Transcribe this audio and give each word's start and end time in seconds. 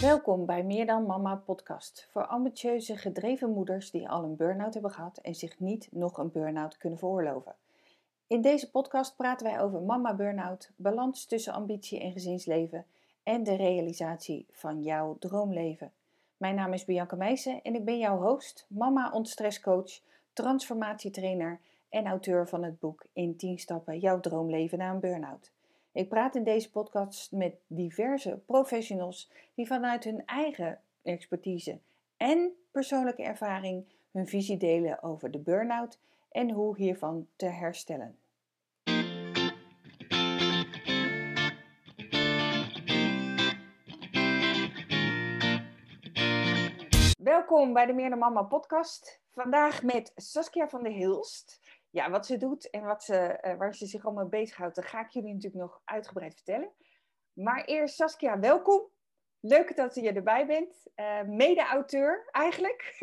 Welkom 0.00 0.46
bij 0.46 0.64
Meer 0.64 0.86
dan 0.86 1.06
Mama 1.06 1.36
podcast 1.36 2.08
voor 2.10 2.26
ambitieuze, 2.26 2.96
gedreven 2.96 3.50
moeders 3.50 3.90
die 3.90 4.08
al 4.08 4.24
een 4.24 4.36
burn-out 4.36 4.72
hebben 4.72 4.90
gehad 4.90 5.18
en 5.18 5.34
zich 5.34 5.58
niet 5.58 5.88
nog 5.90 6.18
een 6.18 6.30
burn-out 6.30 6.76
kunnen 6.76 6.98
veroorloven. 6.98 7.54
In 8.26 8.40
deze 8.40 8.70
podcast 8.70 9.16
praten 9.16 9.46
wij 9.46 9.60
over 9.60 9.80
mama 9.80 10.14
burn-out, 10.14 10.70
balans 10.76 11.24
tussen 11.24 11.52
ambitie 11.52 12.00
en 12.00 12.12
gezinsleven 12.12 12.86
en 13.22 13.42
de 13.42 13.56
realisatie 13.56 14.46
van 14.50 14.82
jouw 14.82 15.16
droomleven. 15.18 15.92
Mijn 16.36 16.54
naam 16.54 16.72
is 16.72 16.84
Bianca 16.84 17.16
Meijsen 17.16 17.62
en 17.62 17.74
ik 17.74 17.84
ben 17.84 17.98
jouw 17.98 18.20
host, 18.20 18.66
mama 18.68 19.10
ontstresscoach, 19.10 20.00
transformatietrainer 20.32 21.60
en 21.88 22.06
auteur 22.06 22.48
van 22.48 22.62
het 22.62 22.78
boek 22.78 23.06
In 23.12 23.36
10 23.36 23.58
stappen 23.58 23.98
jouw 23.98 24.20
droomleven 24.20 24.78
na 24.78 24.90
een 24.90 25.00
burn-out. 25.00 25.50
Ik 25.92 26.08
praat 26.08 26.34
in 26.34 26.44
deze 26.44 26.70
podcast 26.70 27.32
met 27.32 27.54
diverse 27.66 28.42
professionals 28.46 29.30
die 29.54 29.66
vanuit 29.66 30.04
hun 30.04 30.22
eigen 30.26 30.80
expertise 31.02 31.78
en 32.16 32.52
persoonlijke 32.70 33.22
ervaring 33.22 33.86
hun 34.12 34.26
visie 34.26 34.56
delen 34.56 35.02
over 35.02 35.30
de 35.30 35.38
burn-out 35.38 35.98
en 36.30 36.50
hoe 36.50 36.76
hiervan 36.76 37.26
te 37.36 37.46
herstellen. 37.46 38.18
Welkom 47.22 47.72
bij 47.72 47.86
de 47.86 47.92
Meer 47.92 48.10
dan 48.10 48.18
Mama 48.18 48.42
podcast. 48.42 49.20
Vandaag 49.30 49.82
met 49.82 50.12
Saskia 50.16 50.68
van 50.68 50.82
der 50.82 50.92
Hilst 50.92 51.60
ja, 51.90 52.10
wat 52.10 52.26
ze 52.26 52.36
doet 52.36 52.70
en 52.70 52.82
wat 52.82 53.04
ze, 53.04 53.38
uh, 53.42 53.56
waar 53.56 53.74
ze 53.74 53.86
zich 53.86 54.04
allemaal 54.04 54.28
bezighoudt, 54.28 54.74
dat 54.74 54.84
ga 54.84 55.00
ik 55.00 55.10
jullie 55.10 55.34
natuurlijk 55.34 55.62
nog 55.62 55.80
uitgebreid 55.84 56.34
vertellen. 56.34 56.72
Maar 57.32 57.64
eerst 57.64 57.94
Saskia, 57.94 58.38
welkom. 58.38 58.90
Leuk 59.40 59.76
dat 59.76 59.94
je 59.94 60.12
erbij 60.12 60.46
bent. 60.46 60.86
Uh, 60.96 61.22
Mede-auteur 61.22 62.28
eigenlijk. 62.30 62.96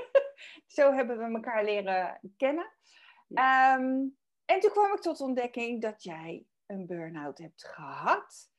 Zo 0.66 0.92
hebben 0.92 1.18
we 1.18 1.24
elkaar 1.24 1.64
leren 1.64 2.20
kennen. 2.36 2.72
Ehm, 3.34 4.08
en 4.44 4.60
toen 4.60 4.70
kwam 4.70 4.92
ik 4.92 5.00
tot 5.00 5.20
ontdekking 5.20 5.82
dat 5.82 6.02
jij 6.02 6.46
een 6.66 6.86
burn-out 6.86 7.38
hebt 7.38 7.64
gehad. 7.64 8.50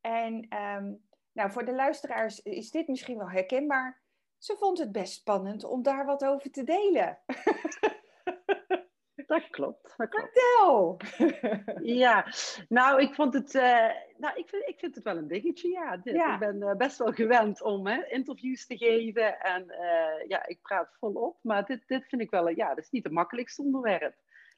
En 0.00 0.56
um, 0.56 1.08
nou, 1.32 1.50
voor 1.50 1.64
de 1.64 1.74
luisteraars 1.74 2.40
is 2.40 2.70
dit 2.70 2.88
misschien 2.88 3.18
wel 3.18 3.30
herkenbaar. 3.30 4.02
Ze 4.38 4.56
vond 4.56 4.78
het 4.78 4.92
best 4.92 5.12
spannend 5.12 5.64
om 5.64 5.82
daar 5.82 6.06
wat 6.06 6.24
over 6.24 6.50
te 6.50 6.64
delen. 6.64 7.18
Dat 9.32 9.50
klopt. 9.50 9.94
Dat 9.96 10.08
klopt. 10.08 10.32
Vertel! 10.32 10.96
ja, 12.02 12.26
nou, 12.68 13.00
ik 13.00 13.14
vond 13.14 13.34
het, 13.34 13.54
uh, 13.54 13.90
nou, 14.16 14.36
ik 14.38 14.48
vind, 14.48 14.68
ik 14.68 14.78
vind 14.78 14.94
het 14.94 15.04
wel 15.04 15.16
een 15.16 15.28
dingetje, 15.28 15.68
ja. 15.68 15.92
Ik 16.04 16.38
ben 16.38 16.56
uh, 16.56 16.74
best 16.74 16.98
wel 16.98 17.12
gewend 17.12 17.62
om 17.62 17.86
hè, 17.86 18.06
interviews 18.06 18.66
te 18.66 18.76
geven 18.76 19.40
en 19.40 19.64
uh, 19.68 20.28
ja, 20.28 20.46
ik 20.46 20.58
praat 20.62 20.96
volop. 20.98 21.38
Maar 21.42 21.64
dit, 21.66 21.82
dit 21.86 22.04
vind 22.08 22.22
ik 22.22 22.30
wel, 22.30 22.48
ja, 22.48 22.68
dat 22.68 22.84
is 22.84 22.90
niet 22.90 23.04
het 23.04 23.12
makkelijkste 23.12 23.62
onderwerp. 23.62 24.14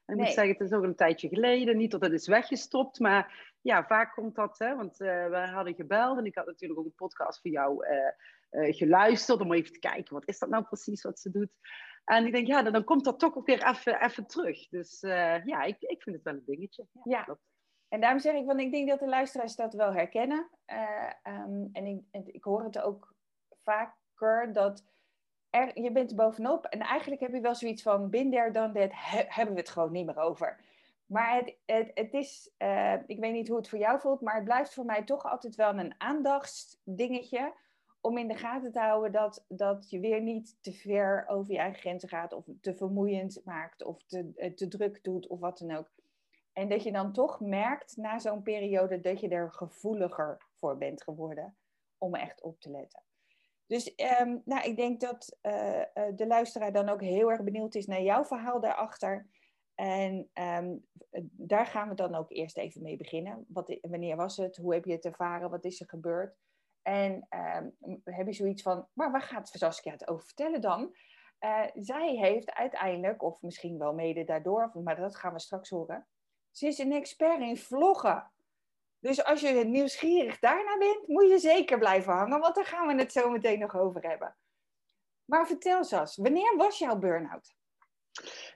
En 0.07 0.15
ik 0.15 0.25
moet 0.25 0.33
zeggen, 0.33 0.53
het 0.53 0.61
is 0.61 0.73
ook 0.73 0.83
een 0.83 0.97
tijdje 0.97 1.29
geleden. 1.29 1.77
Niet 1.77 1.91
dat 1.91 2.01
het 2.01 2.13
is 2.13 2.27
weggestopt, 2.27 2.99
maar 2.99 3.55
ja, 3.61 3.87
vaak 3.87 4.13
komt 4.13 4.35
dat, 4.35 4.59
hè, 4.59 4.77
want 4.77 4.97
we 4.97 5.49
hadden 5.53 5.75
gebeld 5.75 6.19
en 6.19 6.25
ik 6.25 6.35
had 6.35 6.47
natuurlijk 6.47 6.81
ook 6.81 6.87
een 6.87 6.95
podcast 6.95 7.41
voor 7.41 7.51
jou 7.51 7.87
geluisterd 8.51 9.41
om 9.41 9.53
even 9.53 9.73
te 9.73 9.79
kijken, 9.79 10.15
wat 10.15 10.29
is 10.29 10.39
dat 10.39 10.49
nou 10.49 10.65
precies 10.65 11.03
wat 11.03 11.19
ze 11.19 11.31
doet? 11.31 11.51
En 12.05 12.27
ik 12.27 12.33
denk, 12.33 12.47
ja, 12.47 12.63
dan, 12.63 12.85
komt 12.85 13.05
dat 13.05 13.19
toch 13.19 13.37
ook 13.37 13.47
weer 13.47 13.69
even, 13.69 14.03
even 14.03 14.27
terug. 14.27 14.69
Dus 14.69 15.03
uh, 15.03 15.45
ja, 15.45 15.63
ik, 15.63 15.77
ik 15.81 16.03
vind 16.03 16.17
het 16.17 16.25
wel 16.25 16.35
een 16.35 16.45
dingetje. 16.47 16.87
Ja, 16.93 17.25
ja. 17.27 17.39
en 17.89 18.01
daarom 18.01 18.21
zeg 18.21 18.35
ik, 18.35 18.47
want 18.47 18.61
ik 18.61 18.71
denk 18.71 18.89
dat 18.89 18.99
de 18.99 19.09
luisteraars 19.09 19.57
dat 19.57 19.75
wel 19.75 19.93
herkennen. 19.93 20.51
Uh, 20.67 21.11
um, 21.23 21.69
en 21.73 21.87
ik, 21.87 22.27
ik 22.27 22.45
hoor 22.45 22.65
het 22.65 22.81
ook 22.81 23.15
vaker 23.63 24.53
dat 24.53 24.85
er, 25.51 25.81
je 25.81 25.93
bent 25.93 26.11
er 26.11 26.17
bovenop. 26.17 26.65
En 26.65 26.81
eigenlijk 26.81 27.21
heb 27.21 27.33
je 27.33 27.41
wel 27.41 27.55
zoiets 27.55 27.83
van, 27.83 28.11
bin 28.11 28.31
there, 28.31 28.51
dan 28.51 28.77
he, 28.77 29.25
hebben 29.29 29.55
we 29.55 29.61
het 29.61 29.71
gewoon 29.71 29.93
niet 29.93 30.07
meer 30.07 30.19
over. 30.19 30.61
Maar 31.07 31.35
het, 31.35 31.57
het, 31.67 31.91
het 31.95 32.13
is, 32.13 32.51
uh, 32.59 32.95
ik 33.07 33.19
weet 33.19 33.33
niet 33.33 33.49
hoe 33.49 33.57
het 33.57 33.69
voor 33.69 33.79
jou 33.79 34.01
voelt, 34.01 34.21
maar 34.21 34.35
het 34.35 34.45
blijft 34.45 34.75
voor 34.75 34.85
mij 34.85 35.05
toch 35.05 35.25
altijd 35.25 35.55
wel 35.55 35.79
een 35.79 35.95
aandachtsdingetje 35.99 37.53
om 38.05 38.19
in 38.19 38.29
de 38.29 38.37
gaten 38.37 38.73
te 38.73 38.79
houden 38.79 39.13
dat, 39.13 39.45
dat 39.49 39.91
je 39.91 40.01
weer 40.01 40.23
niet 40.23 40.59
te 40.61 40.73
ver 40.73 41.25
over 41.29 41.53
je 41.53 41.59
eigen 41.59 41.81
grenzen 41.81 42.09
gaat 42.09 42.33
of 42.33 42.45
te 42.61 42.75
vermoeiend 42.75 43.41
maakt 43.45 43.85
of 43.85 44.03
te, 44.07 44.33
eh, 44.37 44.55
te 44.55 44.69
druk 44.69 45.05
doet 45.05 45.27
of 45.27 45.41
wat 45.41 45.59
dan 45.59 45.77
ook. 45.77 45.91
En 46.53 46.69
dat 46.69 46.83
je 46.83 46.93
dan 46.93 47.13
toch 47.13 47.41
merkt 47.41 47.97
na 47.97 48.19
zo'n 48.19 48.43
periode 48.43 49.01
dat 49.01 49.21
je 49.21 49.29
er 49.29 49.53
gevoeliger 49.53 50.47
voor 50.55 50.79
bent 50.79 51.03
geworden 51.03 51.57
om 51.99 52.15
echt 52.15 52.43
op 52.43 52.61
te 52.61 52.71
letten. 52.71 53.03
Dus 53.67 53.93
um, 54.21 54.43
nou, 54.45 54.69
ik 54.69 54.77
denk 54.77 55.01
dat 55.01 55.39
uh, 55.43 55.83
de 56.15 56.27
luisteraar 56.27 56.73
dan 56.73 56.89
ook 56.89 57.01
heel 57.01 57.31
erg 57.31 57.43
benieuwd 57.43 57.75
is 57.75 57.87
naar 57.87 58.03
jouw 58.03 58.25
verhaal 58.25 58.61
daarachter. 58.61 59.27
En 59.75 60.31
um, 60.35 60.87
daar 61.31 61.67
gaan 61.67 61.89
we 61.89 61.95
dan 61.95 62.15
ook 62.15 62.31
eerst 62.31 62.57
even 62.57 62.83
mee 62.83 62.97
beginnen. 62.97 63.45
Wat, 63.49 63.79
wanneer 63.81 64.17
was 64.17 64.37
het? 64.37 64.57
Hoe 64.57 64.75
heb 64.75 64.85
je 64.85 64.93
het 64.93 65.05
ervaren? 65.05 65.51
Wat 65.51 65.65
is 65.65 65.81
er 65.81 65.89
gebeurd? 65.89 66.37
En 66.85 67.27
um, 67.31 68.01
heb 68.05 68.27
je 68.27 68.33
zoiets 68.33 68.63
van, 68.63 68.89
maar 68.93 69.11
waar 69.11 69.23
gaat 69.23 69.49
Saskia 69.49 69.93
het 69.93 70.09
over 70.09 70.25
vertellen 70.25 70.61
dan? 70.61 70.97
Uh, 71.41 71.65
zij 71.75 72.15
heeft 72.15 72.53
uiteindelijk, 72.53 73.23
of 73.23 73.43
misschien 73.43 73.79
wel 73.79 73.95
mede 73.95 74.25
daardoor, 74.25 74.71
maar 74.83 74.97
dat 74.97 75.17
gaan 75.17 75.33
we 75.33 75.41
straks 75.41 75.71
horen. 75.71 76.07
Ze 76.51 76.67
is 76.67 76.79
een 76.79 76.93
expert 76.93 77.41
in 77.41 77.57
vloggen. 77.57 78.31
Dus 78.99 79.25
als 79.25 79.41
je 79.41 79.65
nieuwsgierig 79.65 80.39
daarna 80.39 80.79
bent, 80.79 81.07
moet 81.07 81.29
je 81.29 81.39
zeker 81.39 81.79
blijven 81.79 82.13
hangen, 82.13 82.41
want 82.41 82.55
daar 82.55 82.65
gaan 82.65 82.87
we 82.87 83.03
het 83.03 83.13
zo 83.13 83.31
meteen 83.31 83.59
nog 83.59 83.77
over 83.77 84.09
hebben. 84.09 84.37
Maar 85.25 85.47
vertel 85.47 85.85
Sas, 85.85 86.17
wanneer 86.17 86.57
was 86.57 86.79
jouw 86.79 86.99
burn-out? 86.99 87.55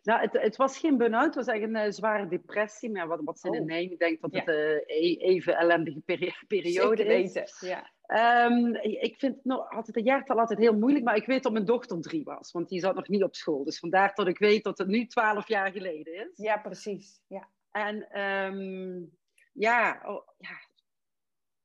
Nou, 0.03 0.21
het, 0.21 0.33
het, 0.33 0.57
was 0.57 0.79
geen 0.79 0.97
burn-out, 0.97 1.25
het 1.25 1.35
was 1.35 1.47
eigenlijk 1.47 1.79
een 1.79 1.87
uh, 1.87 1.93
zware 1.93 2.29
depressie. 2.29 2.91
Maar 2.91 3.07
wat, 3.07 3.21
wat 3.25 3.39
ze 3.39 3.49
oh. 3.49 3.53
nemen, 3.53 3.93
ik 3.93 3.99
denk 3.99 4.21
dat 4.21 4.33
het 4.33 4.49
een 4.49 4.85
uh, 4.87 5.23
even 5.23 5.57
ellendige 5.57 6.01
peri 6.01 6.35
periode 6.47 6.97
Zeker 6.97 7.19
is. 7.19 7.33
Weten. 7.33 7.69
Ja. 7.69 7.97
Um, 8.11 8.75
ik 8.75 9.19
vind 9.19 9.35
het 9.35 9.45
nog 9.45 9.71
altijd 9.71 9.97
een 9.97 10.05
jaartal 10.05 10.39
altijd 10.39 10.59
heel 10.59 10.79
moeilijk, 10.79 11.05
maar 11.05 11.17
ik 11.17 11.27
weet 11.27 11.43
dat 11.43 11.53
mijn 11.53 11.65
dochter 11.65 12.01
drie 12.01 12.25
was, 12.25 12.53
want 12.53 12.69
die 12.69 12.81
zat 12.81 12.95
nog 12.95 13.09
niet 13.09 13.23
op 13.23 13.35
school. 13.35 13.65
Dus 13.65 13.79
vandaar 13.79 14.15
dat 14.15 14.27
ik 14.27 14.39
weet 14.39 14.65
dat 14.65 14.79
het 14.79 14.89
nu 14.89 15.07
twaalf 15.07 15.49
jaar 15.49 15.73
geleden 15.73 16.15
is. 16.15 16.31
Ja, 16.35 16.57
precies. 16.57 17.21
Ja. 17.27 17.49
En 17.71 18.21
um, 18.21 19.11
ja, 19.53 20.03
oh, 20.05 20.29
ja, 20.39 20.57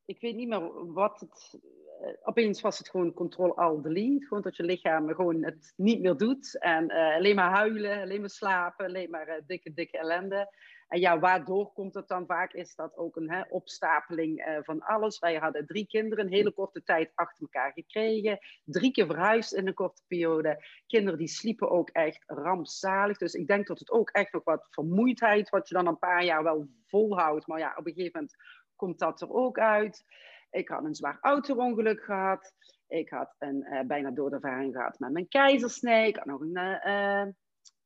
ik 0.05 0.19
weet 0.19 0.35
niet 0.35 0.47
meer 0.47 0.93
wat 0.93 1.19
het. 1.19 1.59
Uh, 2.01 2.09
opeens 2.23 2.61
was 2.61 2.77
het 2.77 2.89
gewoon 2.89 3.13
control-al-delete. 3.13 4.25
Gewoon 4.25 4.43
dat 4.43 4.55
je 4.55 4.63
lichaam 4.63 5.13
gewoon 5.13 5.43
het 5.43 5.73
niet 5.75 6.01
meer 6.01 6.17
doet. 6.17 6.59
En 6.59 6.91
uh, 6.91 7.15
alleen 7.15 7.35
maar 7.35 7.51
huilen, 7.51 8.01
alleen 8.01 8.19
maar 8.19 8.29
slapen, 8.29 8.85
alleen 8.85 9.09
maar 9.09 9.27
uh, 9.27 9.35
dikke, 9.45 9.73
dikke 9.73 9.97
ellende. 9.97 10.55
En 10.93 10.99
ja, 10.99 11.19
waardoor 11.19 11.71
komt 11.71 11.93
het 11.93 12.07
dan 12.07 12.25
vaak? 12.25 12.53
Is 12.53 12.75
dat 12.75 12.97
ook 12.97 13.15
een 13.15 13.31
hè, 13.31 13.41
opstapeling 13.49 14.47
uh, 14.47 14.57
van 14.61 14.81
alles. 14.81 15.19
Wij 15.19 15.35
hadden 15.35 15.65
drie 15.65 15.87
kinderen, 15.87 16.25
een 16.25 16.31
hele 16.31 16.51
korte 16.51 16.83
tijd 16.83 17.11
achter 17.15 17.41
elkaar 17.41 17.71
gekregen. 17.71 18.39
Drie 18.63 18.91
keer 18.91 19.05
verhuisd 19.05 19.53
in 19.53 19.67
een 19.67 19.73
korte 19.73 20.01
periode. 20.07 20.65
Kinderen 20.87 21.19
die 21.19 21.27
sliepen 21.27 21.69
ook 21.69 21.89
echt 21.89 22.23
rampzalig. 22.25 23.17
Dus 23.17 23.33
ik 23.33 23.47
denk 23.47 23.67
dat 23.67 23.79
het 23.79 23.91
ook 23.91 24.09
echt 24.09 24.33
nog 24.33 24.43
wat 24.43 24.67
vermoeidheid, 24.69 25.49
wat 25.49 25.69
je 25.69 25.75
dan 25.75 25.87
een 25.87 25.99
paar 25.99 26.23
jaar 26.23 26.43
wel 26.43 26.67
volhoudt. 26.85 27.47
Maar 27.47 27.59
ja, 27.59 27.73
op 27.75 27.87
een 27.87 27.93
gegeven 27.93 28.19
moment 28.19 28.35
komt 28.75 28.99
dat 28.99 29.21
er 29.21 29.29
ook 29.29 29.59
uit. 29.59 30.05
Ik 30.51 30.67
had 30.69 30.83
een 30.83 30.95
zwaar 30.95 31.17
auto-ongeluk 31.21 32.03
gehad. 32.03 32.53
Ik 32.87 33.09
had 33.09 33.35
een 33.39 33.67
uh, 33.69 33.81
bijna 33.81 34.11
doodervaring 34.11 34.73
gehad 34.73 34.99
met 34.99 35.11
mijn 35.11 35.27
keizersnee. 35.27 36.07
Ik 36.07 36.15
had 36.15 36.25
nog 36.25 36.41
een... 36.41 36.57
Uh, 36.85 37.33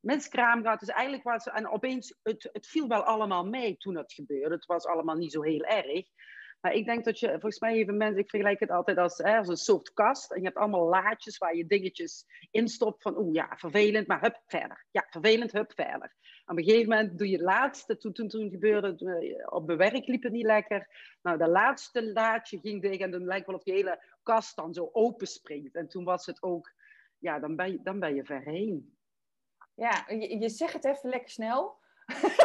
miskraam 0.00 0.62
gehad. 0.62 0.80
Dus 0.80 0.88
eigenlijk 0.88 1.22
was 1.24 1.46
en 1.46 1.68
opeens, 1.68 2.18
het, 2.22 2.48
het 2.52 2.66
viel 2.66 2.88
wel 2.88 3.02
allemaal 3.02 3.44
mee 3.44 3.76
toen 3.76 3.96
het 3.96 4.12
gebeurde. 4.12 4.54
Het 4.54 4.66
was 4.66 4.86
allemaal 4.86 5.16
niet 5.16 5.32
zo 5.32 5.42
heel 5.42 5.64
erg. 5.64 6.06
Maar 6.60 6.72
ik 6.72 6.84
denk 6.84 7.04
dat 7.04 7.18
je, 7.18 7.28
volgens 7.28 7.60
mij 7.60 7.74
even 7.74 7.96
mensen, 7.96 8.18
ik 8.18 8.30
vergelijk 8.30 8.60
het 8.60 8.70
altijd 8.70 8.98
als, 8.98 9.18
hè, 9.18 9.36
als 9.36 9.48
een 9.48 9.56
soort 9.56 9.92
kast. 9.92 10.32
En 10.32 10.38
je 10.38 10.46
hebt 10.46 10.56
allemaal 10.56 10.88
laadjes 10.88 11.38
waar 11.38 11.56
je 11.56 11.66
dingetjes 11.66 12.24
instopt 12.50 13.02
van, 13.02 13.18
oeh 13.18 13.34
ja, 13.34 13.56
vervelend, 13.56 14.06
maar 14.06 14.20
hup, 14.20 14.42
verder. 14.46 14.86
Ja, 14.90 15.06
vervelend, 15.10 15.52
hup, 15.52 15.72
verder. 15.74 16.14
Op 16.46 16.56
een 16.56 16.64
gegeven 16.64 16.88
moment 16.88 17.18
doe 17.18 17.28
je 17.28 17.36
het 17.36 17.44
laatste, 17.44 17.96
toen, 17.96 18.12
toen, 18.12 18.28
toen 18.28 18.50
gebeurde 18.50 18.86
het, 18.86 19.50
op 19.50 19.66
mijn 19.66 19.78
werk 19.78 20.06
liep 20.06 20.22
het 20.22 20.32
niet 20.32 20.46
lekker. 20.46 20.88
Nou, 21.22 21.38
de 21.38 21.48
laatste 21.48 22.12
laadje 22.12 22.58
ging 22.58 22.82
dicht 22.82 23.00
en 23.00 23.10
dan 23.10 23.24
lijkt 23.24 23.46
wel 23.46 23.56
of 23.56 23.62
die 23.62 23.74
hele 23.74 24.04
kast 24.22 24.56
dan 24.56 24.74
zo 24.74 24.88
open 24.92 25.26
springt. 25.26 25.74
En 25.74 25.88
toen 25.88 26.04
was 26.04 26.26
het 26.26 26.42
ook, 26.42 26.72
ja, 27.18 27.38
dan 27.38 27.56
ben 27.56 27.72
je, 27.72 27.82
dan 27.82 27.98
ben 27.98 28.14
je 28.14 28.24
ver 28.24 28.42
heen. 28.42 28.97
Ja, 29.78 30.04
je, 30.08 30.38
je 30.38 30.48
zegt 30.48 30.72
het 30.72 30.84
even 30.84 31.10
lekker 31.10 31.30
snel. 31.30 31.76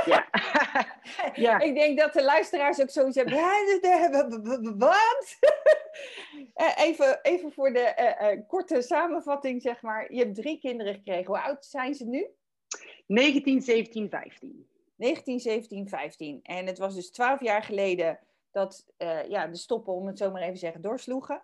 Ja. 0.06 0.28
ja. 1.46 1.60
Ik 1.60 1.76
denk 1.76 2.00
dat 2.00 2.14
de 2.14 2.24
luisteraars 2.24 2.82
ook 2.82 2.90
zoiets 2.90 3.16
hebben. 3.16 3.34
Wat? 4.78 5.38
Eh, 6.54 6.78
even, 6.78 7.20
even 7.22 7.52
voor 7.52 7.74
de 7.74 8.16
uh, 8.22 8.32
uh, 8.32 8.48
korte 8.48 8.82
samenvatting, 8.82 9.62
zeg 9.62 9.82
maar. 9.82 10.14
Je 10.14 10.20
hebt 10.20 10.36
drie 10.36 10.60
kinderen 10.60 10.94
gekregen. 10.94 11.26
Hoe 11.26 11.42
oud 11.42 11.66
zijn 11.66 11.96
ze 11.96 12.06
nu? 12.06 12.28
19, 13.08 13.62
17, 13.62 14.10
15. 14.10 14.68
19, 14.96 15.40
17, 15.40 15.90
15. 15.90 16.40
En 16.44 16.66
het 16.66 16.78
was 16.78 16.96
dus 16.96 17.12
twaalf 17.12 17.42
jaar 17.42 17.64
geleden 17.64 18.20
dat 18.52 18.86
ja, 19.28 19.48
de 19.48 19.58
stoppen, 19.58 19.94
om 19.94 20.08
het 20.08 20.18
zo 20.18 20.32
maar 20.32 20.42
even 20.42 20.54
te 20.54 20.60
zeggen, 20.60 20.82
doorsloegen. 20.82 21.42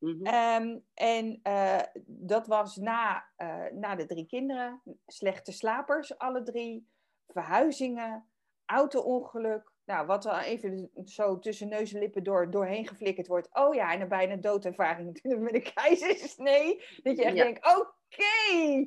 Mhm. 0.00 0.26
Ehm, 0.26 0.78
en 0.94 1.40
uh, 1.42 1.80
dat 2.06 2.46
was 2.46 2.76
na, 2.76 3.24
uh, 3.38 3.64
na 3.72 3.94
de 3.94 4.06
drie 4.06 4.26
kinderen, 4.26 4.82
slechte 5.06 5.52
slapers, 5.52 6.18
alle 6.18 6.42
drie, 6.42 6.88
verhuizingen, 7.26 8.28
auto-ongeluk. 8.64 9.72
Nou, 9.84 10.06
wat 10.06 10.22
dan 10.22 10.38
even 10.38 10.90
zo 11.04 11.38
tussen 11.38 11.68
neus 11.68 11.92
en 11.92 12.00
lippen 12.00 12.22
door, 12.22 12.50
doorheen 12.50 12.86
geflikkerd 12.86 13.26
wordt. 13.26 13.48
Oh 13.52 13.74
ja, 13.74 13.92
en 13.92 13.98
dan 13.98 14.08
bijna 14.08 14.36
doodervaring 14.36 15.20
met 15.22 15.54
een 15.54 15.72
keizersnee. 15.74 16.84
Dat 17.02 17.16
je 17.16 17.24
echt 17.24 17.36
denkt, 17.36 17.76
oké, 17.76 18.84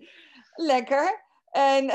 lekker. 0.55 1.31
En 1.51 1.87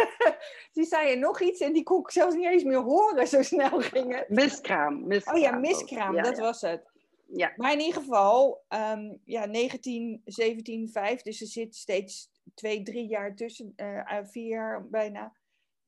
die 0.72 0.84
zei 0.84 1.10
er 1.10 1.18
nog 1.18 1.40
iets 1.40 1.60
en 1.60 1.72
die 1.72 1.82
kon 1.82 2.00
ik 2.00 2.10
zelfs 2.10 2.34
niet 2.34 2.46
eens 2.46 2.64
meer 2.64 2.82
horen, 2.82 3.26
zo 3.26 3.42
snel 3.42 3.80
ging 3.80 4.16
het. 4.16 4.28
Miskraam. 4.28 5.06
miskraam 5.06 5.36
oh 5.36 5.42
ja, 5.42 5.56
miskraam, 5.56 6.22
dat 6.22 6.38
was 6.38 6.60
het. 6.60 6.90
Ja. 7.32 7.52
Maar 7.56 7.72
in 7.72 7.80
ieder 7.80 8.02
geval, 8.02 8.64
um, 8.68 9.20
ja, 9.24 9.46
19, 9.46 10.22
17, 10.24 10.88
5, 10.88 11.22
dus 11.22 11.40
er 11.40 11.46
zit 11.46 11.76
steeds 11.76 12.30
twee, 12.54 12.82
drie 12.82 13.08
jaar 13.08 13.34
tussen, 13.34 13.72
uh, 13.76 14.18
vier 14.22 14.48
jaar 14.48 14.88
bijna. 14.88 15.32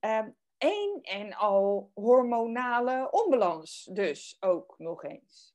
Um, 0.00 0.37
één 0.58 1.00
en 1.02 1.34
al 1.34 1.90
hormonale 1.94 3.08
onbalans, 3.10 3.88
dus 3.92 4.37
ook 4.40 4.75
nog 4.78 5.04
eens. 5.04 5.54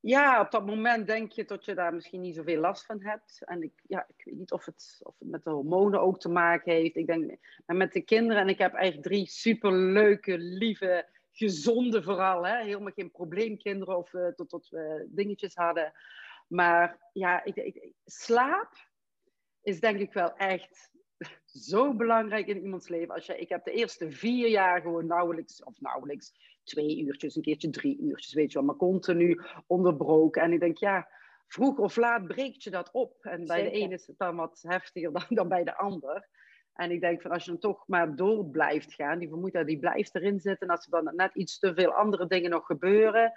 Ja, 0.00 0.40
op 0.40 0.50
dat 0.50 0.66
moment 0.66 1.06
denk 1.06 1.32
je 1.32 1.44
dat 1.44 1.64
je 1.64 1.74
daar 1.74 1.94
misschien 1.94 2.20
niet 2.20 2.34
zoveel 2.34 2.60
last 2.60 2.86
van 2.86 3.02
hebt. 3.02 3.42
En 3.44 3.62
ik, 3.62 3.72
ja, 3.82 4.06
ik 4.16 4.24
weet 4.24 4.38
niet 4.38 4.52
of 4.52 4.64
het, 4.64 5.00
of 5.02 5.18
het 5.18 5.28
met 5.28 5.44
de 5.44 5.50
hormonen 5.50 6.00
ook 6.00 6.20
te 6.20 6.28
maken 6.28 6.72
heeft. 6.72 6.96
Ik 6.96 7.06
denk, 7.06 7.36
maar 7.66 7.76
met 7.76 7.92
de 7.92 8.00
kinderen, 8.00 8.42
en 8.42 8.48
ik 8.48 8.58
heb 8.58 8.74
eigenlijk 8.74 9.08
drie 9.08 9.26
superleuke, 9.26 10.38
lieve, 10.38 11.06
gezonde 11.38 12.02
vooral. 12.02 12.46
Hè? 12.46 12.62
Helemaal 12.62 12.92
geen 12.92 13.10
probleemkinderen 13.10 13.96
of 13.96 14.12
uh, 14.12 14.28
tot, 14.28 14.48
tot 14.48 14.68
we 14.68 15.06
dingetjes 15.10 15.54
hadden. 15.54 15.92
Maar 16.48 16.98
ja, 17.12 17.44
ik, 17.44 17.56
ik, 17.56 17.92
slaap 18.04 18.72
is 19.62 19.80
denk 19.80 19.98
ik 19.98 20.12
wel 20.12 20.36
echt 20.36 20.90
zo 21.44 21.94
belangrijk 21.94 22.46
in 22.46 22.62
iemands 22.62 22.88
leven. 22.88 23.14
Als 23.14 23.26
je, 23.26 23.38
ik 23.38 23.48
heb 23.48 23.64
de 23.64 23.72
eerste 23.72 24.10
vier 24.10 24.48
jaar 24.48 24.80
gewoon 24.80 25.06
nauwelijks, 25.06 25.62
of 25.62 25.80
nauwelijks, 25.80 26.32
twee 26.64 26.98
uurtjes, 26.98 27.36
een 27.36 27.42
keertje 27.42 27.70
drie 27.70 27.98
uurtjes, 28.00 28.32
weet 28.32 28.52
je 28.52 28.58
wel, 28.58 28.66
maar 28.66 28.76
continu 28.76 29.40
onderbroken. 29.66 30.42
En 30.42 30.52
ik 30.52 30.60
denk, 30.60 30.78
ja, 30.78 31.08
vroeg 31.46 31.78
of 31.78 31.96
laat 31.96 32.26
breekt 32.26 32.62
je 32.62 32.70
dat 32.70 32.90
op. 32.90 33.24
En 33.24 33.46
bij 33.46 33.62
de 33.62 33.74
een 33.74 33.92
is 33.92 34.06
het 34.06 34.18
dan 34.18 34.36
wat 34.36 34.62
heftiger 34.62 35.12
dan, 35.12 35.26
dan 35.28 35.48
bij 35.48 35.64
de 35.64 35.76
ander. 35.76 36.28
En 36.78 36.90
ik 36.90 37.00
denk 37.00 37.22
van 37.22 37.30
als 37.30 37.44
je 37.44 37.50
dan 37.50 37.60
toch 37.60 37.84
maar 37.86 38.16
door 38.16 38.44
blijft 38.44 38.94
gaan, 38.94 39.18
die 39.18 39.28
vermoeidheid 39.28 39.66
die 39.66 39.78
blijft 39.78 40.14
erin 40.14 40.40
zitten. 40.40 40.68
En 40.68 40.74
als 40.74 40.84
er 40.84 41.04
dan 41.04 41.16
net 41.16 41.34
iets 41.34 41.58
te 41.58 41.74
veel 41.74 41.92
andere 41.92 42.26
dingen 42.26 42.50
nog 42.50 42.66
gebeuren, 42.66 43.32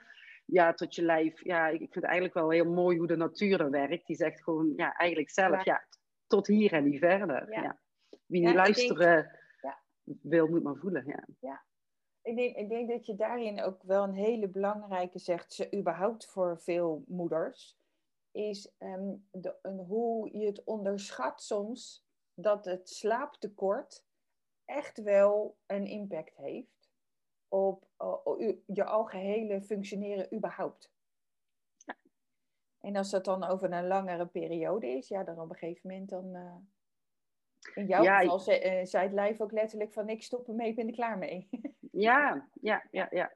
ja, 0.45 0.73
tot 0.73 0.95
je 0.95 1.01
lijf. 1.01 1.43
Ja, 1.43 1.67
ik 1.67 1.77
vind 1.77 1.93
het 1.93 2.03
eigenlijk 2.03 2.33
wel 2.33 2.49
heel 2.49 2.71
mooi 2.73 2.97
hoe 2.97 3.07
de 3.07 3.15
natuur 3.15 3.61
er 3.61 3.69
werkt. 3.69 4.07
Die 4.07 4.15
zegt 4.15 4.43
gewoon, 4.43 4.73
ja, 4.75 4.93
eigenlijk 4.93 5.29
zelf, 5.29 5.65
ja, 5.65 5.85
tot 6.27 6.47
hier 6.47 6.73
en 6.73 6.83
niet 6.83 6.99
verder. 6.99 7.51
Ja. 7.51 7.79
Wie 8.25 8.45
niet 8.45 8.55
luisteren 8.55 9.39
wil, 10.21 10.47
moet 10.47 10.63
maar 10.63 10.75
voelen. 10.75 11.05
Ja. 11.05 11.27
ja. 11.39 11.63
Ik, 12.21 12.35
denk, 12.35 12.55
ik 12.55 12.69
denk 12.69 12.89
dat 12.89 13.05
je 13.05 13.15
daarin 13.15 13.61
ook 13.61 13.83
wel 13.83 14.03
een 14.03 14.13
hele 14.13 14.47
belangrijke 14.47 15.19
zegt, 15.19 15.53
ze 15.53 15.77
überhaupt 15.77 16.25
voor 16.25 16.59
veel 16.59 17.03
moeders, 17.07 17.77
is 18.31 18.73
um, 18.79 19.27
de, 19.31 19.55
hoe 19.87 20.37
je 20.37 20.45
het 20.45 20.63
onderschat 20.63 21.41
soms 21.41 22.09
dat 22.33 22.65
het 22.65 22.89
slaaptekort 22.89 24.05
echt 24.65 25.01
wel 25.01 25.57
een 25.65 25.85
impact 25.85 26.35
heeft 26.35 26.91
op 27.47 27.87
uh, 27.99 28.55
je 28.65 28.83
algehele 28.83 29.61
functioneren 29.61 30.33
überhaupt. 30.35 30.91
En 32.79 32.95
als 32.95 33.09
dat 33.09 33.25
dan 33.25 33.43
over 33.43 33.71
een 33.71 33.87
langere 33.87 34.25
periode 34.25 34.87
is, 34.87 35.07
ja, 35.07 35.23
dan 35.23 35.39
op 35.39 35.49
een 35.49 35.55
gegeven 35.55 35.89
moment 35.89 36.09
dan... 36.09 36.35
Uh, 36.35 36.55
in 37.73 37.85
jouw 37.85 38.03
geval 38.03 38.39
zei, 38.39 38.79
uh, 38.79 38.85
zei 38.85 39.03
het 39.03 39.13
lijf 39.13 39.41
ook 39.41 39.51
letterlijk 39.51 39.93
van 39.93 40.09
ik 40.09 40.23
stop 40.23 40.47
ermee, 40.47 40.69
ik 40.69 40.75
ben 40.75 40.87
er 40.87 40.93
klaar 40.93 41.17
mee. 41.17 41.49
ja, 41.91 42.49
ja, 42.61 42.87
ja, 42.91 43.07
ja. 43.11 43.33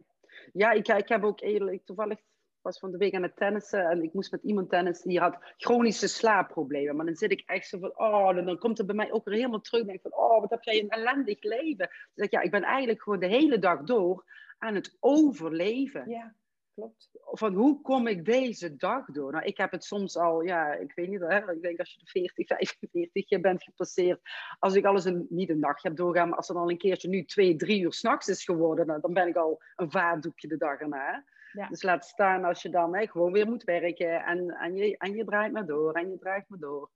Ja, 0.54 0.72
ik, 0.72 0.88
ik 0.88 1.08
heb 1.08 1.24
ook 1.24 1.42
eerlijk, 1.42 1.86
toevallig 1.86 2.22
was 2.66 2.80
van 2.80 2.92
de 2.92 2.98
week 2.98 3.14
aan 3.14 3.24
het 3.24 3.36
tennissen 3.36 3.90
en 3.90 4.04
ik 4.04 4.14
moest 4.14 4.32
met 4.32 4.44
iemand 4.44 4.70
tennissen 4.70 5.10
die 5.10 5.20
had 5.20 5.38
chronische 5.58 6.08
slaapproblemen. 6.08 6.96
Maar 6.96 7.06
dan 7.06 7.16
zit 7.16 7.32
ik 7.32 7.44
echt 7.46 7.68
zo 7.68 7.80
van, 7.80 8.00
oh, 8.00 8.36
dan 8.36 8.58
komt 8.58 8.78
het 8.78 8.88
bij 8.88 8.96
mij 8.96 9.12
ook 9.12 9.26
weer 9.26 9.36
helemaal 9.36 9.62
terug. 9.62 9.82
En 9.82 9.88
denk 9.88 10.02
van, 10.02 10.16
oh, 10.16 10.40
wat 10.42 10.50
heb 10.50 10.64
jij 10.64 10.80
een 10.80 10.90
ellendig 10.90 11.44
leven. 11.44 11.78
Dan 11.78 11.90
zeg 12.14 12.26
ik, 12.26 12.32
ja, 12.32 12.42
ik 12.42 12.52
ben 12.52 12.64
eigenlijk 12.64 13.02
gewoon 13.02 13.20
de 13.20 13.28
hele 13.28 13.60
dag 13.60 13.84
door 13.84 14.24
aan 14.58 14.76
het 14.76 14.98
overleven. 15.00 16.10
Ja 16.10 16.36
klopt. 16.76 17.10
Van 17.32 17.54
hoe 17.54 17.82
kom 17.82 18.08
ik 18.08 18.26
deze 18.26 18.76
dag 18.76 19.06
door? 19.06 19.32
Nou, 19.32 19.46
ik 19.46 19.58
heb 19.58 19.72
het 19.72 19.84
soms 19.84 20.18
al, 20.18 20.42
ja, 20.42 20.74
ik 20.74 20.92
weet 20.96 21.10
niet, 21.10 21.20
hè, 21.20 21.52
ik 21.52 21.62
denk 21.62 21.80
als 21.80 21.94
je 21.94 22.00
de 22.00 22.06
40, 22.06 22.48
45 22.48 23.42
bent 23.42 23.64
gepasseerd, 23.64 24.20
als 24.60 24.76
ik 24.76 24.86
alles 24.86 25.06
een, 25.06 25.26
niet 25.30 25.50
een 25.50 25.60
nacht 25.60 25.84
heb 25.84 25.96
doorgaan, 25.96 26.30
maar 26.30 26.38
als 26.38 26.48
het 26.48 26.58
al 26.58 26.70
een 26.70 26.78
keertje 26.78 27.10
nu 27.10 27.26
twee, 27.26 27.56
drie 27.56 27.82
uur 27.82 27.94
s'nachts 27.94 28.28
is 28.28 28.44
geworden, 28.44 28.86
nou, 28.86 29.02
dan 29.02 29.14
ben 29.14 29.28
ik 29.28 29.36
al 29.36 29.62
een 29.76 29.92
vaatdoekje 29.92 30.48
de 30.48 30.58
dag 30.58 30.80
erna. 30.80 31.26
Ja. 31.56 31.68
Dus 31.68 31.84
laat 31.84 32.06
staan 32.06 32.44
als 32.44 32.62
je 32.62 32.70
dan 32.70 32.96
hè, 32.96 33.08
gewoon 33.08 33.32
weer 33.32 33.48
moet 33.48 33.64
werken 33.64 34.24
en, 34.24 34.50
en, 34.50 34.76
je, 34.76 34.98
en 34.98 35.16
je 35.16 35.26
draait 35.26 35.52
maar 35.52 35.66
door 35.66 35.94
en 35.94 36.10
je 36.10 36.18
draait 36.18 36.50
maar 36.50 36.60
door. 36.60 36.92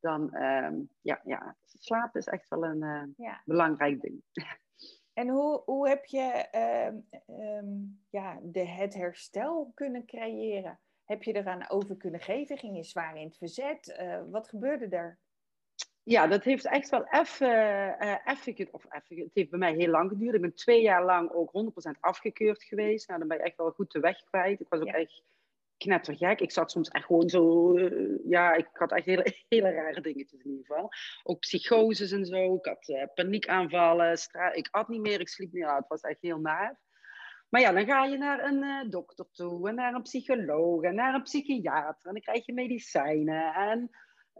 Dan, 0.00 0.34
um, 0.34 0.90
ja, 1.00 1.20
ja, 1.24 1.56
slaap 1.64 2.16
is 2.16 2.26
echt 2.26 2.48
wel 2.48 2.64
een 2.64 2.82
uh, 2.82 3.02
ja. 3.16 3.42
belangrijk 3.44 4.00
ding. 4.00 4.22
En 5.12 5.28
hoe, 5.28 5.62
hoe 5.64 5.88
heb 5.88 6.04
je 6.04 6.48
uh, 6.54 7.62
ja, 8.10 8.38
de, 8.42 8.66
het 8.66 8.94
herstel 8.94 9.70
kunnen 9.74 10.06
creëren? 10.06 10.80
Heb 11.04 11.22
je 11.22 11.32
eraan 11.32 11.70
over 11.70 11.96
kunnen 11.96 12.20
geven? 12.20 12.58
Ging 12.58 12.76
je 12.76 12.84
zwaar 12.84 13.16
in 13.16 13.26
het 13.26 13.36
verzet? 13.36 13.98
Uh, 14.00 14.20
wat 14.30 14.48
gebeurde 14.48 14.96
er? 14.96 15.18
Ja, 16.02 16.26
dat 16.26 16.44
heeft 16.44 16.66
echt 16.66 16.88
wel 16.88 17.06
even, 17.10 17.96
even, 18.24 18.68
of 18.72 18.84
even, 18.84 19.24
het 19.24 19.34
heeft 19.34 19.50
bij 19.50 19.58
mij 19.58 19.74
heel 19.74 19.90
lang 19.90 20.10
geduurd. 20.10 20.34
Ik 20.34 20.40
ben 20.40 20.54
twee 20.54 20.82
jaar 20.82 21.04
lang 21.04 21.30
ook 21.30 21.50
100% 21.96 22.00
afgekeurd 22.00 22.62
geweest. 22.62 23.08
Nou, 23.08 23.18
dan 23.18 23.28
ben 23.28 23.36
je 23.36 23.42
echt 23.42 23.56
wel 23.56 23.70
goed 23.70 23.92
de 23.92 24.00
weg 24.00 24.24
kwijt. 24.24 24.60
Ik 24.60 24.68
was 24.68 24.80
ook 24.80 24.86
echt 24.86 25.22
knettergek. 25.76 26.40
Ik 26.40 26.50
zat 26.50 26.70
soms 26.70 26.88
echt 26.88 27.04
gewoon 27.04 27.28
zo... 27.28 27.76
Uh, 27.76 28.18
ja, 28.24 28.54
ik 28.54 28.68
had 28.72 28.92
echt 28.92 29.06
hele, 29.06 29.34
hele 29.48 29.70
rare 29.70 30.00
dingetjes 30.00 30.40
in 30.40 30.50
ieder 30.50 30.66
geval. 30.66 30.88
Ook 31.22 31.38
psychoses 31.38 32.12
en 32.12 32.26
zo. 32.26 32.54
Ik 32.54 32.64
had 32.64 32.88
uh, 32.88 33.04
paniekaanvallen. 33.14 34.18
Ik 34.52 34.68
at 34.70 34.88
niet 34.88 35.00
meer, 35.00 35.20
ik 35.20 35.28
sliep 35.28 35.52
niet 35.52 35.64
uit. 35.64 35.78
Het 35.78 35.88
was 35.88 36.00
echt 36.00 36.20
heel 36.20 36.38
naar. 36.38 36.80
Maar 37.48 37.60
ja, 37.60 37.72
dan 37.72 37.86
ga 37.86 38.04
je 38.04 38.18
naar 38.18 38.44
een 38.44 38.62
uh, 38.62 38.90
dokter 38.90 39.26
toe. 39.32 39.68
En 39.68 39.74
naar 39.74 39.94
een 39.94 40.02
psycholoog. 40.02 40.82
En 40.82 40.94
naar 40.94 41.14
een 41.14 41.22
psychiater. 41.22 42.06
En 42.06 42.12
dan 42.12 42.22
krijg 42.22 42.46
je 42.46 42.52
medicijnen. 42.52 43.54
En 43.54 43.90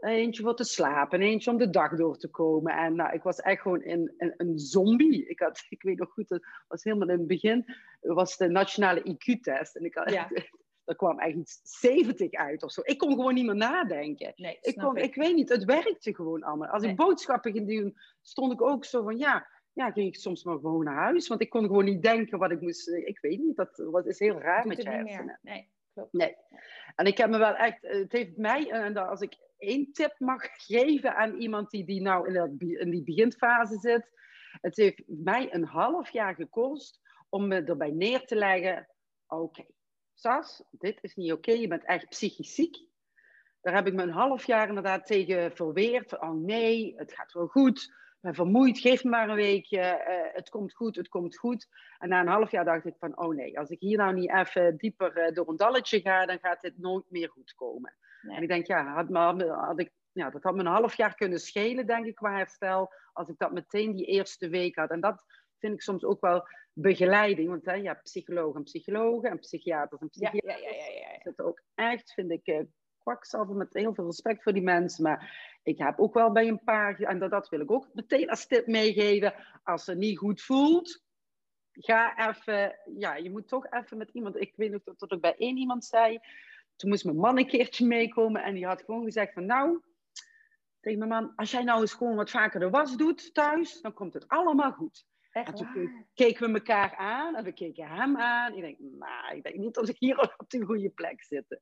eentje 0.01 0.43
voor 0.43 0.55
te 0.55 0.63
slapen. 0.63 1.19
En 1.19 1.25
eentje 1.25 1.51
om 1.51 1.57
de 1.57 1.69
dag 1.69 1.95
door 1.95 2.17
te 2.17 2.29
komen. 2.29 2.73
En 2.73 2.95
nou, 2.95 3.13
ik 3.13 3.23
was 3.23 3.39
echt 3.39 3.61
gewoon 3.61 3.81
een, 3.83 4.13
een, 4.17 4.33
een 4.37 4.59
zombie. 4.59 5.27
Ik, 5.27 5.39
had, 5.39 5.65
ik 5.69 5.81
weet 5.81 5.99
nog 5.99 6.11
goed, 6.11 6.29
het 6.29 6.45
was 6.67 6.83
helemaal 6.83 7.09
in 7.09 7.17
het 7.17 7.27
begin. 7.27 7.65
was 7.99 8.37
de 8.37 8.47
nationale 8.47 9.01
IQ-test. 9.03 9.75
En 9.75 9.85
ik 9.85 9.95
had... 9.95 10.11
Ja. 10.11 10.29
er 10.85 10.95
kwam 10.95 11.19
eigenlijk 11.19 11.49
70 11.63 12.31
uit 12.31 12.63
of 12.63 12.71
zo. 12.71 12.81
Ik 12.83 12.97
kon 12.97 13.09
gewoon 13.11 13.33
niet 13.33 13.45
meer 13.45 13.55
nadenken. 13.55 14.33
Nee, 14.35 14.57
ik, 14.61 14.75
kon, 14.75 14.97
ik. 14.97 15.15
weet 15.15 15.35
niet, 15.35 15.49
het 15.49 15.63
werkte 15.63 16.15
gewoon 16.15 16.43
allemaal. 16.43 16.67
Als 16.67 16.83
ik 16.83 16.95
boodschappen 16.95 17.51
ging 17.51 17.67
doen, 17.67 17.97
stond 18.21 18.53
ik 18.53 18.61
ook 18.61 18.85
zo 18.85 19.03
van 19.03 19.17
ja, 19.17 19.47
ja, 19.73 19.91
ging 19.91 20.07
ik 20.07 20.15
soms 20.15 20.43
maar 20.43 20.59
gewoon 20.59 20.83
naar 20.83 20.95
huis. 20.95 21.27
Want 21.27 21.41
ik 21.41 21.49
kon 21.49 21.65
gewoon 21.65 21.85
niet 21.85 22.01
denken 22.01 22.39
wat 22.39 22.51
ik 22.51 22.61
moest. 22.61 22.87
Ik 22.87 23.19
weet 23.19 23.39
niet, 23.39 23.55
dat, 23.55 23.75
dat 23.75 24.05
is 24.05 24.19
heel 24.19 24.39
raar 24.39 24.67
met 24.67 24.81
je 24.81 24.89
hersenen. 24.89 25.39
Nee, 25.41 25.69
klopt. 25.93 26.13
Nee. 26.13 26.35
En 26.95 27.05
ik 27.05 27.17
heb 27.17 27.29
me 27.29 27.37
wel 27.37 27.55
echt, 27.55 27.77
het 27.81 28.11
heeft 28.11 28.37
mij, 28.37 28.69
en 28.69 28.97
als 28.97 29.21
ik 29.21 29.37
één 29.57 29.91
tip 29.91 30.15
mag 30.17 30.41
geven 30.51 31.15
aan 31.15 31.35
iemand 31.35 31.69
die, 31.69 31.85
die 31.85 32.01
nou 32.01 32.27
in, 32.27 32.33
dat, 32.33 32.49
in 32.57 32.89
die 32.89 33.03
beginfase 33.03 33.79
zit. 33.79 34.09
Het 34.61 34.75
heeft 34.75 35.03
mij 35.05 35.53
een 35.53 35.65
half 35.65 36.09
jaar 36.09 36.35
gekost 36.35 36.99
om 37.29 37.47
me 37.47 37.63
erbij 37.63 37.91
neer 37.91 38.25
te 38.25 38.35
leggen. 38.35 38.87
Oké, 39.27 39.65
Sas, 40.13 40.63
dit 40.71 40.97
is 41.01 41.15
niet 41.15 41.31
oké, 41.31 41.51
je 41.51 41.67
bent 41.67 41.85
echt 41.85 42.09
psychisch 42.09 42.53
ziek. 42.55 42.89
Daar 43.61 43.75
heb 43.75 43.87
ik 43.87 43.93
me 43.93 44.03
een 44.03 44.09
half 44.09 44.45
jaar 44.45 44.67
inderdaad 44.67 45.05
tegen 45.05 45.55
verweerd. 45.55 46.19
oh 46.19 46.33
nee, 46.33 46.93
het 46.97 47.13
gaat 47.13 47.33
wel 47.33 47.47
goed. 47.47 47.93
Ben 48.21 48.33
vermoeid, 48.33 48.79
geef 48.79 49.03
me 49.03 49.09
maar 49.09 49.29
een 49.29 49.35
weekje. 49.35 49.79
Uh, 49.79 50.35
het 50.35 50.49
komt 50.49 50.73
goed, 50.73 50.95
het 50.95 51.07
komt 51.07 51.37
goed. 51.37 51.67
En 51.97 52.09
na 52.09 52.19
een 52.19 52.27
half 52.27 52.51
jaar 52.51 52.65
dacht 52.65 52.85
ik 52.85 52.95
van, 52.99 53.17
oh 53.17 53.35
nee, 53.35 53.59
als 53.59 53.69
ik 53.69 53.79
hier 53.79 53.97
nou 53.97 54.13
niet 54.13 54.31
even 54.31 54.77
dieper 54.77 55.17
uh, 55.17 55.35
door 55.35 55.49
een 55.49 55.55
dalletje 55.55 56.01
ga, 56.01 56.25
dan 56.25 56.39
gaat 56.39 56.61
dit 56.61 56.77
nooit 56.77 57.05
meer 57.09 57.29
goed 57.29 57.53
komen. 57.53 57.95
En 58.21 58.41
ik 58.41 58.47
denk, 58.47 58.67
ja, 58.67 58.93
had, 58.93 59.07
had, 59.09 59.41
had 59.41 59.79
ik, 59.79 59.91
ja, 60.11 60.29
dat 60.29 60.43
had 60.43 60.53
me 60.53 60.59
een 60.59 60.65
half 60.65 60.97
jaar 60.97 61.15
kunnen 61.15 61.39
schelen, 61.39 61.87
denk 61.87 62.05
ik, 62.05 62.15
qua 62.15 62.37
herstel. 62.37 62.93
Als 63.13 63.29
ik 63.29 63.37
dat 63.37 63.51
meteen 63.51 63.95
die 63.95 64.05
eerste 64.05 64.49
week 64.49 64.75
had. 64.75 64.89
En 64.89 65.01
dat 65.01 65.25
vind 65.59 65.73
ik 65.73 65.81
soms 65.81 66.03
ook 66.03 66.21
wel 66.21 66.47
begeleiding. 66.73 67.49
Want 67.49 67.65
hè, 67.65 67.81
hebt 67.81 68.03
psychologen 68.03 68.55
en 68.55 68.63
psychologen 68.63 69.29
en 69.29 69.39
psychiaters 69.39 70.01
en 70.01 70.09
psychiaters. 70.09 70.41
Ja, 70.43 70.57
ja, 70.57 70.75
ja, 70.75 70.85
ja, 70.85 71.11
ja. 71.11 71.19
Dat 71.23 71.41
ook 71.41 71.61
echt, 71.75 72.13
vind 72.13 72.31
ik, 72.31 72.47
uh, 72.47 72.59
kwakzalver 72.97 73.55
met 73.55 73.73
heel 73.73 73.93
veel 73.93 74.05
respect 74.05 74.43
voor 74.43 74.53
die 74.53 74.61
mensen. 74.63 75.03
Maar 75.03 75.50
ik 75.63 75.77
heb 75.77 75.99
ook 75.99 76.13
wel 76.13 76.31
bij 76.31 76.47
een 76.47 76.63
paar, 76.63 76.99
en 76.99 77.19
dat, 77.19 77.31
dat 77.31 77.49
wil 77.49 77.59
ik 77.59 77.71
ook 77.71 77.89
meteen 77.93 78.29
als 78.29 78.47
tip 78.47 78.67
meegeven. 78.67 79.33
Als 79.63 79.83
ze 79.83 79.95
niet 79.95 80.17
goed 80.17 80.41
voelt, 80.41 81.03
ga 81.71 82.29
even, 82.29 82.75
ja, 82.97 83.15
je 83.15 83.29
moet 83.29 83.47
toch 83.47 83.67
even 83.69 83.97
met 83.97 84.09
iemand. 84.09 84.41
Ik 84.41 84.53
weet 84.55 84.71
nog 84.71 84.81
dat, 84.83 85.11
ik 85.11 85.21
bij 85.21 85.35
één 85.37 85.57
iemand 85.57 85.85
zei 85.85 86.19
toen 86.81 86.89
moest 86.89 87.05
mijn 87.05 87.17
man 87.17 87.37
een 87.37 87.47
keertje 87.47 87.85
meekomen 87.85 88.43
en 88.43 88.53
die 88.53 88.65
had 88.65 88.83
gewoon 88.83 89.03
gezegd 89.03 89.33
van 89.33 89.45
nou, 89.45 89.81
tegen 90.79 90.99
mijn 90.99 91.09
man, 91.09 91.35
als 91.35 91.51
jij 91.51 91.63
nou 91.63 91.81
eens 91.81 91.93
gewoon 91.93 92.15
wat 92.15 92.29
vaker 92.29 92.59
de 92.59 92.69
was 92.69 92.97
doet 92.97 93.33
thuis, 93.33 93.81
dan 93.81 93.93
komt 93.93 94.13
het 94.13 94.27
allemaal 94.27 94.71
goed. 94.71 95.05
Echt 95.31 95.47
En 95.47 95.55
toen 95.55 95.73
waar? 95.73 96.05
keken 96.13 96.47
we 96.47 96.53
elkaar 96.53 96.95
aan 96.95 97.35
en 97.35 97.43
we 97.43 97.51
keken 97.51 97.87
hem 97.87 98.17
aan. 98.17 98.53
Ik 98.53 98.61
denk, 98.61 98.79
nou, 98.79 99.35
ik 99.35 99.43
denk 99.43 99.55
niet 99.55 99.73
dat 99.73 99.89
ik 99.89 99.97
hier 99.97 100.19
op 100.37 100.49
de 100.49 100.65
goede 100.65 100.89
plek 100.89 101.23
zit. 101.23 101.59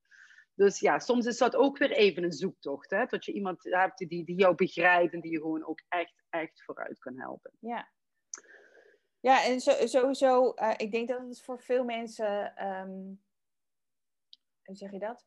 Dus 0.60 0.80
ja, 0.80 1.00
soms 1.00 1.26
is 1.26 1.38
dat 1.38 1.56
ook 1.56 1.78
weer 1.78 1.92
even 1.92 2.24
een 2.24 2.32
zoektocht. 2.32 2.90
Hè? 2.90 3.06
Dat 3.06 3.26
je 3.26 3.34
iemand 3.34 3.64
hebt 3.64 3.98
die, 3.98 4.26
die 4.26 4.36
jou 4.36 4.56
begrijpt 4.56 5.14
en 5.14 5.22
die 5.22 5.32
je 5.32 5.38
gewoon 5.38 5.66
ook 5.66 5.82
echt, 5.88 6.24
echt 6.30 6.64
vooruit 6.64 7.00
kan 7.00 7.20
helpen. 7.20 7.52
Ja. 7.60 7.90
Ja, 9.20 9.44
en 9.46 9.60
sowieso, 9.90 10.54
eh, 10.54 10.74
ik 10.78 10.92
denk 10.92 11.08
dat 11.08 11.22
het 11.22 11.42
voor 11.42 11.62
veel 11.62 11.84
mensen, 11.84 12.56
ehm, 12.56 12.90
hoe 14.64 14.76
zeg 14.76 14.92
je 14.92 15.00
dat? 15.00 15.26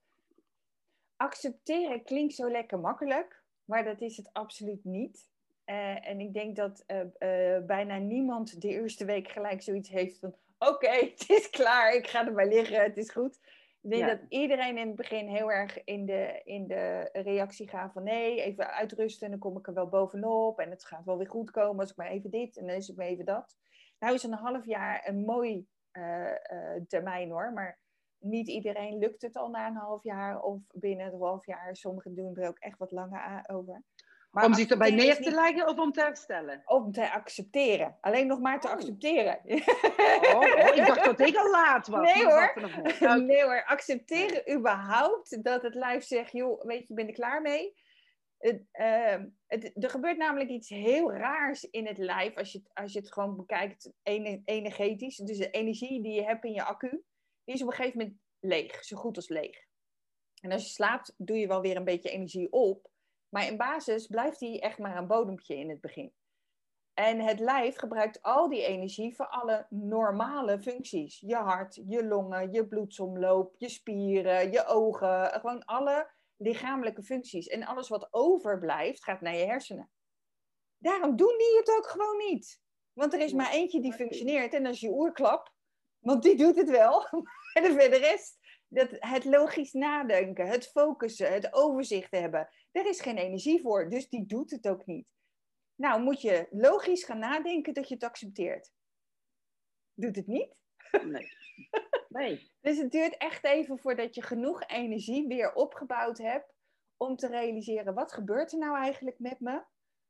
Accepteren 1.16 2.04
klinkt 2.04 2.34
zo 2.34 2.50
lekker 2.50 2.78
makkelijk, 2.78 3.42
maar 3.64 3.84
dat 3.84 4.00
is 4.00 4.16
het 4.16 4.32
absoluut 4.32 4.84
niet. 4.84 5.28
Eh, 5.64 6.08
en 6.08 6.20
ik 6.20 6.34
denk 6.34 6.56
dat 6.56 6.84
eh, 6.86 7.58
bijna 7.66 7.98
niemand 7.98 8.60
de 8.60 8.68
eerste 8.68 9.04
week 9.04 9.28
gelijk 9.28 9.62
zoiets 9.62 9.88
heeft 9.88 10.18
van: 10.18 10.34
oké, 10.58 10.90
het 11.16 11.24
is 11.28 11.50
klaar, 11.50 11.94
ik 11.94 12.06
ga 12.06 12.26
erbij 12.26 12.48
liggen, 12.48 12.82
het 12.82 12.96
is 12.96 13.10
goed. 13.10 13.38
Ik 13.82 13.90
denk 13.90 14.02
Ja. 14.02 14.08
dat 14.08 14.20
iedereen 14.28 14.78
in 14.78 14.86
het 14.86 14.96
begin 14.96 15.28
heel 15.28 15.52
erg 15.52 15.84
in 15.84 16.06
de, 16.06 16.40
in 16.44 16.66
de 16.66 17.08
reactie 17.12 17.68
gaat 17.68 17.92
van 17.92 18.02
nee, 18.02 18.42
even 18.42 18.72
uitrusten 18.72 19.24
en 19.24 19.30
dan 19.30 19.40
kom 19.40 19.58
ik 19.58 19.66
er 19.66 19.74
wel 19.74 19.88
bovenop 19.88 20.58
en 20.58 20.70
het 20.70 20.84
gaat 20.84 21.04
wel 21.04 21.18
weer 21.18 21.28
goed 21.30 21.50
komen 21.50 21.80
als 21.80 21.90
ik 21.90 21.96
maar 21.96 22.10
even 22.10 22.30
dit 22.30 22.56
en 22.56 22.66
dan 22.66 22.76
is 22.76 22.86
het 22.86 22.96
maar 22.96 23.06
even 23.06 23.24
dat. 23.24 23.56
Nou 23.98 24.14
is 24.14 24.22
een 24.22 24.32
half 24.32 24.66
jaar 24.66 25.08
een 25.08 25.24
mooi 25.24 25.66
eh, 25.90 26.30
eh, 26.30 26.82
termijn 26.88 27.30
hoor, 27.30 27.52
maar 27.52 27.80
niet 28.18 28.48
iedereen 28.48 28.98
lukt 28.98 29.22
het 29.22 29.36
al 29.36 29.48
na 29.50 29.66
een 29.66 29.76
half 29.76 30.02
jaar 30.02 30.40
of 30.42 30.60
binnen 30.72 31.12
een 31.12 31.20
half 31.20 31.46
jaar. 31.46 31.76
Sommigen 31.76 32.14
doen 32.14 32.36
er 32.36 32.48
ook 32.48 32.58
echt 32.58 32.78
wat 32.78 32.90
langer 32.90 33.44
over. 33.50 33.82
Maar 34.32 34.44
om 34.44 34.54
zich 34.54 34.68
erbij 34.68 34.90
neer 34.90 35.16
te 35.22 35.30
leggen 35.30 35.68
of 35.68 35.78
om 35.78 35.92
te 35.92 36.00
herstellen? 36.00 36.62
Om 36.64 36.92
te 36.92 37.10
accepteren. 37.12 37.98
Alleen 38.00 38.26
nog 38.26 38.40
maar 38.40 38.60
te 38.60 38.66
Oh. 38.66 38.72
accepteren. 38.72 39.40
Oh, 39.44 40.36
oh, 40.36 40.76
ik 40.76 40.86
dacht 40.86 41.04
dat 41.04 41.20
ik 41.20 41.36
al 41.36 41.50
laat 41.50 41.86
was. 41.86 42.14
Nee, 42.14 42.24
hoor. 42.24 42.52
nog 42.60 42.98
wel. 42.98 43.16
nee 43.20 43.42
hoor, 43.42 43.64
accepteren 43.64 44.52
überhaupt 44.56 45.44
dat 45.44 45.62
het 45.62 45.74
lijf 45.74 46.04
zegt, 46.04 46.32
joh, 46.32 46.64
weet 46.64 46.78
je, 46.78 46.84
ik 46.88 46.94
ben 46.94 47.06
er 47.06 47.12
klaar 47.12 47.42
mee. 47.42 47.74
Het, 48.38 48.62
ehm, 48.72 49.28
het, 49.46 49.70
er 49.84 49.90
gebeurt 49.90 50.16
namelijk 50.16 50.50
iets 50.50 50.68
heel 50.68 51.12
raars 51.12 51.64
in 51.64 51.86
het 51.86 51.98
lijf 51.98 52.36
als 52.36 52.52
je, 52.52 52.58
het- 52.58 52.70
als 52.74 52.92
je 52.92 52.98
het 52.98 53.12
gewoon 53.12 53.36
bekijkt 53.36 53.92
ene- 54.02 54.42
energetisch. 54.44 55.16
Dus 55.16 55.38
de 55.38 55.50
energie 55.50 56.02
die 56.02 56.12
je 56.12 56.24
hebt 56.24 56.44
in 56.44 56.52
je 56.52 56.62
accu, 56.64 57.02
die 57.44 57.54
is 57.54 57.62
op 57.62 57.68
een 57.68 57.74
gegeven 57.74 57.98
moment 57.98 58.18
leeg, 58.40 58.84
zo 58.84 58.96
goed 58.96 59.16
als 59.16 59.28
leeg. 59.28 59.56
En 60.40 60.52
als 60.52 60.62
je 60.64 60.68
slaapt, 60.70 61.14
doe 61.16 61.38
je 61.38 61.46
wel 61.46 61.60
weer 61.60 61.76
een 61.76 61.84
beetje 61.84 62.10
energie 62.10 62.52
op. 62.52 62.90
Maar 63.32 63.46
in 63.46 63.56
basis 63.56 64.06
blijft 64.06 64.38
die 64.38 64.60
echt 64.60 64.78
maar 64.78 64.96
een 64.96 65.06
bodempje 65.06 65.56
in 65.56 65.70
het 65.70 65.80
begin. 65.80 66.12
En 66.94 67.20
het 67.20 67.40
lijf 67.40 67.76
gebruikt 67.76 68.22
al 68.22 68.48
die 68.48 68.66
energie 68.66 69.14
voor 69.14 69.26
alle 69.26 69.66
normale 69.70 70.60
functies. 70.62 71.20
Je 71.20 71.36
hart, 71.36 71.80
je 71.86 72.06
longen, 72.06 72.52
je 72.52 72.66
bloedsomloop, 72.66 73.54
je 73.56 73.68
spieren, 73.68 74.52
je 74.52 74.66
ogen. 74.66 75.40
Gewoon 75.40 75.64
alle 75.64 76.10
lichamelijke 76.36 77.02
functies. 77.02 77.46
En 77.46 77.64
alles 77.64 77.88
wat 77.88 78.08
overblijft, 78.10 79.04
gaat 79.04 79.20
naar 79.20 79.36
je 79.36 79.44
hersenen. 79.44 79.90
Daarom 80.78 81.16
doen 81.16 81.34
die 81.38 81.56
het 81.56 81.76
ook 81.76 81.86
gewoon 81.86 82.16
niet. 82.16 82.60
Want 82.92 83.12
er 83.12 83.20
is 83.20 83.32
maar 83.32 83.50
eentje 83.50 83.80
die 83.80 83.92
functioneert 83.92 84.54
en 84.54 84.62
dat 84.62 84.72
is 84.72 84.80
je 84.80 84.90
oerklap. 84.90 85.52
Want 85.98 86.22
die 86.22 86.36
doet 86.36 86.56
het 86.56 86.70
wel. 86.70 87.04
En 87.52 87.62
de 87.62 87.88
de 87.88 87.96
rest, 87.96 88.38
dat, 88.68 88.88
het 88.90 89.24
logisch 89.24 89.72
nadenken, 89.72 90.46
het 90.46 90.66
focussen, 90.66 91.32
het 91.32 91.52
overzicht 91.52 92.10
hebben. 92.10 92.48
Daar 92.72 92.86
is 92.86 93.00
geen 93.00 93.18
energie 93.18 93.60
voor, 93.60 93.88
dus 93.88 94.08
die 94.08 94.26
doet 94.26 94.50
het 94.50 94.68
ook 94.68 94.86
niet. 94.86 95.06
Nou, 95.74 96.02
moet 96.02 96.20
je 96.20 96.46
logisch 96.50 97.04
gaan 97.04 97.18
nadenken 97.18 97.74
dat 97.74 97.88
je 97.88 97.94
het 97.94 98.04
accepteert. 98.04 98.70
Doet 99.94 100.16
het 100.16 100.26
niet? 100.26 100.54
Nee. 101.04 101.28
nee. 102.08 102.50
Dus 102.60 102.78
het 102.78 102.90
duurt 102.90 103.16
echt 103.16 103.44
even 103.44 103.78
voordat 103.78 104.14
je 104.14 104.22
genoeg 104.22 104.66
energie 104.66 105.26
weer 105.26 105.54
opgebouwd 105.54 106.18
hebt 106.18 106.54
om 106.96 107.16
te 107.16 107.28
realiseren 107.28 107.94
wat 107.94 108.12
gebeurt 108.12 108.52
er 108.52 108.58
nou 108.58 108.76
eigenlijk 108.76 109.18
met 109.18 109.40
me? 109.40 109.64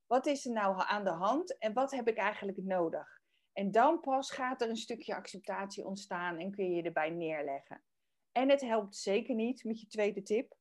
Wat 0.07 0.27
is 0.27 0.47
er 0.47 0.53
nou 0.53 0.83
aan 0.87 1.05
de 1.05 1.11
hand 1.11 1.59
en 1.59 1.73
wat 1.73 1.91
heb 1.91 2.09
ik 2.09 2.17
eigenlijk 2.17 2.59
nodig? 2.59 3.21
En 3.53 3.71
dan 3.71 4.01
pas 4.01 4.31
gaat 4.31 4.63
er 4.63 4.69
een 4.69 4.77
stukje 4.77 5.15
acceptatie 5.15 5.85
ontstaan 5.85 6.39
en 6.39 6.51
kun 6.51 6.71
je 6.71 6.77
je 6.77 6.83
erbij 6.83 7.11
neerleggen. 7.11 7.85
En 8.33 8.49
het 8.49 8.61
helpt 8.61 8.97
zeker 8.97 9.35
niet 9.35 9.65
met 9.65 9.81
je 9.81 9.87
tweede 9.87 10.23
tip. 10.23 10.55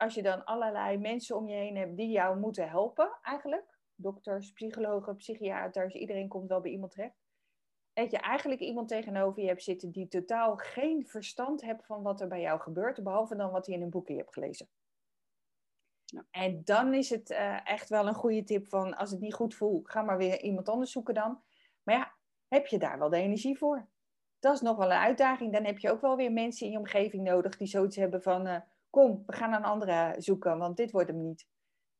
Als 0.00 0.14
je 0.14 0.22
dan 0.22 0.44
allerlei 0.44 0.98
mensen 0.98 1.36
om 1.36 1.48
je 1.48 1.54
heen 1.54 1.76
hebt 1.76 1.96
die 1.96 2.10
jou 2.10 2.38
moeten 2.38 2.68
helpen, 2.68 3.18
eigenlijk. 3.22 3.78
Dokters, 3.94 4.52
psychologen, 4.52 5.16
psychiaters, 5.16 5.94
iedereen 5.94 6.28
komt 6.28 6.48
wel 6.48 6.60
bij 6.60 6.70
iemand 6.70 6.92
terecht. 6.92 7.14
Dat 7.92 8.10
je 8.10 8.18
eigenlijk 8.18 8.60
iemand 8.60 8.88
tegenover 8.88 9.42
je 9.42 9.48
hebt 9.48 9.62
zitten 9.62 9.90
die 9.90 10.08
totaal 10.08 10.56
geen 10.56 11.06
verstand 11.06 11.62
hebt 11.62 11.86
van 11.86 12.02
wat 12.02 12.20
er 12.20 12.28
bij 12.28 12.40
jou 12.40 12.60
gebeurt, 12.60 13.02
behalve 13.02 13.36
dan 13.36 13.50
wat 13.50 13.66
hij 13.66 13.74
in 13.74 13.82
een 13.82 13.90
boekje 13.90 14.16
hebt 14.16 14.32
gelezen. 14.32 14.68
Ja. 16.04 16.24
En 16.30 16.64
dan 16.64 16.94
is 16.94 17.10
het 17.10 17.30
eh, 17.30 17.68
echt 17.68 17.88
wel 17.88 18.06
een 18.06 18.14
goede 18.14 18.44
tip 18.44 18.68
van 18.68 18.96
als 18.96 19.10
het 19.10 19.20
niet 19.20 19.34
goed 19.34 19.54
voelt, 19.54 19.90
ga 19.90 20.02
maar 20.02 20.18
weer 20.18 20.40
iemand 20.40 20.68
anders 20.68 20.92
zoeken 20.92 21.14
dan. 21.14 21.42
Maar 21.82 21.94
ja, 21.94 22.14
heb 22.48 22.66
je 22.66 22.78
daar 22.78 22.98
wel 22.98 23.10
de 23.10 23.16
energie 23.16 23.58
voor? 23.58 23.88
Dat 24.38 24.54
is 24.54 24.60
nog 24.60 24.76
wel 24.76 24.90
een 24.90 24.98
uitdaging. 24.98 25.52
Dan 25.52 25.64
heb 25.64 25.78
je 25.78 25.90
ook 25.90 26.00
wel 26.00 26.16
weer 26.16 26.32
mensen 26.32 26.66
in 26.66 26.72
je 26.72 26.78
omgeving 26.78 27.22
nodig 27.22 27.56
die 27.56 27.66
zoiets 27.66 27.96
hebben 27.96 28.22
van 28.22 28.46
eh, 28.46 28.60
kom, 28.90 29.22
we 29.26 29.36
gaan 29.36 29.52
een 29.52 29.64
andere 29.64 30.14
zoeken, 30.18 30.58
want 30.58 30.76
dit 30.76 30.90
wordt 30.90 31.08
hem 31.08 31.22
niet. 31.22 31.46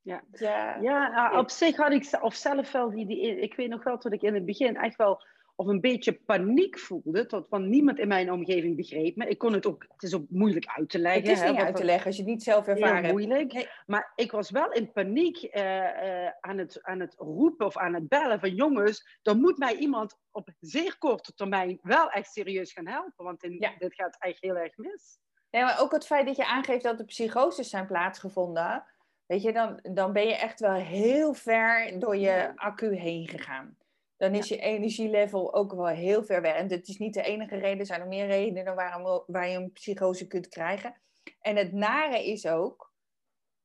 Ja. 0.03 0.23
Ja, 0.33 0.77
Ja, 0.81 1.09
nou, 1.09 1.39
op 1.39 1.51
zich 1.51 1.77
had 1.77 1.93
ik 1.93 2.19
of 2.21 2.35
zelf 2.35 2.73
wel 2.73 2.91
die, 2.91 3.07
die. 3.07 3.41
Ik 3.41 3.55
weet 3.55 3.69
nog 3.69 3.85
wel 3.85 3.99
dat 3.99 4.13
ik 4.13 4.23
in 4.23 4.35
het 4.35 4.45
begin 4.45 4.77
echt 4.77 4.97
wel 4.97 5.23
of 5.61 5.67
een 5.67 5.81
beetje 5.81 6.13
paniek 6.13 6.79
voelde. 6.79 7.27
Tot 7.27 7.49
van 7.49 7.69
niemand 7.69 7.99
in 7.99 8.09
mijn 8.09 8.33
omgeving 8.33 8.77
begreep 8.77 9.17
me. 9.17 9.27
Ik 9.27 9.39
kon 9.39 9.53
het 9.53 9.67
ook. 9.67 9.87
Het 9.89 10.03
is 10.03 10.15
ook 10.15 10.25
moeilijk 10.29 10.67
uit 10.67 10.89
te 10.91 10.99
leggen. 10.99 11.23
het 11.23 11.31
is 11.31 11.41
hè, 11.41 11.49
niet 11.49 11.57
wat 11.57 11.67
uit 11.67 11.77
te 11.77 11.85
leggen 11.85 12.07
als 12.07 12.17
je 12.17 12.23
het 12.23 12.31
niet 12.31 12.43
zelf 12.43 12.67
ervaren 12.67 12.97
hebt. 12.97 13.11
moeilijk. 13.13 13.53
Nee. 13.53 13.69
Maar 13.87 14.13
ik 14.17 14.31
was 14.31 14.51
wel 14.51 14.73
in 14.73 14.93
paniek 14.93 15.37
eh, 15.43 16.27
eh, 16.27 16.33
aan, 16.41 16.59
het, 16.59 16.83
aan 16.83 17.01
het 17.01 17.15
roepen 17.19 17.67
of 17.67 17.77
aan 17.77 17.95
het 17.95 18.09
bellen 18.09 18.41
van 18.41 18.55
jongens, 18.55 19.19
dan 19.23 19.41
moet 19.41 19.59
mij 19.59 19.75
iemand 19.77 20.19
op 20.31 20.49
zeer 20.61 20.99
korte 20.99 21.35
termijn 21.35 21.79
wel 21.83 22.11
echt 22.11 22.33
serieus 22.33 22.73
gaan 22.73 22.89
helpen. 22.89 23.25
Want 23.25 23.43
in, 23.43 23.57
Ja. 23.59 23.75
dit 23.79 23.95
gaat 23.95 24.17
echt 24.19 24.41
heel 24.41 24.57
erg 24.57 24.77
mis. 24.77 25.19
Nee, 25.51 25.63
maar 25.63 25.81
ook 25.81 25.93
het 25.93 26.07
feit 26.07 26.27
dat 26.27 26.37
je 26.37 26.47
aangeeft 26.47 26.83
dat 26.83 26.99
er 26.99 27.05
psychoses 27.05 27.71
zijn 27.71 27.87
plaatsgevonden. 27.87 28.85
Weet 29.27 29.43
je, 29.43 29.53
dan, 29.53 29.79
dan 29.83 30.13
ben 30.13 30.27
je 30.27 30.37
echt 30.37 30.61
wel 30.61 30.75
heel 30.75 31.35
ver 31.35 31.99
door 31.99 32.17
je 32.17 32.53
accu 32.55 32.95
heen 32.95 33.29
gegaan. 33.29 33.77
Dan 34.17 34.35
is 34.35 34.49
je 34.49 34.59
energielevel 34.59 35.55
ook 35.55 35.73
wel 35.73 35.87
heel 35.87 36.25
ver 36.25 36.43
weg. 36.43 36.55
En 36.55 36.69
dit 36.69 36.89
is 36.89 36.99
niet 36.99 37.15
de 37.15 37.23
enige 37.23 37.57
reden, 37.57 37.79
er 37.79 37.87
zijn 37.87 38.01
er 38.01 38.07
meer 38.07 38.27
redenen 38.27 38.75
waarom 38.75 39.25
waar 39.27 39.49
je 39.49 39.57
een 39.57 39.73
psychose 39.73 40.27
kunt 40.27 40.49
krijgen. 40.49 41.01
En 41.41 41.57
het 41.57 41.73
nare 41.73 42.27
is 42.27 42.47
ook, 42.47 42.93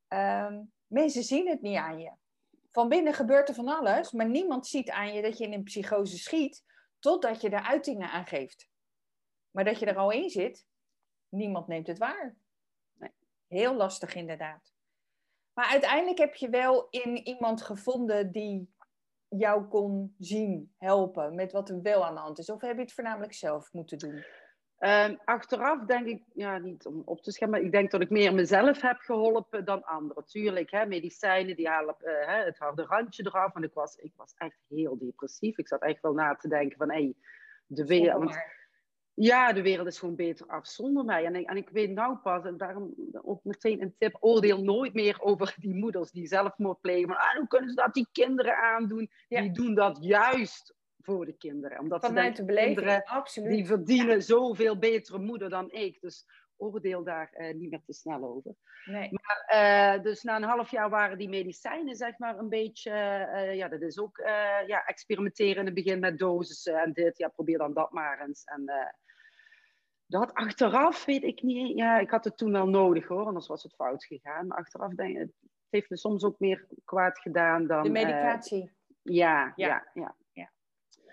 ehm, 0.08 0.62
mensen 0.88 1.24
zien 1.24 1.50
het 1.50 1.62
niet 1.62 1.78
aan 1.78 2.00
je. 2.00 2.12
Van 2.72 2.90
binnen 2.90 3.14
gebeurt 3.14 3.50
er 3.50 3.56
van 3.56 3.68
alles, 3.68 4.12
maar 4.12 4.30
niemand 4.30 4.68
ziet 4.68 4.90
aan 4.90 5.14
je 5.14 5.22
dat 5.22 5.38
je 5.38 5.44
in 5.44 5.54
een 5.54 5.64
psychose 5.64 6.18
schiet, 6.18 6.64
totdat 7.00 7.42
je 7.42 7.50
er 7.50 7.64
uitingen 7.64 8.10
aan 8.10 8.26
geeft. 8.26 8.70
Maar 9.52 9.64
dat 9.64 9.80
je 9.80 9.86
er 9.86 9.98
al 9.98 10.12
in 10.12 10.30
zit, 10.30 10.66
niemand 11.36 11.68
neemt 11.68 11.88
het 11.88 11.98
waar. 11.98 12.36
Nee. 12.98 13.12
Heel 13.48 13.76
lastig 13.76 14.16
inderdaad. 14.16 14.74
Maar 15.54 15.68
uiteindelijk 15.68 16.18
heb 16.18 16.36
je 16.36 16.50
wel 16.50 16.88
in 16.90 17.18
iemand 17.18 17.62
gevonden 17.62 18.32
die 18.32 18.74
jou 19.28 19.64
kon 19.64 20.16
zien, 20.18 20.74
helpen 20.78 21.36
met 21.36 21.52
wat 21.52 21.70
er 21.70 21.82
wel 21.82 22.06
aan 22.06 22.14
de 22.14 22.20
hand 22.20 22.40
is. 22.40 22.50
Of 22.50 22.62
heb 22.62 22.76
je 22.76 22.82
het 22.82 22.94
voornamelijk 22.94 23.34
zelf 23.34 23.74
moeten 23.74 23.98
doen? 23.98 24.24
Ehm, 24.78 25.16
achteraf 25.26 25.86
denk 25.86 26.08
ik, 26.08 26.24
ja, 26.34 26.58
niet 26.58 26.86
om 26.86 27.02
op 27.06 27.22
te 27.22 27.32
schermen, 27.32 27.58
maar 27.58 27.66
ik 27.68 27.74
denk 27.74 27.92
dat 27.92 28.02
ik 28.02 28.10
meer 28.10 28.34
mezelf 28.34 28.82
heb 28.82 28.98
geholpen 29.00 29.66
dan 29.66 29.84
anderen. 29.84 30.26
Tuurlijk, 30.26 30.72
hè, 30.72 30.86
medicijnen 30.86 31.56
die 31.56 31.68
halen 31.68 31.96
eh, 32.00 32.28
hè, 32.28 32.44
het 32.44 32.58
harde 32.58 32.84
randje 32.84 33.26
eraf. 33.26 33.56
En 33.56 33.64
ik 33.64 33.74
was, 33.74 33.96
ik 33.96 34.14
was 34.16 34.34
echt 34.38 34.58
heel 34.68 34.98
depressief. 34.98 35.58
Ik 35.58 35.68
zat 35.68 35.82
echt 35.82 36.02
wel 36.02 36.14
na 36.14 36.36
te 36.36 36.48
denken 36.48 36.78
van, 36.78 36.92
hé, 36.92 37.02
hey, 37.02 37.16
de 37.66 37.86
wereld... 37.86 38.38
Maar- 39.16 39.26
Ja, 39.26 39.54
de 39.54 39.62
wereld 39.62 39.88
is 39.88 40.00
gewoon 40.00 40.16
beter 40.16 40.48
af 40.48 40.68
zonder 40.68 41.06
mij. 41.06 41.26
En 41.26 41.36
ik, 41.36 41.50
en 41.50 41.58
ik 41.58 41.70
weet 41.70 41.92
nou 41.92 42.18
pas, 42.18 42.46
en 42.46 42.58
daarom 42.58 42.94
ook 43.22 43.44
meteen 43.44 43.82
een 43.82 43.96
tip, 43.98 44.18
oordeel 44.20 44.64
nooit 44.64 44.94
meer 44.94 45.22
over 45.22 45.56
die 45.60 45.76
moeders 45.76 46.12
die 46.12 46.28
zelfmoord 46.28 46.82
plegen. 46.82 47.08
Maar 47.08 47.18
ah, 47.18 47.38
hoe 47.38 47.48
kunnen 47.48 47.70
ze 47.70 47.76
dat 47.76 47.94
die 47.94 48.08
kinderen 48.12 48.58
aandoen? 48.58 49.10
Ja. 49.28 49.42
Die 49.42 49.52
doen 49.52 49.76
dat 49.76 49.98
juist 50.02 50.76
voor 51.00 51.26
de 51.26 51.34
kinderen. 51.38 51.80
Omdat 51.80 52.02
ze 52.02 52.08
Vanuit 52.08 52.36
denken, 52.36 52.56
kinderen 52.56 53.04
absoluut. 53.04 53.52
die 53.52 53.66
verdienen 53.66 54.22
zoveel 54.24 54.78
betere 54.80 55.20
moeder 55.20 55.50
dan 55.50 55.72
ik. 55.72 56.02
Dus 56.02 56.26
oordeel 56.58 57.04
daar 57.04 57.30
eh, 57.32 57.56
niet 57.56 57.70
meer 57.70 57.82
te 57.86 57.94
snel 57.94 58.24
over. 58.24 58.56
Nee. 58.86 59.10
Eh, 59.46 60.02
dus 60.02 60.24
na 60.24 60.36
een 60.36 60.44
half 60.44 60.72
jaar 60.72 60.90
waren 60.90 61.18
die 61.18 61.30
medicijnen 61.30 61.96
zeg 61.96 62.18
maar 62.18 62.38
een 62.38 62.50
beetje, 62.50 62.92
eh, 62.92 63.56
ja 63.56 63.68
dat 63.68 63.82
is 63.82 64.00
ook 64.00 64.18
ja, 64.68 64.86
experimenteren 64.86 65.60
in 65.60 65.66
het 65.66 65.74
begin 65.74 66.00
met 66.00 66.18
dosissen 66.18 66.76
en 66.82 66.94
dit. 66.94 67.18
Ja, 67.18 67.28
probeer 67.28 67.58
dan 67.58 67.74
dat 67.74 67.92
maar 67.92 68.22
eens. 68.22 68.44
En, 68.44 68.64
Dat 70.08 70.34
achteraf 70.34 71.06
weet 71.06 71.24
ik 71.24 71.42
niet. 71.42 71.78
Ja, 71.78 72.00
ik 72.00 72.10
had 72.10 72.24
het 72.24 72.38
toen 72.38 72.52
wel 72.52 72.68
nodig 72.68 73.08
hoor, 73.08 73.26
anders 73.26 73.48
was 73.48 73.64
het 73.64 73.76
fout 73.76 74.06
gegaan. 74.06 74.48
Maar 74.48 74.58
achteraf 74.58 74.94
denk 74.94 75.10
ik, 75.10 75.18
het 75.18 75.32
heeft 75.70 75.90
me 75.90 75.98
soms 75.98 76.24
ook 76.24 76.40
meer 76.40 76.68
kwaad 76.86 77.20
gedaan 77.20 77.68
dan. 77.68 77.84
De 77.84 77.90
medicatie. 77.90 78.72
ja, 79.02 79.54
ja, 79.56 79.90
ja, 79.94 80.16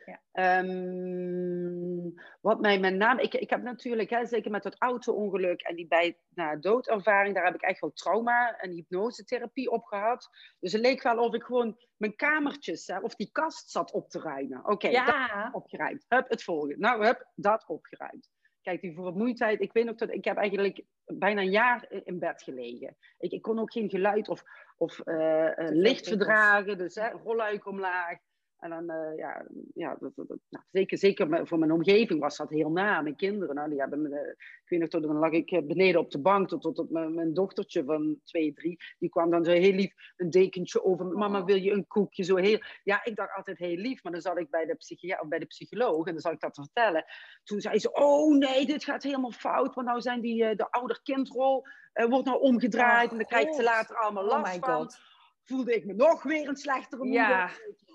Ja. 0.04 0.20
Ehm, 0.32 2.10
wat 2.40 2.60
mij 2.60 2.78
met 2.78 2.94
name, 2.94 3.22
ik, 3.22 3.34
ik 3.34 3.50
heb 3.50 3.62
natuurlijk, 3.62 4.10
hè, 4.10 4.26
zeker 4.26 4.50
met 4.50 4.64
het 4.64 4.74
auto-ongeluk 4.78 5.60
en 5.60 5.76
die 5.76 5.86
bij 5.86 6.18
na 6.28 6.56
doodervaring, 6.56 7.34
daar 7.34 7.44
heb 7.44 7.54
ik 7.54 7.62
echt 7.62 7.80
wel 7.80 7.92
trauma 7.92 8.56
en 8.58 8.70
hypnosetherapie 8.70 9.70
op 9.70 9.84
gehad. 9.84 10.28
Dus 10.60 10.72
het 10.72 10.80
leek 10.80 11.02
wel 11.02 11.18
of 11.18 11.34
ik 11.34 11.42
gewoon 11.42 11.78
mijn 11.96 12.16
kamertjes, 12.16 12.86
hè, 12.86 12.98
of 12.98 13.14
die 13.14 13.30
kast 13.32 13.70
zat 13.70 13.92
op 13.92 14.08
te 14.08 14.20
ruimen. 14.20 14.66
Oké, 14.66 14.88
ja. 14.88 15.04
dat 15.04 15.54
opgeruimd. 15.54 16.04
Hup, 16.08 16.28
het 16.28 16.42
volgende. 16.42 16.76
Nou, 16.78 17.04
hup, 17.04 17.26
dat 17.34 17.64
opgeruimd. 17.66 18.30
Kijk, 18.62 18.80
die 18.80 18.94
vermoeidheid, 18.94 19.60
ik 19.60 19.72
weet 19.72 19.88
ook 19.88 19.98
dat 19.98 20.10
ik 20.10 20.24
heb 20.24 20.36
eigenlijk 20.36 20.82
bijna 21.04 21.40
een 21.40 21.50
jaar 21.50 21.86
in 22.04 22.18
bed 22.18 22.42
gelegen. 22.42 22.96
Ik, 23.18 23.32
ik 23.32 23.42
kon 23.42 23.58
ook 23.58 23.72
geen 23.72 23.90
geluid 23.90 24.28
of, 24.28 24.42
of 24.76 25.00
eh, 25.00 25.58
eh, 25.58 25.68
licht 25.68 26.08
verdragen, 26.08 26.78
dus 26.78 26.94
hè, 26.94 27.10
rolluik 27.10 27.66
omlaag. 27.66 28.18
En 28.62 28.70
dan, 28.70 28.90
eh, 28.90 29.16
ja, 29.16 29.46
ja 29.74 29.96
dat, 30.00 30.12
dat- 30.16 30.38
nou, 30.48 30.64
zeker, 30.70 30.98
zeker 30.98 31.46
voor 31.46 31.58
mijn 31.58 31.72
omgeving 31.72 32.20
was 32.20 32.36
dat 32.36 32.50
heel 32.50 32.70
na. 32.70 33.00
Mijn 33.00 33.16
kinderen, 33.16 33.54
nou, 33.54 33.68
die 33.70 33.78
hebben 33.80 34.02
me, 34.02 34.36
ik 34.62 34.68
weet 34.68 34.80
nog, 34.80 34.88
tot, 34.88 35.02
dan 35.02 35.16
lag 35.16 35.30
ik 35.30 35.50
eh, 35.50 35.62
beneden 35.62 36.00
op 36.00 36.10
de 36.10 36.18
bank, 36.20 36.48
tot, 36.48 36.62
tot, 36.62 36.74
tot 36.74 36.90
mijn, 36.90 37.14
mijn 37.14 37.34
dochtertje 37.34 37.84
van 37.84 38.20
twee, 38.24 38.52
drie, 38.52 38.76
die 38.98 39.08
kwam 39.08 39.30
dan 39.30 39.44
zo 39.44 39.50
heel 39.50 39.72
lief 39.72 39.92
een 40.16 40.30
dekentje 40.30 40.84
over. 40.84 41.06
Mama, 41.06 41.44
wil 41.44 41.56
je 41.56 41.70
een 41.70 41.86
koekje? 41.86 42.22
Zo 42.24 42.36
heel, 42.36 42.58
ja, 42.82 43.04
ik 43.04 43.16
dacht 43.16 43.36
altijd 43.36 43.58
heel 43.58 43.76
lief, 43.76 44.02
maar 44.02 44.12
dan 44.12 44.20
zat 44.20 44.38
ik 44.38 44.50
bij 44.50 44.64
de, 44.66 44.74
psychia 44.74 45.18
of 45.20 45.28
bij 45.28 45.38
de 45.38 45.46
psycholoog 45.46 46.06
en 46.06 46.12
dan 46.12 46.20
zat 46.20 46.32
ik 46.32 46.40
dat 46.40 46.54
vertellen. 46.54 47.04
Toen 47.44 47.60
zei 47.60 47.78
ze, 47.78 47.92
oh 47.92 48.36
nee, 48.36 48.66
dit 48.66 48.84
gaat 48.84 49.02
helemaal 49.02 49.30
fout, 49.32 49.74
want 49.74 49.86
nou 49.86 50.00
zijn 50.00 50.20
die, 50.20 50.44
eh, 50.44 50.56
de 50.56 50.70
ouder-kindrol 50.70 51.64
wordt 51.92 52.26
nou 52.26 52.40
omgedraaid 52.40 53.06
Oh, 53.06 53.12
en 53.12 53.16
dan 53.16 53.26
krijgt 53.26 53.54
ze 53.54 53.62
later 53.62 53.96
allemaal 53.96 54.24
Oh 54.24 54.28
last 54.30 54.54
my 54.54 54.58
van 54.60 54.74
god. 54.74 54.98
voelde 55.42 55.74
ik 55.74 55.84
me 55.86 55.92
nog 55.94 56.22
weer 56.22 56.48
een 56.48 56.56
slechtere 56.56 57.04
moeder. 57.04 57.28
Ja. 57.28 57.50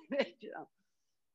Weet 0.17 0.35
je 0.39 0.49
wel. 0.49 0.69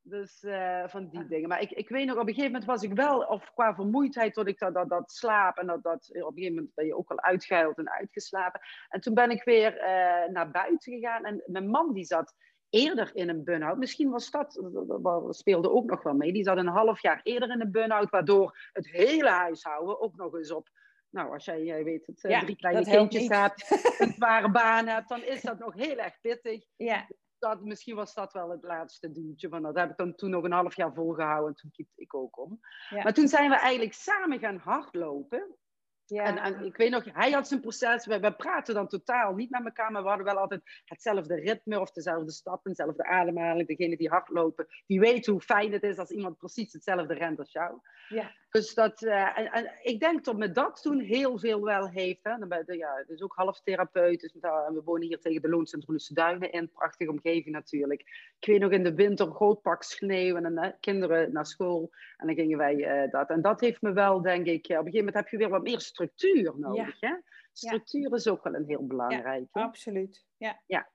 Dus 0.04 0.42
eh, 0.42 0.88
van 0.88 1.08
die 1.08 1.26
dingen. 1.26 1.48
Maar 1.48 1.60
ik, 1.60 1.70
ik 1.70 1.88
weet 1.88 2.06
nog, 2.06 2.14
op 2.16 2.20
een 2.28 2.34
gegeven 2.34 2.50
moment 2.52 2.70
was 2.70 2.82
ik 2.82 2.92
wel, 2.92 3.18
of 3.18 3.52
qua 3.54 3.74
vermoeidheid, 3.74 4.34
dat 4.34 4.46
ik 4.46 4.58
dat, 4.58 4.74
dat, 4.74 4.88
dat 4.88 5.12
slaap 5.12 5.56
en 5.56 5.66
dat, 5.66 5.82
dat 5.82 6.08
op 6.10 6.14
een 6.14 6.32
gegeven 6.32 6.54
moment 6.54 6.74
ben 6.74 6.86
je 6.86 6.96
ook 6.96 7.10
al 7.10 7.20
uitgehuild 7.20 7.78
en 7.78 7.90
uitgeslapen. 7.90 8.60
En 8.88 9.00
toen 9.00 9.14
ben 9.14 9.30
ik 9.30 9.44
weer 9.44 9.76
eh, 9.78 10.28
naar 10.30 10.50
buiten 10.50 10.92
gegaan 10.92 11.24
en 11.24 11.42
mijn 11.46 11.68
man 11.68 11.92
die 11.92 12.04
zat 12.04 12.34
eerder 12.68 13.10
in 13.14 13.28
een 13.28 13.44
burn-out. 13.44 13.78
Misschien 13.78 14.10
was 14.10 14.30
dat, 14.30 14.70
dat- 15.02 15.36
speelde 15.36 15.70
ook 15.70 15.90
nog 15.90 16.02
wel 16.02 16.14
mee. 16.14 16.32
Die 16.32 16.44
zat 16.44 16.56
een 16.56 16.66
half 16.66 17.02
jaar 17.02 17.20
eerder 17.22 17.50
in 17.50 17.60
een 17.60 17.70
burn-out, 17.70 18.10
waardoor 18.10 18.58
het 18.72 18.90
hele 18.90 19.28
huishouden 19.30 20.00
ook 20.00 20.16
nog 20.16 20.34
eens 20.36 20.52
op. 20.52 20.68
Nou, 21.10 21.32
als 21.32 21.44
jij, 21.44 21.62
jij 21.64 21.84
weet 21.84 22.06
het, 22.06 22.24
eh, 22.24 22.30
Ja, 22.30 22.40
drie 22.40 22.56
kleine 22.56 22.80
kindjes 22.98 23.28
hebt, 23.28 23.70
een 24.00 24.12
zware 24.12 24.50
baan 24.50 24.86
hebt, 24.86 25.08
dan 25.08 25.22
is 25.22 25.42
dat 25.42 25.58
nog 25.58 25.74
heel 25.74 25.96
erg 25.98 26.20
pittig 26.20 26.64
Ja. 26.76 27.06
Dat, 27.42 27.64
misschien 27.64 27.94
was 27.94 28.14
dat 28.14 28.32
wel 28.32 28.50
het 28.50 28.62
laatste 28.62 29.12
duwtje. 29.12 29.48
Van 29.48 29.62
dat 29.62 29.78
heb 29.78 29.90
ik 29.90 29.96
dan 29.96 30.14
toen 30.14 30.30
nog 30.30 30.44
een 30.44 30.52
half 30.52 30.76
jaar 30.76 30.94
volgehouden 30.94 31.48
en 31.48 31.54
toen 31.54 31.70
kiepte 31.70 32.02
ik 32.02 32.14
ook 32.14 32.38
om. 32.38 32.60
Ja. 32.88 33.02
Maar 33.02 33.14
toen 33.14 33.28
zijn 33.28 33.50
we 33.50 33.56
eigenlijk 33.56 33.94
samen 33.94 34.38
gaan 34.38 34.56
hardlopen. 34.56 35.56
Ja. 36.04 36.24
En, 36.24 36.38
en 36.38 36.64
ik 36.64 36.76
weet 36.76 36.90
nog, 36.90 37.04
hij 37.04 37.30
had 37.30 37.48
zijn 37.48 37.60
proces. 37.60 38.06
We, 38.06 38.20
we 38.20 38.32
praten 38.34 38.74
dan 38.74 38.88
totaal 38.88 39.34
niet 39.34 39.50
met 39.50 39.64
elkaar, 39.64 39.92
maar 39.92 40.02
we 40.02 40.08
hadden 40.08 40.26
wel 40.26 40.38
altijd 40.38 40.62
hetzelfde 40.84 41.34
ritme 41.34 41.80
of 41.80 41.90
dezelfde 41.90 42.32
stappen, 42.32 42.70
dezelfde 42.70 43.04
ademhaling. 43.04 43.68
Degene 43.68 43.96
die 43.96 44.08
hardlopen, 44.08 44.66
die 44.86 45.00
weet 45.00 45.26
hoe 45.26 45.40
fijn 45.40 45.72
het 45.72 45.82
is 45.82 45.98
als 45.98 46.10
iemand 46.10 46.38
precies 46.38 46.72
hetzelfde 46.72 47.14
rent 47.14 47.38
als 47.38 47.52
jou. 47.52 47.80
Ja. 48.08 48.32
Dus 48.52 48.74
dat, 48.74 49.02
eh, 49.02 49.38
en, 49.38 49.52
en 49.52 49.72
ik 49.82 50.00
denk 50.00 50.24
dat 50.24 50.36
me 50.36 50.50
dat 50.50 50.82
toen 50.82 51.00
heel 51.00 51.38
veel 51.38 51.62
wel 51.62 51.88
heeft. 51.88 52.20
Hè. 52.22 52.38
Dan 52.38 52.76
ja, 52.76 53.04
is 53.06 53.22
ook 53.22 53.34
half 53.34 53.60
therapeut. 53.60 54.20
Dus 54.20 54.32
we 54.32 54.80
wonen 54.84 55.06
hier 55.06 55.20
tegen 55.20 55.42
de 55.42 55.48
Loons 55.48 55.72
en 55.72 55.80
Droense 55.80 56.14
Duinen 56.14 56.52
in. 56.52 56.70
Prachtige 56.70 57.10
omgeving 57.10 57.54
natuurlijk. 57.54 58.00
Ik 58.38 58.46
weet 58.46 58.60
nog 58.60 58.70
in 58.70 58.82
de 58.82 58.94
winter, 58.94 59.26
groot 59.26 59.62
pak 59.62 59.82
sneeuw 59.82 60.36
en 60.36 60.54
dan 60.54 60.74
kinderen 60.80 61.32
naar 61.32 61.46
school. 61.46 61.90
En 62.16 62.26
dan 62.26 62.36
gingen 62.36 62.58
wij 62.58 62.84
eh, 62.84 63.10
dat. 63.10 63.28
En 63.28 63.42
dat 63.42 63.60
heeft 63.60 63.82
me 63.82 63.92
wel, 63.92 64.22
denk 64.22 64.46
ik, 64.46 64.68
eh, 64.68 64.78
op 64.78 64.86
een 64.86 64.92
gegeven 64.92 64.98
moment 64.98 65.14
heb 65.14 65.28
je 65.28 65.36
weer 65.36 65.48
wat 65.48 65.62
meer 65.62 65.80
structuur 65.80 66.52
nodig. 66.56 67.00
Hè? 67.00 67.14
Structuur 67.52 68.14
is 68.14 68.28
ook 68.28 68.44
wel 68.44 68.54
een 68.54 68.66
heel 68.66 68.86
belangrijk. 68.86 69.46
hè. 69.52 69.60
Absoluut. 69.60 70.24
Ja. 70.36 70.62
Ja. 70.66 70.90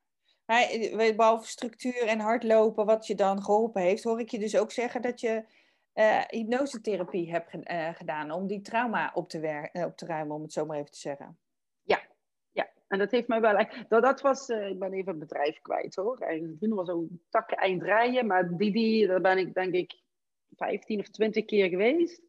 Eh, 0.46 1.16
behalve 1.16 1.48
structuur 1.48 2.08
en 2.08 2.20
hardlopen, 2.20 2.86
wat 2.86 3.08
je 3.08 3.16
dan 3.16 3.44
geholpen 3.44 3.82
heeft, 3.82 4.04
hoor 4.04 4.20
ik 4.20 4.30
je 4.30 4.40
dus 4.40 4.58
ook 4.58 4.72
zeggen 4.72 5.02
dat 5.02 5.20
je 5.20 5.44
eh, 5.98 6.24
hypnosetherapie 6.28 7.32
hebt 7.32 7.50
ge- 7.50 7.64
eh, 7.64 7.94
gedaan 7.94 8.32
om 8.32 8.48
die 8.48 8.62
trauma 8.62 9.12
op 9.14 9.30
te, 9.30 9.40
eh, 9.40 9.86
op 9.86 9.98
te 9.98 10.06
ruimen, 10.06 10.36
om 10.36 10.42
het 10.42 10.54
zo 10.54 10.66
maar 10.66 10.78
even 10.78 10.92
te 10.92 11.00
zeggen. 11.00 11.38
Ja, 12.52 12.70
en 12.88 12.98
dat 13.00 13.12
heeft 13.12 13.28
mij 13.28 13.42
wel. 13.42 13.66
Dat, 13.88 14.02
dat 14.02 14.22
was, 14.22 14.50
ik 14.50 14.80
ben 14.80 14.94
even 14.94 15.10
het 15.10 15.20
bedrijf 15.20 15.62
kwijt 15.62 15.96
hoor. 15.96 16.18
Eigenlijk 16.20 16.60
toen 16.60 16.74
was 16.74 16.88
zo'n 16.88 17.22
takken 17.30 17.58
eind 17.58 17.84
rijden, 17.84 18.28
maar 18.28 18.58
die, 18.58 18.72
die, 18.72 19.08
daar 19.08 19.22
ben 19.22 19.38
ik 19.38 19.54
denk 19.54 19.74
ik 19.74 20.02
15 20.56 21.00
of 21.00 21.08
20 21.10 21.46
keer 21.46 21.70
geweest. 21.70 22.22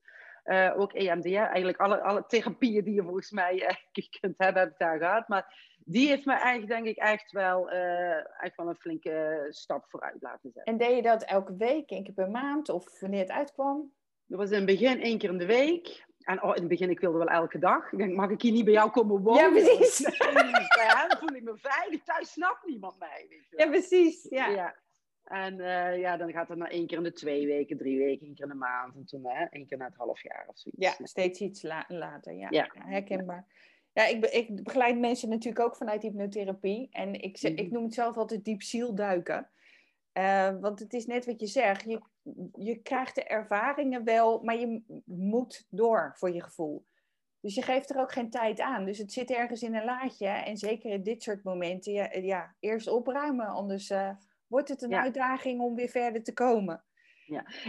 Ook 0.76 0.92
EMDR, 0.92 1.36
eigenlijk 1.36 1.78
alle, 1.78 2.00
alle 2.00 2.24
therapieën 2.26 2.84
die 2.84 2.94
je 2.94 3.02
volgens 3.02 3.30
mij 3.30 3.78
kunt 4.20 4.38
hebben, 4.38 4.62
heb 4.62 4.70
ik 4.70 4.78
daar 4.78 4.98
gehad. 4.98 5.28
Maar 5.28 5.76
die 5.90 6.08
heeft 6.08 6.24
me 6.24 6.32
eigenlijk, 6.32 6.72
denk 6.72 6.86
ik, 6.86 6.96
echt 6.96 7.32
wel, 7.32 7.70
echt 8.40 8.56
wel 8.56 8.68
een 8.68 8.74
flinke 8.76 9.46
stap 9.48 9.84
vooruit 9.88 10.16
laten 10.22 10.50
zetten. 10.52 10.72
En 10.72 10.78
deed 10.78 10.96
je 10.96 11.02
dat 11.02 11.22
elke 11.22 11.56
week, 11.56 11.90
één 11.90 12.04
keer 12.04 12.14
per 12.14 12.30
maand 12.30 12.68
of 12.68 13.00
wanneer 13.00 13.20
het 13.20 13.30
uitkwam? 13.30 13.92
Dat 14.26 14.38
was 14.38 14.50
in 14.50 14.56
het 14.56 14.66
begin 14.66 15.00
één 15.00 15.18
keer 15.18 15.30
in 15.30 15.38
de 15.38 15.46
week. 15.46 16.06
En 16.18 16.42
oh, 16.42 16.48
in 16.54 16.60
het 16.60 16.68
begin, 16.68 16.90
ik 16.90 17.00
wilde 17.00 17.18
wel 17.18 17.26
elke 17.26 17.58
dag. 17.58 17.92
Ik 17.92 17.98
denk, 17.98 18.14
mag 18.14 18.30
ik 18.30 18.42
hier 18.42 18.52
niet 18.52 18.64
bij 18.64 18.72
jou 18.72 18.90
komen 18.90 19.22
wonen? 19.22 19.42
Ja, 19.42 19.50
precies. 19.50 19.98
ja, 20.82 21.06
dan 21.08 21.18
voel 21.18 21.36
ik 21.36 21.42
me 21.42 21.56
veilig. 21.56 22.02
Thuis 22.02 22.32
snapt 22.32 22.66
niemand 22.66 22.98
mij. 22.98 23.26
Weet 23.28 23.46
je. 23.50 23.56
Ja, 23.58 23.68
precies. 23.68 24.26
Ja. 24.30 24.48
Ja. 24.48 24.74
En 25.24 25.60
eh, 25.60 25.98
ja, 26.00 26.16
dan 26.16 26.32
gaat 26.32 26.48
het 26.48 26.58
naar 26.58 26.70
één 26.70 26.86
keer 26.86 26.96
in 26.96 27.02
de 27.02 27.12
twee 27.12 27.46
weken, 27.46 27.76
drie 27.76 27.98
weken, 27.98 28.26
één 28.26 28.34
keer 28.34 28.44
in 28.44 28.50
de 28.50 28.56
maand. 28.56 28.94
En 28.94 29.04
toen 29.04 29.26
hè, 29.26 29.44
één 29.44 29.66
keer 29.66 29.78
na 29.78 29.84
het 29.84 29.96
half 29.96 30.22
jaar 30.22 30.44
of 30.46 30.58
zoiets. 30.58 30.98
Ja, 30.98 31.06
steeds 31.06 31.40
iets 31.40 31.62
la- 31.62 31.84
later. 31.88 32.32
Ja, 32.32 32.70
herkenbaar. 32.72 33.46
Ja, 33.98 34.04
ik, 34.06 34.20
be- 34.20 34.30
ik 34.30 34.64
begeleid 34.64 34.98
mensen 34.98 35.28
natuurlijk 35.28 35.64
ook 35.64 35.76
vanuit 35.76 36.02
hypnotherapie. 36.02 36.88
En 36.90 37.14
ik, 37.14 37.40
ik 37.40 37.64
Mhm. 37.64 37.72
noem 37.72 37.84
het 37.84 37.94
zelf 37.94 38.16
altijd 38.16 38.44
diep 38.44 38.62
zielduiken. 38.62 39.50
Eh, 40.12 40.58
want 40.60 40.78
het 40.78 40.92
is 40.92 41.06
net 41.06 41.26
wat 41.26 41.40
je 41.40 41.46
zegt. 41.46 41.84
Je, 41.84 42.00
je 42.52 42.76
krijgt 42.76 43.14
de 43.14 43.24
ervaringen 43.24 44.04
wel, 44.04 44.42
maar 44.42 44.56
je 44.56 44.82
moet 45.04 45.66
door 45.70 46.12
voor 46.16 46.30
je 46.30 46.42
gevoel. 46.42 46.86
Dus 47.40 47.54
je 47.54 47.62
geeft 47.62 47.90
er 47.90 48.00
ook 48.00 48.12
geen 48.12 48.30
tijd 48.30 48.60
aan. 48.60 48.84
Dus 48.84 48.98
het 48.98 49.12
zit 49.12 49.30
ergens 49.30 49.62
in 49.62 49.74
een 49.74 49.84
laadje. 49.84 50.26
En 50.28 50.56
zeker 50.56 50.90
in 50.90 51.02
dit 51.02 51.22
soort 51.22 51.42
momenten, 51.44 51.92
ja, 51.92 52.12
ja 52.12 52.54
eerst 52.60 52.88
opruimen. 52.88 53.46
Anders 53.46 53.90
eh, 53.90 54.10
wordt 54.46 54.68
het 54.68 54.82
een 54.82 54.90
Ja. 54.90 55.02
uitdaging 55.02 55.60
om 55.60 55.74
weer 55.74 55.88
verder 55.88 56.22
te 56.22 56.32
komen. 56.32 56.84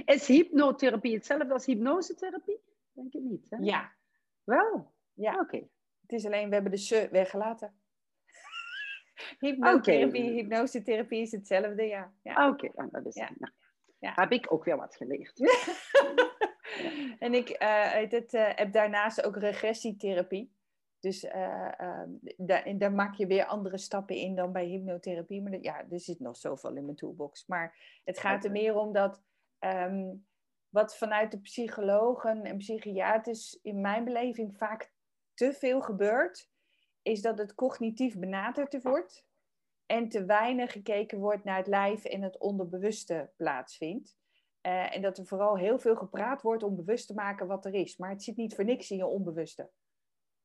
Is 0.05 0.27
hypnotherapie 0.27 1.13
hetzelfde 1.15 1.53
als 1.53 1.65
hypnosetherapie? 1.65 2.59
Denk 2.91 3.13
ik 3.13 3.21
niet. 3.21 3.45
Hè? 3.49 3.57
Ja, 3.61 3.91
Wel? 4.43 4.91
ja. 5.13 5.39
Oké. 5.39 5.67
Het 6.09 6.19
is 6.19 6.25
alleen, 6.25 6.47
we 6.47 6.53
hebben 6.53 6.71
de 6.71 6.77
se 6.77 7.07
weggelaten. 7.11 7.73
Hypnotherapie, 9.39 10.23
Oké. 10.23 10.31
hypnosetherapie 10.31 11.21
is 11.21 11.31
hetzelfde, 11.31 11.83
ja. 11.83 12.13
ja. 12.21 12.49
Oké, 12.49 12.71
ah, 12.75 12.91
dat 12.91 13.05
is 13.05 13.15
Ja. 13.15 13.29
nou, 13.37 13.51
Ja. 13.99 14.11
Heb 14.15 14.31
ik 14.31 14.51
ook 14.53 14.63
weer 14.63 14.77
wat 14.77 14.95
geleerd. 14.95 15.39
En 17.19 17.33
ik 17.33 17.49
eh, 17.49 17.91
het, 17.91 18.33
eh, 18.33 18.49
heb 18.55 18.71
daarnaast 18.71 19.23
ook 19.25 19.37
regressietherapie. 19.37 20.53
Dus 20.99 21.23
eh, 21.23 21.79
eh, 21.79 22.07
daar, 22.77 22.91
maak 22.91 23.13
je 23.15 23.27
weer 23.27 23.45
andere 23.45 23.77
stappen 23.77 24.15
in 24.15 24.35
dan 24.35 24.51
bij 24.51 24.65
hypnotherapie. 24.65 25.41
Maar 25.41 25.51
dat- 25.51 25.63
ja, 25.63 25.85
er 25.89 25.99
zit 25.99 26.19
nog 26.19 26.37
zoveel 26.37 26.75
in 26.75 26.85
mijn 26.85 26.97
toolbox. 26.97 27.45
Maar 27.47 27.75
het 28.03 28.19
gaat 28.19 28.45
er 28.45 28.51
meer 28.51 28.75
om 28.75 28.93
dat... 28.93 29.21
ehm, 29.59 30.13
wat 30.69 30.97
vanuit 30.97 31.31
de 31.31 31.39
psychologen 31.39 32.43
en 32.43 32.57
psychiaters 32.57 33.59
in 33.61 33.81
mijn 33.81 34.03
beleving 34.03 34.57
vaak 34.57 34.91
te 35.39 35.53
veel 35.53 35.81
gebeurt... 35.81 36.49
is 37.01 37.21
dat 37.21 37.37
het 37.37 37.55
cognitief 37.55 38.17
benaderd 38.17 38.81
wordt... 38.81 39.25
en 39.85 40.09
te 40.09 40.25
weinig 40.25 40.71
gekeken 40.71 41.19
wordt 41.19 41.43
naar 41.43 41.57
het 41.57 41.67
lijf 41.67 42.05
en 42.05 42.21
het 42.21 42.37
onderbewuste 42.37 43.31
plaatsvindt. 43.35 44.17
Eh, 44.61 44.95
en 44.95 45.01
dat 45.01 45.17
er 45.17 45.25
vooral 45.25 45.57
heel 45.57 45.79
veel 45.79 45.95
gepraat 45.95 46.41
wordt 46.41 46.63
om 46.63 46.75
bewust 46.75 47.07
te 47.07 47.13
maken 47.13 47.47
wat 47.47 47.65
er 47.65 47.73
is. 47.73 47.97
Maar 47.97 48.09
het 48.09 48.23
zit 48.23 48.35
niet 48.35 48.55
voor 48.55 48.65
niks 48.65 48.91
in 48.91 48.97
je 48.97 49.05
onbewuste. 49.05 49.69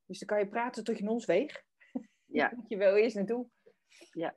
Dus 0.07 0.19
dan 0.19 0.29
kan 0.29 0.39
je 0.39 0.49
praten 0.49 0.85
tot 0.85 0.99
je 0.99 1.09
ons 1.09 1.25
weeg. 1.25 1.65
Ja. 2.25 2.53
Moet 2.57 2.69
je 2.69 2.77
wel 2.77 2.97
eerst 2.97 3.17
naartoe. 3.17 3.47
Ja. 4.13 4.35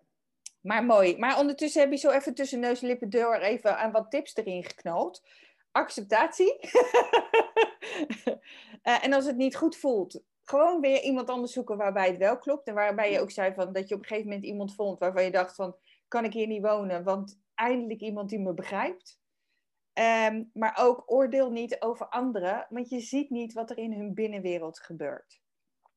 Maar 0.61 0.85
mooi. 0.85 1.17
Maar 1.17 1.39
ondertussen 1.39 1.81
heb 1.81 1.91
je 1.91 1.97
zo 1.97 2.09
even 2.09 2.33
tussen 2.33 2.59
neus 2.59 2.81
en 2.81 2.87
lippen 2.87 3.09
door 3.09 3.35
even 3.35 3.77
aan 3.77 3.91
wat 3.91 4.11
tips 4.11 4.35
erin 4.35 4.63
geknald. 4.63 5.23
Acceptatie. 5.71 6.55
Eh, 8.81 9.03
en 9.03 9.13
als 9.13 9.25
het 9.25 9.35
niet 9.35 9.55
goed 9.55 9.77
voelt, 9.77 10.23
gewoon 10.49 10.81
weer 10.81 11.01
iemand 11.01 11.29
anders 11.29 11.53
zoeken 11.53 11.77
waarbij 11.77 12.07
het 12.07 12.17
wel 12.17 12.37
klopt. 12.37 12.67
En 12.67 12.73
waarbij 12.73 13.11
je 13.11 13.19
ook 13.19 13.31
zei 13.31 13.53
van, 13.53 13.73
dat 13.73 13.89
je 13.89 13.95
op 13.95 14.01
een 14.01 14.07
gegeven 14.07 14.29
moment 14.29 14.45
iemand 14.45 14.75
vond 14.75 14.99
waarvan 14.99 15.23
je 15.23 15.31
dacht 15.31 15.55
van, 15.55 15.75
kan 16.07 16.25
ik 16.25 16.33
hier 16.33 16.47
niet 16.47 16.61
wonen? 16.61 17.03
Want 17.03 17.39
eindelijk 17.53 18.01
iemand 18.01 18.29
die 18.29 18.39
me 18.39 18.53
begrijpt. 18.53 19.19
Ehm, 19.93 20.43
maar 20.53 20.77
ook 20.79 21.03
oordeel 21.05 21.51
niet 21.51 21.81
over 21.81 22.07
anderen, 22.07 22.65
want 22.69 22.89
je 22.89 22.99
ziet 22.99 23.29
niet 23.29 23.53
wat 23.53 23.69
er 23.69 23.77
in 23.77 23.93
hun 23.93 24.13
binnenwereld 24.13 24.79
gebeurt. 24.79 25.41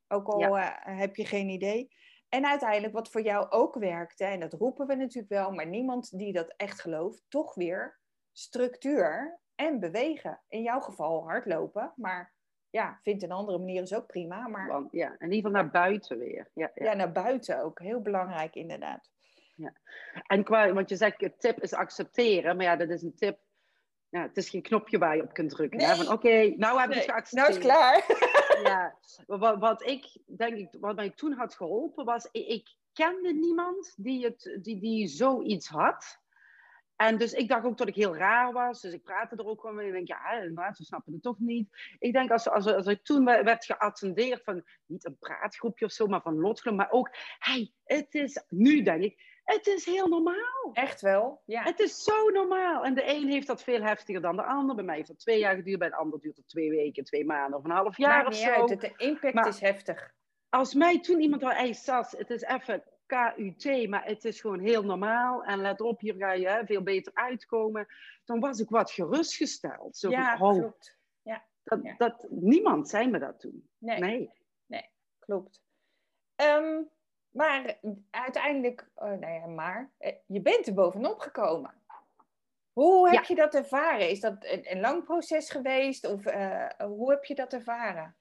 Ook 0.09 0.27
al 0.27 0.59
eh, 0.59 0.69
heb 0.83 1.17
je 1.17 1.25
geen 1.25 1.49
idee. 1.49 1.89
En 2.29 2.47
uiteindelijk, 2.47 2.95
wat 2.95 3.11
voor 3.11 3.23
jou 3.23 3.51
ook 3.51 3.75
werkt, 3.75 4.21
en 4.21 4.41
dat 4.41 4.53
roepen 4.53 4.87
we 4.87 4.95
natuurlijk 4.95 5.33
wel, 5.33 5.51
maar 5.51 5.67
niemand 5.67 6.19
die 6.19 6.33
dat 6.33 6.55
echt 6.57 6.81
gelooft, 6.81 7.25
toch 7.29 7.55
weer 7.55 8.01
structuur 8.33 9.41
en 9.55 9.81
bewegen. 9.81 10.41
In 10.49 10.63
jouw 10.63 10.81
geval 10.81 11.23
hardlopen, 11.23 11.93
maar 11.97 12.35
ja, 12.71 12.99
vindt 13.03 13.23
een 13.23 13.33
andere 13.33 13.59
manier 13.59 13.83
is 13.83 13.95
ook 13.95 14.07
prima. 14.07 14.49
Maar... 14.49 14.67
Want, 14.67 14.93
ja, 14.93 15.09
in 15.19 15.33
ieder 15.33 15.51
geval 15.51 15.51
naar 15.51 15.71
buiten 15.71 16.19
weer. 16.19 16.51
Ja, 16.55 16.71
ja. 16.75 16.85
ja, 16.85 16.95
naar 16.95 17.13
buiten 17.13 17.63
ook. 17.63 17.79
Heel 17.79 18.01
belangrijk 18.01 18.55
inderdaad. 18.55 19.11
Ja. 19.57 19.73
En 20.27 20.45
qua, 20.45 20.73
want 20.73 20.89
je 20.89 20.97
zegt, 20.97 21.21
het 21.21 21.41
tip 21.41 21.63
is 21.63 21.75
accepteren, 21.75 22.57
maar 22.57 22.65
ja, 22.65 22.77
dat 22.77 22.89
is 22.89 23.03
een 23.03 23.15
tip 23.15 23.39
ja, 24.11 24.23
het 24.23 24.37
is 24.37 24.51
geen 24.51 24.63
knopje 24.63 24.99
waar 24.99 25.17
je 25.17 25.23
op 25.23 25.33
kunt 25.33 25.51
drukken. 25.51 25.79
Nee. 25.79 25.95
Van 25.95 26.13
oké, 26.13 26.55
nou 26.57 26.81
heb 26.81 26.91
ik 26.91 26.95
het 26.95 27.05
geaccepteerd. 27.05 27.49
Nou 27.49 27.59
is 27.59 27.65
klaar. 27.65 28.05
ja, 28.71 28.97
wat, 29.27 29.59
wat 29.59 29.87
ik 29.87 30.17
denk, 30.27 30.57
ik, 30.57 30.69
wat 30.81 30.97
mij 30.97 31.11
toen 31.11 31.33
had 31.33 31.55
geholpen 31.55 32.05
was, 32.05 32.29
ik, 32.33 32.47
ik 32.47 32.75
kende 32.93 33.33
niemand 33.33 33.95
die, 33.97 34.25
het, 34.25 34.59
die, 34.63 34.81
die 34.81 35.09
zoiets 35.09 35.69
had. 35.69 36.19
En 37.01 37.19
dus 37.19 37.33
ik 37.33 37.49
dacht 37.49 37.65
ook 37.65 37.79
dat 37.79 37.89
ik 37.89 37.95
heel 37.95 38.17
raar 38.17 38.53
was. 38.53 38.81
Dus 38.81 38.93
ik 38.93 39.03
praatte 39.03 39.37
er 39.37 39.47
ook 39.47 39.73
mee. 39.73 39.87
Ik 39.87 39.93
denk, 39.93 40.09
ja, 40.09 40.33
inderdaad, 40.33 40.77
ze 40.77 40.85
snappen 40.85 41.13
het 41.13 41.23
toch 41.23 41.39
niet. 41.39 41.69
Ik 41.99 42.13
denk, 42.13 42.31
als, 42.31 42.49
als, 42.49 42.67
als 42.67 42.87
ik 42.87 43.03
toen 43.03 43.25
werd 43.25 43.65
geattendeerd 43.65 44.43
van, 44.45 44.65
niet 44.87 45.05
een 45.05 45.19
praatgroepje 45.19 45.85
of 45.85 45.91
zo, 45.91 46.07
maar 46.07 46.23
van 46.23 46.41
lotgenoten, 46.41 46.77
maar 46.77 46.91
ook, 46.91 47.11
hey, 47.39 47.73
het 47.85 48.15
is, 48.15 48.45
nu 48.49 48.83
denk 48.83 49.03
ik, 49.03 49.41
het 49.45 49.67
is 49.67 49.85
heel 49.85 50.09
normaal. 50.09 50.71
Echt 50.73 51.01
wel, 51.01 51.43
ja. 51.45 51.63
Het 51.63 51.81
is 51.81 52.03
zo 52.03 52.29
normaal. 52.29 52.85
En 52.85 52.95
de 52.95 53.15
een 53.15 53.29
heeft 53.29 53.47
dat 53.47 53.63
veel 53.63 53.83
heftiger 53.83 54.23
dan 54.23 54.37
de 54.37 54.45
ander. 54.45 54.75
Bij 54.75 54.85
mij 54.85 54.97
heeft 54.97 55.09
dat 55.09 55.19
twee 55.19 55.39
jaar 55.39 55.55
geduurd, 55.55 55.79
bij 55.79 55.89
de 55.89 55.97
ander 55.97 56.21
duurt 56.21 56.37
het 56.37 56.49
twee 56.49 56.71
weken, 56.71 57.05
twee 57.05 57.25
maanden 57.25 57.59
of 57.59 57.65
een 57.65 57.71
half 57.71 57.97
jaar 57.97 58.27
of 58.27 58.35
zo. 58.35 58.51
Uit. 58.51 58.81
De 58.81 58.93
impact 58.97 59.47
is 59.47 59.61
heftig. 59.61 60.13
Als 60.49 60.75
mij 60.75 61.01
toen 61.01 61.21
iemand 61.21 61.43
al, 61.43 61.51
hey 61.51 61.73
Sas, 61.73 62.13
het 62.13 62.31
is 62.31 62.43
even 62.43 62.83
KUT, 63.11 63.89
maar 63.89 64.05
het 64.05 64.25
is 64.25 64.41
gewoon 64.41 64.61
heel 64.61 64.85
normaal. 64.85 65.45
En 65.45 65.61
let 65.61 65.81
op, 65.81 66.01
hier 66.01 66.15
ga 66.15 66.33
je 66.33 66.49
hè, 66.49 66.67
veel 66.67 66.83
beter 66.83 67.15
uitkomen. 67.15 67.87
Dan 68.25 68.41
was 68.41 68.59
ik 68.59 68.69
wat 68.69 68.91
gerustgesteld. 68.91 69.97
Zo 69.97 70.11
ja, 70.11 70.37
van, 70.37 70.55
oh, 70.55 70.59
klopt. 70.59 70.97
Ja, 71.23 71.45
dat, 71.63 71.81
dat, 71.99 72.27
niemand 72.31 72.89
zei 72.89 73.09
me 73.09 73.19
dat 73.19 73.41
toen. 73.41 73.69
Nee, 73.79 73.99
nee. 73.99 74.31
nee 74.67 74.89
klopt. 75.19 75.63
Um, 76.37 76.91
maar 77.31 77.79
uiteindelijk, 78.11 78.91
oh, 78.95 79.13
nou 79.13 79.33
ja, 79.33 79.47
maar 79.47 79.91
eh, 79.99 80.15
je 80.27 80.41
bent 80.41 80.67
er 80.67 80.75
bovenop 80.75 81.19
gekomen. 81.19 81.75
Hoe 82.73 83.11
heb 83.11 83.25
je 83.25 83.35
dat 83.35 83.55
ervaren? 83.55 84.11
Is 84.11 84.21
dat 84.21 84.37
een, 84.45 84.71
een 84.71 84.81
lang 84.81 85.05
proces 85.05 85.51
geweest 85.51 86.07
of 86.07 86.27
uh, 86.27 86.69
hoe 86.79 87.11
heb 87.11 87.25
je 87.25 87.35
dat 87.35 87.53
ervaren? 87.53 88.17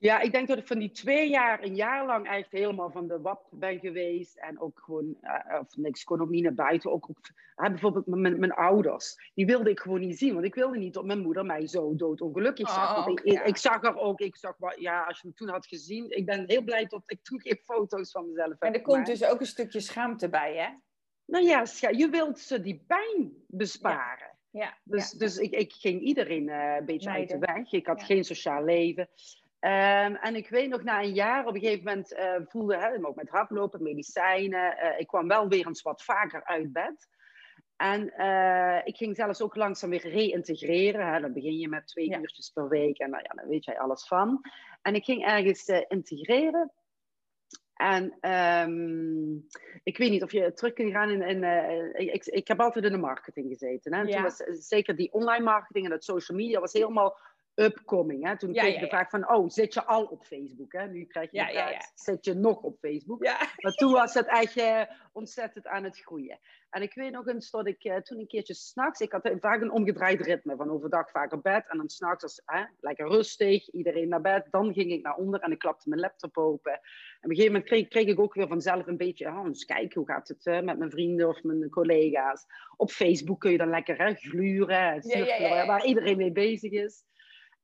Ja, 0.00 0.20
ik 0.20 0.32
denk 0.32 0.48
dat 0.48 0.58
ik 0.58 0.66
van 0.66 0.78
die 0.78 0.90
twee 0.90 1.30
jaar, 1.30 1.62
een 1.62 1.74
jaar 1.74 2.06
lang 2.06 2.26
eigenlijk 2.26 2.64
helemaal 2.64 2.90
van 2.90 3.08
de 3.08 3.20
WAP 3.20 3.46
ben 3.50 3.78
geweest. 3.78 4.36
En 4.36 4.60
ook 4.60 4.80
gewoon, 4.84 5.16
uh, 5.22 5.60
of 5.60 5.76
niks, 5.76 6.04
kon 6.04 6.20
ook 6.20 6.28
niet 6.28 6.42
naar 6.42 6.54
buiten. 6.54 6.92
Ook, 6.92 7.08
uh, 7.08 7.68
bijvoorbeeld 7.68 8.06
mijn, 8.06 8.38
mijn 8.38 8.52
ouders, 8.52 9.30
die 9.34 9.46
wilde 9.46 9.70
ik 9.70 9.80
gewoon 9.80 10.00
niet 10.00 10.18
zien. 10.18 10.32
Want 10.32 10.44
ik 10.44 10.54
wilde 10.54 10.78
niet 10.78 10.94
dat 10.94 11.04
mijn 11.04 11.20
moeder 11.22 11.44
mij 11.44 11.66
zo 11.66 11.96
doodongelukkig 11.96 12.68
zag. 12.68 13.06
Oh, 13.06 13.10
ik, 13.10 13.20
ik, 13.44 13.56
zag 13.56 13.82
er 13.82 13.96
ook, 13.96 14.20
ik 14.20 14.36
zag 14.36 14.54
wat, 14.58 14.80
ja, 14.80 15.02
als 15.02 15.20
je 15.20 15.28
me 15.28 15.34
toen 15.34 15.48
had 15.48 15.66
gezien. 15.66 16.10
Ik 16.10 16.26
ben 16.26 16.44
heel 16.46 16.62
blij 16.62 16.86
dat 16.86 17.02
ik 17.06 17.22
toen 17.22 17.40
geen 17.40 17.60
foto's 17.64 18.10
van 18.10 18.26
mezelf 18.28 18.50
heb 18.50 18.62
En 18.62 18.74
er 18.74 18.82
komt 18.82 19.06
dus 19.06 19.24
ook 19.24 19.40
een 19.40 19.46
stukje 19.46 19.80
schaamte 19.80 20.28
bij, 20.28 20.56
hè? 20.56 20.68
Nou 21.24 21.44
ja, 21.44 21.64
je 21.90 22.08
wilt 22.10 22.38
ze 22.38 22.60
die 22.60 22.84
pijn 22.86 23.32
besparen. 23.46 24.38
Ja. 24.50 24.78
Dus, 24.84 25.10
dus 25.10 25.36
ik, 25.36 25.52
ik 25.52 25.72
ging 25.72 26.00
iedereen 26.00 26.48
uh, 26.48 26.76
een 26.78 26.84
beetje 26.84 27.10
uit 27.10 27.28
de 27.28 27.38
weg. 27.38 27.72
Ik 27.72 27.86
had 27.86 28.02
geen 28.02 28.24
sociaal 28.24 28.64
leven. 28.64 29.08
Um, 29.60 30.16
en 30.16 30.36
ik 30.36 30.48
weet 30.48 30.68
nog, 30.68 30.82
na 30.82 31.02
een 31.02 31.14
jaar, 31.14 31.46
op 31.46 31.54
een 31.54 31.60
gegeven 31.60 31.84
moment 31.84 32.12
uh, 32.12 32.34
voelde 32.48 32.74
ik 32.74 33.06
ook 33.06 33.16
met 33.16 33.28
hardlopen, 33.28 33.82
medicijnen. 33.82 34.76
Uh, 34.82 34.98
ik 34.98 35.06
kwam 35.06 35.28
wel 35.28 35.48
weer 35.48 35.66
eens 35.66 35.82
wat 35.82 36.04
vaker 36.04 36.44
uit 36.44 36.72
bed. 36.72 37.08
En 37.76 38.12
uh, 38.18 38.80
ik 38.84 38.96
ging 38.96 39.16
zelfs 39.16 39.42
ook 39.42 39.56
langzaam 39.56 39.90
weer 39.90 40.08
reïntegreren. 40.08 41.12
Hè. 41.12 41.20
Dan 41.20 41.32
begin 41.32 41.58
je 41.58 41.68
met 41.68 41.86
twee 41.86 42.08
ja. 42.08 42.18
uurtjes 42.18 42.50
per 42.50 42.68
week 42.68 42.98
en 42.98 43.10
nou, 43.10 43.22
ja, 43.22 43.34
dan 43.34 43.48
weet 43.48 43.64
jij 43.64 43.78
alles 43.78 44.06
van. 44.06 44.40
En 44.82 44.94
ik 44.94 45.04
ging 45.04 45.24
ergens 45.24 45.68
integreren. 45.88 46.72
En 47.74 48.30
um, 48.30 49.46
ik 49.82 49.96
weet 49.96 50.10
niet 50.10 50.22
of 50.22 50.32
je 50.32 50.52
terug 50.52 50.72
kunt 50.72 50.92
gaan 50.92 51.10
in. 51.10 51.22
in 51.22 51.44
ik, 52.12 52.24
ik, 52.24 52.48
heb 52.48 52.60
altijd 52.60 52.84
in 52.84 52.92
de 52.92 52.98
marketing 52.98 53.48
gezeten. 53.48 53.94
Hè. 53.94 54.00
Ja. 54.02 54.12
Toen 54.12 54.22
was 54.22 54.66
zeker 54.68 54.96
die 54.96 55.12
online 55.12 55.44
marketing 55.44 55.84
en 55.84 55.90
dat 55.90 56.04
social 56.04 56.38
media 56.38 56.60
was 56.60 56.72
helemaal 56.72 57.18
upcoming. 57.54 58.26
Hè? 58.26 58.38
Toen 58.38 58.52
kreeg 58.52 58.74
ik 58.74 58.80
de 58.80 58.88
vraag 58.88 59.10
van, 59.10 59.30
oh, 59.30 59.48
zit 59.48 59.74
je 59.74 59.84
al 59.84 60.04
op 60.04 60.24
Facebook? 60.24 60.72
Hè? 60.72 60.88
Nu 60.88 61.04
krijg 61.04 61.30
je 61.30 61.38
de 61.38 61.52
vraag, 61.52 61.82
zit 61.94 62.24
je 62.24 62.34
nog 62.34 62.62
op 62.62 62.78
Facebook? 62.78 63.22
Maar 63.56 63.74
toen 63.74 63.92
was 63.92 64.14
het 64.14 64.26
echt 64.26 64.56
uh, 64.56 64.82
ontzettend 65.12 65.66
aan 65.66 65.84
het 65.84 65.98
groeien. 65.98 66.38
En 66.70 66.82
ik 66.82 66.94
weet 66.94 67.12
nog 67.12 67.26
eens 67.26 67.50
dat 67.50 67.66
ik 67.66 67.84
uh, 67.84 67.96
toen 67.96 68.18
een 68.18 68.26
keertje 68.26 68.54
s'nachts, 68.54 69.00
ik 69.00 69.12
had 69.12 69.30
vaak 69.40 69.60
een 69.60 69.70
omgedraaid 69.70 70.20
ritme, 70.20 70.56
van 70.56 70.70
overdag 70.70 71.10
vaak 71.10 71.32
op 71.32 71.42
bed 71.42 71.64
en 71.68 71.76
dan 71.76 71.88
s'nachts 71.88 72.22
was 72.22 72.42
hè, 72.44 72.64
lekker 72.80 73.08
rustig, 73.08 73.70
iedereen 73.70 74.08
naar 74.08 74.20
bed. 74.20 74.46
Dan 74.50 74.72
ging 74.72 74.90
ik 74.92 75.02
naar 75.02 75.16
onder 75.16 75.40
en 75.40 75.52
ik 75.52 75.58
klapte 75.58 75.88
mijn 75.88 76.00
laptop 76.00 76.38
open. 76.38 76.72
En 76.72 76.78
op 77.20 77.30
een 77.30 77.36
gegeven 77.36 77.52
moment 77.52 77.70
kreeg, 77.70 77.88
kreeg 77.88 78.06
ik 78.06 78.20
ook 78.20 78.34
weer 78.34 78.48
vanzelf 78.48 78.86
een 78.86 78.96
beetje, 78.96 79.26
oh, 79.26 79.46
eens 79.46 79.64
kijken, 79.64 80.00
hoe 80.00 80.10
gaat 80.10 80.28
het 80.28 80.46
uh, 80.46 80.60
met 80.60 80.78
mijn 80.78 80.90
vrienden 80.90 81.28
of 81.28 81.42
mijn 81.42 81.70
collega's. 81.70 82.46
Op 82.76 82.90
Facebook 82.90 83.40
kun 83.40 83.50
je 83.50 83.58
dan 83.58 83.70
lekker 83.70 83.98
hè, 83.98 84.14
gluren, 84.14 85.02
surfen, 85.02 85.66
waar 85.66 85.84
iedereen 85.84 86.16
mee 86.16 86.32
bezig 86.32 86.70
is. 86.70 87.04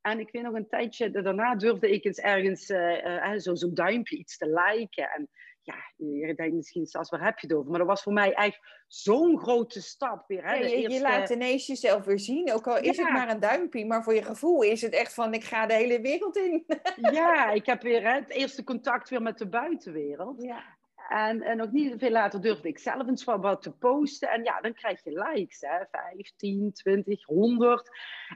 En 0.06 0.20
ik 0.20 0.30
weet 0.30 0.42
nog 0.42 0.54
een 0.54 0.68
tijdje, 0.68 1.10
daarna 1.10 1.54
durfde 1.54 1.90
ik 1.90 2.04
eens 2.04 2.18
ergens 2.18 2.70
uh, 2.70 3.04
uh, 3.04 3.32
zo'n 3.36 3.74
duimpje 3.74 4.16
iets 4.16 4.36
te 4.36 4.46
liken. 4.46 5.10
En 5.10 5.28
ja, 5.62 5.74
je 5.96 6.34
denkt 6.34 6.54
misschien, 6.54 6.86
Sas, 6.86 7.10
waar 7.10 7.24
heb 7.24 7.38
je 7.38 7.46
het 7.46 7.56
over? 7.56 7.70
Maar 7.70 7.78
dat 7.78 7.88
was 7.88 8.02
voor 8.02 8.12
mij 8.12 8.32
echt 8.32 8.60
zo'n 8.86 9.38
grote 9.38 9.82
stap 9.82 10.24
weer. 10.26 10.44
Hè? 10.44 10.54
Ja, 10.54 10.66
je, 10.66 10.74
eerste... 10.74 10.92
je, 10.92 11.00
laat 11.00 11.30
ineens 11.30 11.66
jezelf 11.66 12.04
weer 12.04 12.18
zien, 12.18 12.52
ook 12.52 12.66
al 12.66 12.78
is 12.78 12.96
het 12.96 13.10
maar 13.10 13.30
een 13.30 13.40
duimpje. 13.40 13.86
Maar 13.86 14.02
voor 14.02 14.14
je 14.14 14.22
gevoel 14.22 14.62
is 14.62 14.82
het 14.82 14.92
echt 14.92 15.14
van, 15.14 15.34
ik 15.34 15.44
ga 15.44 15.66
de 15.66 15.74
hele 15.74 16.00
wereld 16.00 16.36
in. 16.36 16.64
ja, 17.12 17.50
ik 17.50 17.66
heb 17.66 17.82
weer 17.82 18.02
hè, 18.02 18.14
het 18.14 18.30
eerste 18.30 18.64
contact 18.64 19.08
weer 19.08 19.22
met 19.22 19.38
de 19.38 19.48
buitenwereld. 19.48 20.42
Ja. 20.42 20.75
En, 21.08 21.42
en 21.42 21.56
nog 21.56 21.72
niet 21.72 21.94
veel 21.98 22.10
later 22.10 22.40
durfde 22.40 22.68
ik 22.68 22.78
zelf 22.78 23.08
eens 23.08 23.24
wat 23.24 23.62
te 23.62 23.72
posten. 23.72 24.30
En 24.30 24.44
ja, 24.44 24.60
dan 24.60 24.72
krijg 24.72 25.04
je 25.04 25.28
likes, 25.32 25.60
hè. 25.60 25.84
15, 25.90 26.72
20, 26.72 27.24
100. 27.24 27.90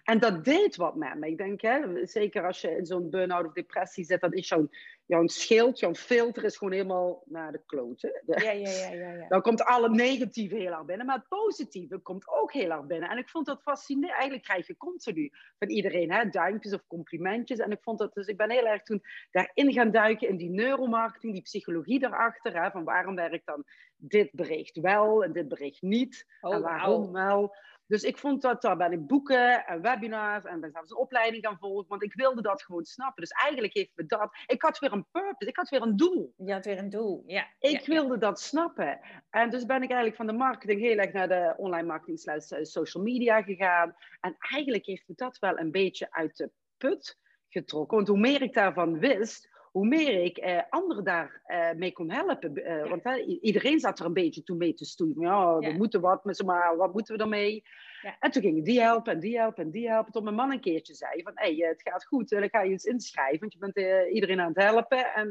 En 0.04 0.18
dat 0.18 0.44
deed 0.44 0.76
wat 0.76 0.96
met 0.96 1.18
me. 1.18 1.28
Ik 1.28 1.38
denk, 1.38 1.60
hè, 1.60 2.06
zeker 2.06 2.46
als 2.46 2.60
je 2.60 2.76
in 2.76 2.86
zo'n 2.86 3.10
burn-out 3.10 3.46
of 3.46 3.52
depressie 3.52 4.04
zit, 4.04 4.20
dan 4.20 4.32
is 4.32 4.48
jouw, 4.48 4.68
jouw 5.10 5.26
schild, 5.26 5.78
jouw 5.78 5.94
filter 5.94 6.44
is 6.44 6.56
gewoon 6.56 6.72
helemaal 6.72 7.22
naar 7.26 7.52
de 7.52 7.62
kloten. 7.66 8.22
Ja, 8.26 8.50
ja, 8.50 8.50
ja, 8.50 8.92
ja, 8.92 9.12
ja. 9.12 9.28
Dan 9.34 9.42
komt 9.42 9.62
alle 9.62 9.88
negatieve 9.88 10.56
heel 10.56 10.72
erg 10.72 10.84
binnen, 10.84 11.06
maar 11.06 11.16
het 11.16 11.28
positieve 11.28 11.98
komt 11.98 12.28
ook 12.28 12.52
heel 12.52 12.70
erg 12.70 12.86
binnen. 12.86 13.08
En 13.08 13.18
ik 13.18 13.28
vond 13.28 13.46
dat 13.46 13.62
fascinerend. 13.62 14.12
Eigenlijk 14.12 14.42
krijg 14.42 14.66
je 14.66 14.76
continu 14.76 15.30
van 15.58 15.68
iedereen 15.68 16.12
hè, 16.12 16.28
duimpjes 16.28 16.72
of 16.72 16.86
complimentjes. 16.86 17.58
En 17.58 17.70
ik 17.70 17.82
vond 17.82 17.98
dat, 17.98 18.14
dus 18.14 18.26
ik 18.26 18.36
ben 18.36 18.50
heel 18.50 18.66
erg 18.66 18.82
toen 18.82 19.02
daarin 19.30 19.72
gaan 19.72 19.90
duiken 19.90 20.28
in 20.28 20.36
die 20.36 20.50
neuromarketing, 20.50 21.32
die 21.32 21.42
psychologie 21.42 21.98
daarachter 21.98 22.70
van 22.70 22.84
waarom 22.84 23.14
werkt 23.14 23.46
dan 23.46 23.64
dit 23.96 24.32
bericht 24.32 24.80
wel 24.80 25.24
en 25.24 25.32
dit 25.32 25.48
bericht 25.48 25.82
niet 25.82 26.26
oh, 26.40 26.54
en 26.54 26.62
waarom 26.62 27.12
wel. 27.12 27.54
Dus 27.90 28.02
ik 28.02 28.18
vond 28.18 28.42
dat, 28.42 28.62
daar 28.62 28.76
ben 28.76 28.92
ik 28.92 29.06
boeken 29.06 29.66
en 29.66 29.82
webinars 29.82 30.44
en 30.44 30.60
ben 30.60 30.70
zelfs 30.70 30.90
een 30.90 30.96
opleiding 30.96 31.46
gaan 31.46 31.58
volgen, 31.58 31.88
want 31.88 32.02
ik 32.02 32.14
wilde 32.14 32.42
dat 32.42 32.62
gewoon 32.62 32.84
snappen. 32.84 33.22
Dus 33.22 33.30
eigenlijk 33.30 33.74
heeft 33.74 33.90
me 33.94 34.06
dat, 34.06 34.30
ik 34.46 34.62
had 34.62 34.78
weer 34.78 34.92
een 34.92 35.06
purpose, 35.10 35.50
ik 35.50 35.56
had 35.56 35.68
weer 35.68 35.82
een 35.82 35.96
doel. 35.96 36.34
Je 36.36 36.52
had 36.52 36.64
weer 36.64 36.78
een 36.78 36.90
doel, 36.90 37.22
ja. 37.26 37.46
Ik 37.58 37.86
wilde 37.86 38.18
dat 38.18 38.40
snappen. 38.40 39.00
En 39.30 39.50
dus 39.50 39.64
ben 39.64 39.82
ik 39.82 39.88
eigenlijk 39.88 40.16
van 40.16 40.26
de 40.26 40.32
marketing 40.32 40.80
heel 40.80 40.98
erg 40.98 41.12
naar 41.12 41.28
de 41.28 41.54
online 41.56 41.86
marketing 41.86 42.18
slash 42.18 42.50
eh, 42.50 42.64
social 42.64 43.02
media 43.02 43.42
gegaan. 43.42 43.96
En 44.20 44.36
eigenlijk 44.38 44.86
heeft 44.86 45.04
me 45.06 45.14
dat 45.16 45.38
wel 45.38 45.58
een 45.58 45.70
beetje 45.70 46.12
uit 46.12 46.36
de 46.36 46.50
put 46.76 47.18
getrokken. 47.48 47.96
Want 47.96 48.08
hoe 48.08 48.18
meer 48.18 48.42
ik 48.42 48.54
daarvan 48.54 48.98
wist, 48.98 49.49
hoe 49.70 49.86
meer 49.86 50.24
ik 50.24 50.36
eh, 50.36 50.62
anderen 50.68 51.04
daar 51.04 51.40
eh, 51.44 51.72
mee 51.72 51.92
kon 51.92 52.10
helpen. 52.10 52.58
Uh, 52.58 52.90
Want 52.90 53.18
iedereen 53.26 53.80
zat 53.80 53.98
er 53.98 54.04
een 54.04 54.12
beetje 54.12 54.42
toe 54.42 54.56
mee 54.56 54.74
te 54.74 54.84
stoeien. 54.84 55.20
Ja, 55.20 55.58
we 55.58 55.72
moeten 55.72 56.00
wat 56.00 56.24
met 56.24 56.36
ze, 56.36 56.44
maar 56.44 56.76
wat 56.76 56.92
moeten 56.92 57.16
we 57.16 57.22
ermee? 57.22 57.62
Ja. 58.02 58.16
En 58.18 58.30
toen 58.30 58.42
ging 58.42 58.56
ik 58.56 58.64
die 58.64 58.80
helpen 58.80 59.12
en 59.12 59.20
die 59.20 59.38
helpen 59.38 59.64
en 59.64 59.70
die 59.70 59.88
helpen. 59.88 60.12
Tot 60.12 60.22
mijn 60.22 60.34
man 60.34 60.52
een 60.52 60.60
keertje 60.60 60.94
zei 60.94 61.22
van, 61.22 61.32
hé, 61.34 61.56
hey, 61.56 61.68
het 61.68 61.82
gaat 61.82 62.06
goed, 62.06 62.28
dan 62.28 62.48
ga 62.48 62.62
je 62.62 62.70
eens 62.70 62.84
inschrijven. 62.84 63.38
Want 63.38 63.52
je 63.52 63.58
bent 63.58 64.12
iedereen 64.12 64.40
aan 64.40 64.52
het 64.54 64.62
helpen. 64.62 65.14
En, 65.14 65.28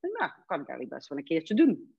nou, 0.00 0.30
kan 0.46 0.60
ik 0.60 0.68
eigenlijk 0.68 0.88
best 0.88 1.08
wel 1.08 1.18
een 1.18 1.24
keertje 1.24 1.54
doen. 1.54 1.94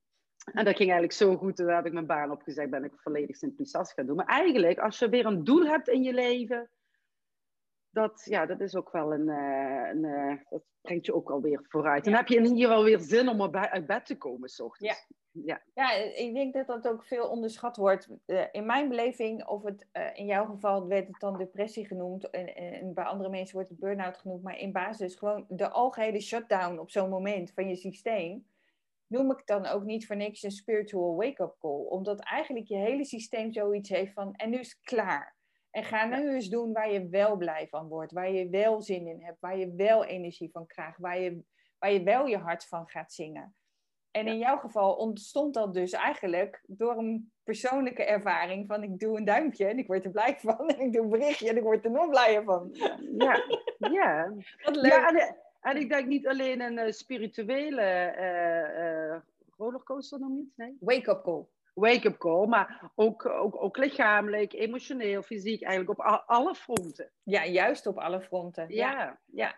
En 0.54 0.66
dat 0.66 0.76
ging 0.76 0.90
eigenlijk 0.90 1.12
zo 1.12 1.36
goed, 1.36 1.56
toen 1.56 1.68
heb 1.68 1.86
ik 1.86 1.94
mijn 1.94 2.06
baan 2.06 2.32
opgezegd, 2.32 2.70
ben 2.70 2.84
ik 2.84 2.94
volledig 2.96 3.36
Sint 3.36 3.70
gaan 3.72 4.06
doen. 4.06 4.16
Maar 4.16 4.26
eigenlijk, 4.26 4.80
als 4.80 5.00
je 5.00 5.10
weer 5.10 5.26
een 5.26 5.44
doel 5.44 5.66
hebt 5.66 5.88
in 5.88 6.04
je 6.04 6.14
leven, 6.14 6.70
dat, 7.98 8.22
ja, 8.26 8.46
dat 8.46 8.60
is 8.60 8.76
ook 8.76 8.92
wel 8.92 9.14
een, 9.14 9.28
uh, 9.28 9.90
een 9.90 10.04
uh, 10.04 10.38
dat 10.50 10.64
brengt 10.82 11.06
je 11.06 11.14
ook 11.14 11.32
alweer 11.32 11.66
vooruit. 11.68 12.04
Dan 12.04 12.14
heb 12.14 12.28
je 12.28 12.36
in 12.36 12.46
ieder 12.46 12.68
geval 12.68 12.84
weer 12.84 13.00
zin 13.00 13.30
om 13.30 13.56
uit 13.56 13.86
bed 13.86 14.06
te 14.06 14.18
komen, 14.18 14.50
s 14.50 14.60
ochtends. 14.60 15.08
Ja. 15.10 15.16
Ja. 15.46 15.62
ja, 15.74 15.92
ik 15.94 16.34
denk 16.34 16.54
dat 16.54 16.68
dat 16.68 16.88
ook 16.88 17.06
veel 17.06 17.30
onderschat 17.30 17.78
wordt. 17.78 18.10
Uh, 18.26 18.44
in 18.52 18.66
mijn 18.66 18.90
beleving, 18.90 19.46
of 19.46 19.64
het 19.64 19.88
in 20.14 20.26
jouw 20.26 20.46
geval 20.46 20.88
werd 20.88 21.08
het 21.08 21.20
dan 21.20 21.38
depressie 21.38 21.86
genoemd, 21.86 22.30
en, 22.30 22.56
en 22.56 22.94
bij 22.94 23.04
andere 23.04 23.30
mensen 23.30 23.56
wordt 23.56 23.70
het 23.70 23.80
burn-out 23.80 24.18
genoemd, 24.18 24.44
maar 24.44 24.58
in 24.58 24.72
basis 24.72 25.16
gewoon 25.16 25.46
de 25.50 25.70
algehele 25.70 26.20
shutdown 26.20 26.80
op 26.80 26.90
zo'n 26.90 27.10
moment 27.10 27.52
van 27.54 27.70
je 27.70 27.76
systeem, 27.76 28.48
noem 29.08 29.32
ik 29.32 29.42
dan 29.46 29.66
ook 29.66 29.84
niet 29.84 30.08
voor 30.08 30.16
niks 30.16 30.44
een 30.44 30.52
spiritual 30.52 31.16
wake-up 31.16 31.56
call. 31.60 31.86
Omdat 31.86 32.20
eigenlijk 32.20 32.68
je 32.68 32.78
hele 32.78 33.06
systeem 33.06 33.52
zoiets 33.52 33.90
heeft 33.90 34.14
van, 34.14 34.34
en 34.34 34.50
nu 34.50 34.60
is 34.60 34.70
het 34.70 34.82
klaar. 34.82 35.37
En 35.72 35.84
ga 35.84 36.06
nu 36.06 36.34
eens 36.34 36.50
doen 36.50 36.74
waar 36.74 36.92
je 36.92 37.10
wel 37.10 37.38
blij 37.38 37.68
van 37.70 37.88
wordt, 37.88 38.12
waar 38.12 38.32
je 38.32 38.50
wel 38.50 38.82
zin 38.82 39.08
in 39.08 39.24
hebt, 39.24 39.40
waar 39.40 39.58
je 39.58 39.74
wel 39.76 40.06
energie 40.06 40.50
van 40.52 40.66
krijgt, 40.66 41.00
waar 41.00 41.20
je, 41.20 41.44
waar 41.78 41.92
je 41.92 42.04
wel 42.04 42.26
je 42.26 42.38
hart 42.38 42.66
van 42.68 42.90
gaat 42.90 43.14
zingen. 43.14 43.56
En 44.12 44.28
in 44.28 44.38
jouw 44.38 44.58
geval 44.58 44.96
ontstond 44.96 45.54
dat 45.54 45.74
dus 45.74 45.92
eigenlijk 45.92 46.64
door 46.68 46.98
een 46.98 47.32
persoonlijke 47.44 48.04
ervaring 48.04 48.68
van 48.68 48.84
ik 48.84 49.00
doe 49.00 49.18
een 49.18 49.26
duimpje 49.26 49.66
en 49.66 49.78
ik 49.78 49.88
word 49.88 50.06
er 50.06 50.12
blij 50.12 50.38
van. 50.40 50.70
En 50.70 50.80
ik 50.80 50.94
doe 50.94 51.04
een 51.04 51.10
berichtje 51.10 51.50
en 51.50 51.58
ik 51.58 51.64
word 51.64 51.86
er 51.86 51.92
nog 51.92 52.10
blijer 52.10 52.44
van. 52.44 52.70
Ja, 53.18 53.44
ja. 53.78 54.34
Wat 54.64 54.76
leuk. 54.76 54.92
Ja, 54.92 55.36
en, 55.62 55.78
ik 55.78 55.90
denk 55.90 56.08
niet 56.08 56.28
alleen 56.28 56.62
een 56.62 56.78
uh, 56.78 56.92
spirituele 56.92 58.16
uh, 58.20 59.22
rollercoaster 59.58 60.20
noem 60.20 60.36
je 60.36 60.42
het? 60.42 60.52
Nee? 60.56 60.78
Wake-up 60.80 61.24
call 61.24 61.46
wake-up 61.78 62.18
call, 62.18 62.48
maar 62.48 62.92
ook, 62.96 63.26
ook, 63.26 63.64
ook 63.64 63.78
lichamelijk, 63.78 64.54
emotioneel, 64.54 65.22
fysiek, 65.22 65.62
eigenlijk 65.62 66.00
op 66.00 66.24
alle 66.26 66.56
fronten. 66.56 67.12
Ja, 67.24 67.46
juist 67.46 67.88
op 67.88 67.98
alle 67.98 68.22
fronten. 68.22 68.74
Ja, 68.74 69.20
ja. 69.26 69.56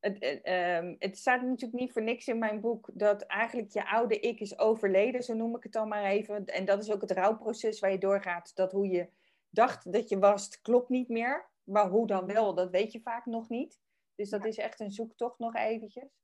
Het, 0.00 0.16
het, 0.20 0.42
ehm, 0.42 0.94
het, 0.98 1.18
staat 1.18 1.42
natuurlijk 1.42 1.80
niet 1.80 1.92
voor 1.92 2.02
niks 2.02 2.28
in 2.28 2.38
mijn 2.38 2.60
boek 2.60 2.90
dat 2.92 3.22
eigenlijk 3.22 3.72
je 3.72 3.88
oude 3.88 4.20
ik 4.20 4.40
is 4.40 4.58
overleden, 4.58 5.22
zo 5.22 5.34
noem 5.34 5.56
ik 5.56 5.62
het 5.62 5.72
dan 5.72 5.88
maar 5.88 6.04
even. 6.04 6.44
En 6.44 6.64
dat 6.64 6.82
is 6.82 6.92
ook 6.92 7.00
het 7.00 7.10
rouwproces 7.10 7.80
waar 7.80 7.90
je 7.92 7.98
doorgaat. 7.98 8.56
Dat 8.56 8.72
hoe 8.72 8.88
je 8.88 9.08
dacht 9.48 9.92
dat 9.92 10.08
je 10.08 10.18
was, 10.18 10.60
klopt 10.60 10.88
niet 10.88 11.08
meer. 11.08 11.48
Maar 11.64 11.88
hoe 11.88 12.06
dan 12.06 12.26
wel, 12.26 12.54
dat 12.54 12.70
weet 12.70 12.92
je 12.92 13.00
vaak 13.00 13.26
nog 13.26 13.48
niet. 13.48 13.80
Dus 14.14 14.30
dat 14.30 14.44
is 14.44 14.56
echt 14.56 14.80
een 14.80 14.90
zoektocht 14.90 15.38
nog 15.38 15.54
eventjes. 15.54 16.18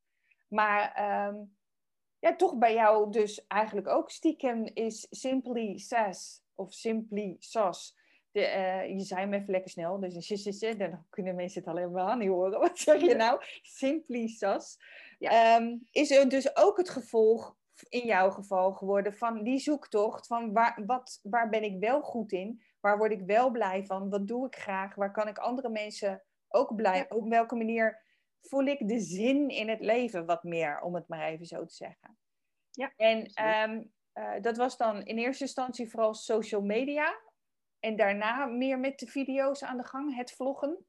Maar 0.48 0.92
ehm, 0.92 1.36
ja, 2.22 2.36
toch 2.36 2.56
bij 2.56 2.74
jou 2.74 3.10
dus 3.10 3.46
eigenlijk 3.46 3.88
ook 3.88 4.10
stiekem 4.10 4.70
is 4.74 5.06
Simply 5.10 5.78
Sass 5.78 6.42
of 6.54 6.72
Simply 6.72 7.36
Sas. 7.38 7.96
De, 8.30 8.40
uh, 8.40 8.88
je 8.88 9.00
zei 9.00 9.20
hem 9.20 9.32
even 9.32 9.50
lekker 9.50 9.70
snel, 9.70 10.00
dus 10.00 10.44
dan 10.78 11.06
kunnen 11.10 11.34
mensen 11.34 11.60
het 11.60 11.70
alleen 11.70 11.90
maar 11.90 12.16
niet 12.16 12.28
horen. 12.28 12.60
Wat 12.68 12.78
zeg 12.78 13.00
je 13.00 13.14
nou? 13.14 13.40
Simply 13.62 14.28
Sas. 14.28 14.78
Ja. 15.18 15.56
Um, 15.56 15.86
is 15.90 16.10
er 16.10 16.28
dus 16.28 16.56
ook 16.56 16.76
het 16.76 16.90
gevolg 16.90 17.56
in 17.88 18.06
jouw 18.06 18.30
geval 18.30 18.72
geworden 18.72 19.14
van 19.14 19.42
die 19.42 19.58
zoektocht 19.58 20.26
van 20.26 20.52
waar, 20.52 20.82
wat, 20.86 21.20
waar 21.22 21.48
ben 21.48 21.62
ik 21.62 21.80
wel 21.80 22.02
goed 22.02 22.32
in? 22.32 22.62
Waar 22.80 22.98
word 22.98 23.12
ik 23.12 23.22
wel 23.26 23.50
blij 23.50 23.84
van? 23.84 24.10
Wat 24.10 24.28
doe 24.28 24.46
ik 24.46 24.56
graag? 24.56 24.94
Waar 24.94 25.12
kan 25.12 25.28
ik 25.28 25.38
andere 25.38 25.68
mensen 25.68 26.22
ook 26.48 26.74
blij? 26.74 27.10
Op 27.10 27.28
welke 27.28 27.54
manier 27.54 28.02
voel 28.42 28.64
ik 28.64 28.88
de 28.88 29.00
zin 29.00 29.48
in 29.48 29.68
het 29.68 29.80
leven 29.80 30.26
wat 30.26 30.42
meer, 30.42 30.80
om 30.80 30.94
het 30.94 31.08
maar 31.08 31.26
even 31.26 31.46
zo 31.46 31.64
te 31.64 31.74
zeggen. 31.74 32.18
Ja, 32.70 32.92
en 32.96 33.18
um, 33.70 33.92
uh, 34.14 34.40
dat 34.40 34.56
was 34.56 34.76
dan 34.76 35.02
in 35.02 35.18
eerste 35.18 35.44
instantie 35.44 35.90
vooral 35.90 36.14
social 36.14 36.62
media. 36.62 37.20
En 37.80 37.96
daarna 37.96 38.46
meer 38.46 38.78
met 38.78 38.98
de 38.98 39.06
video's 39.06 39.62
aan 39.62 39.76
de 39.76 39.84
gang, 39.84 40.16
het 40.16 40.32
vloggen. 40.32 40.84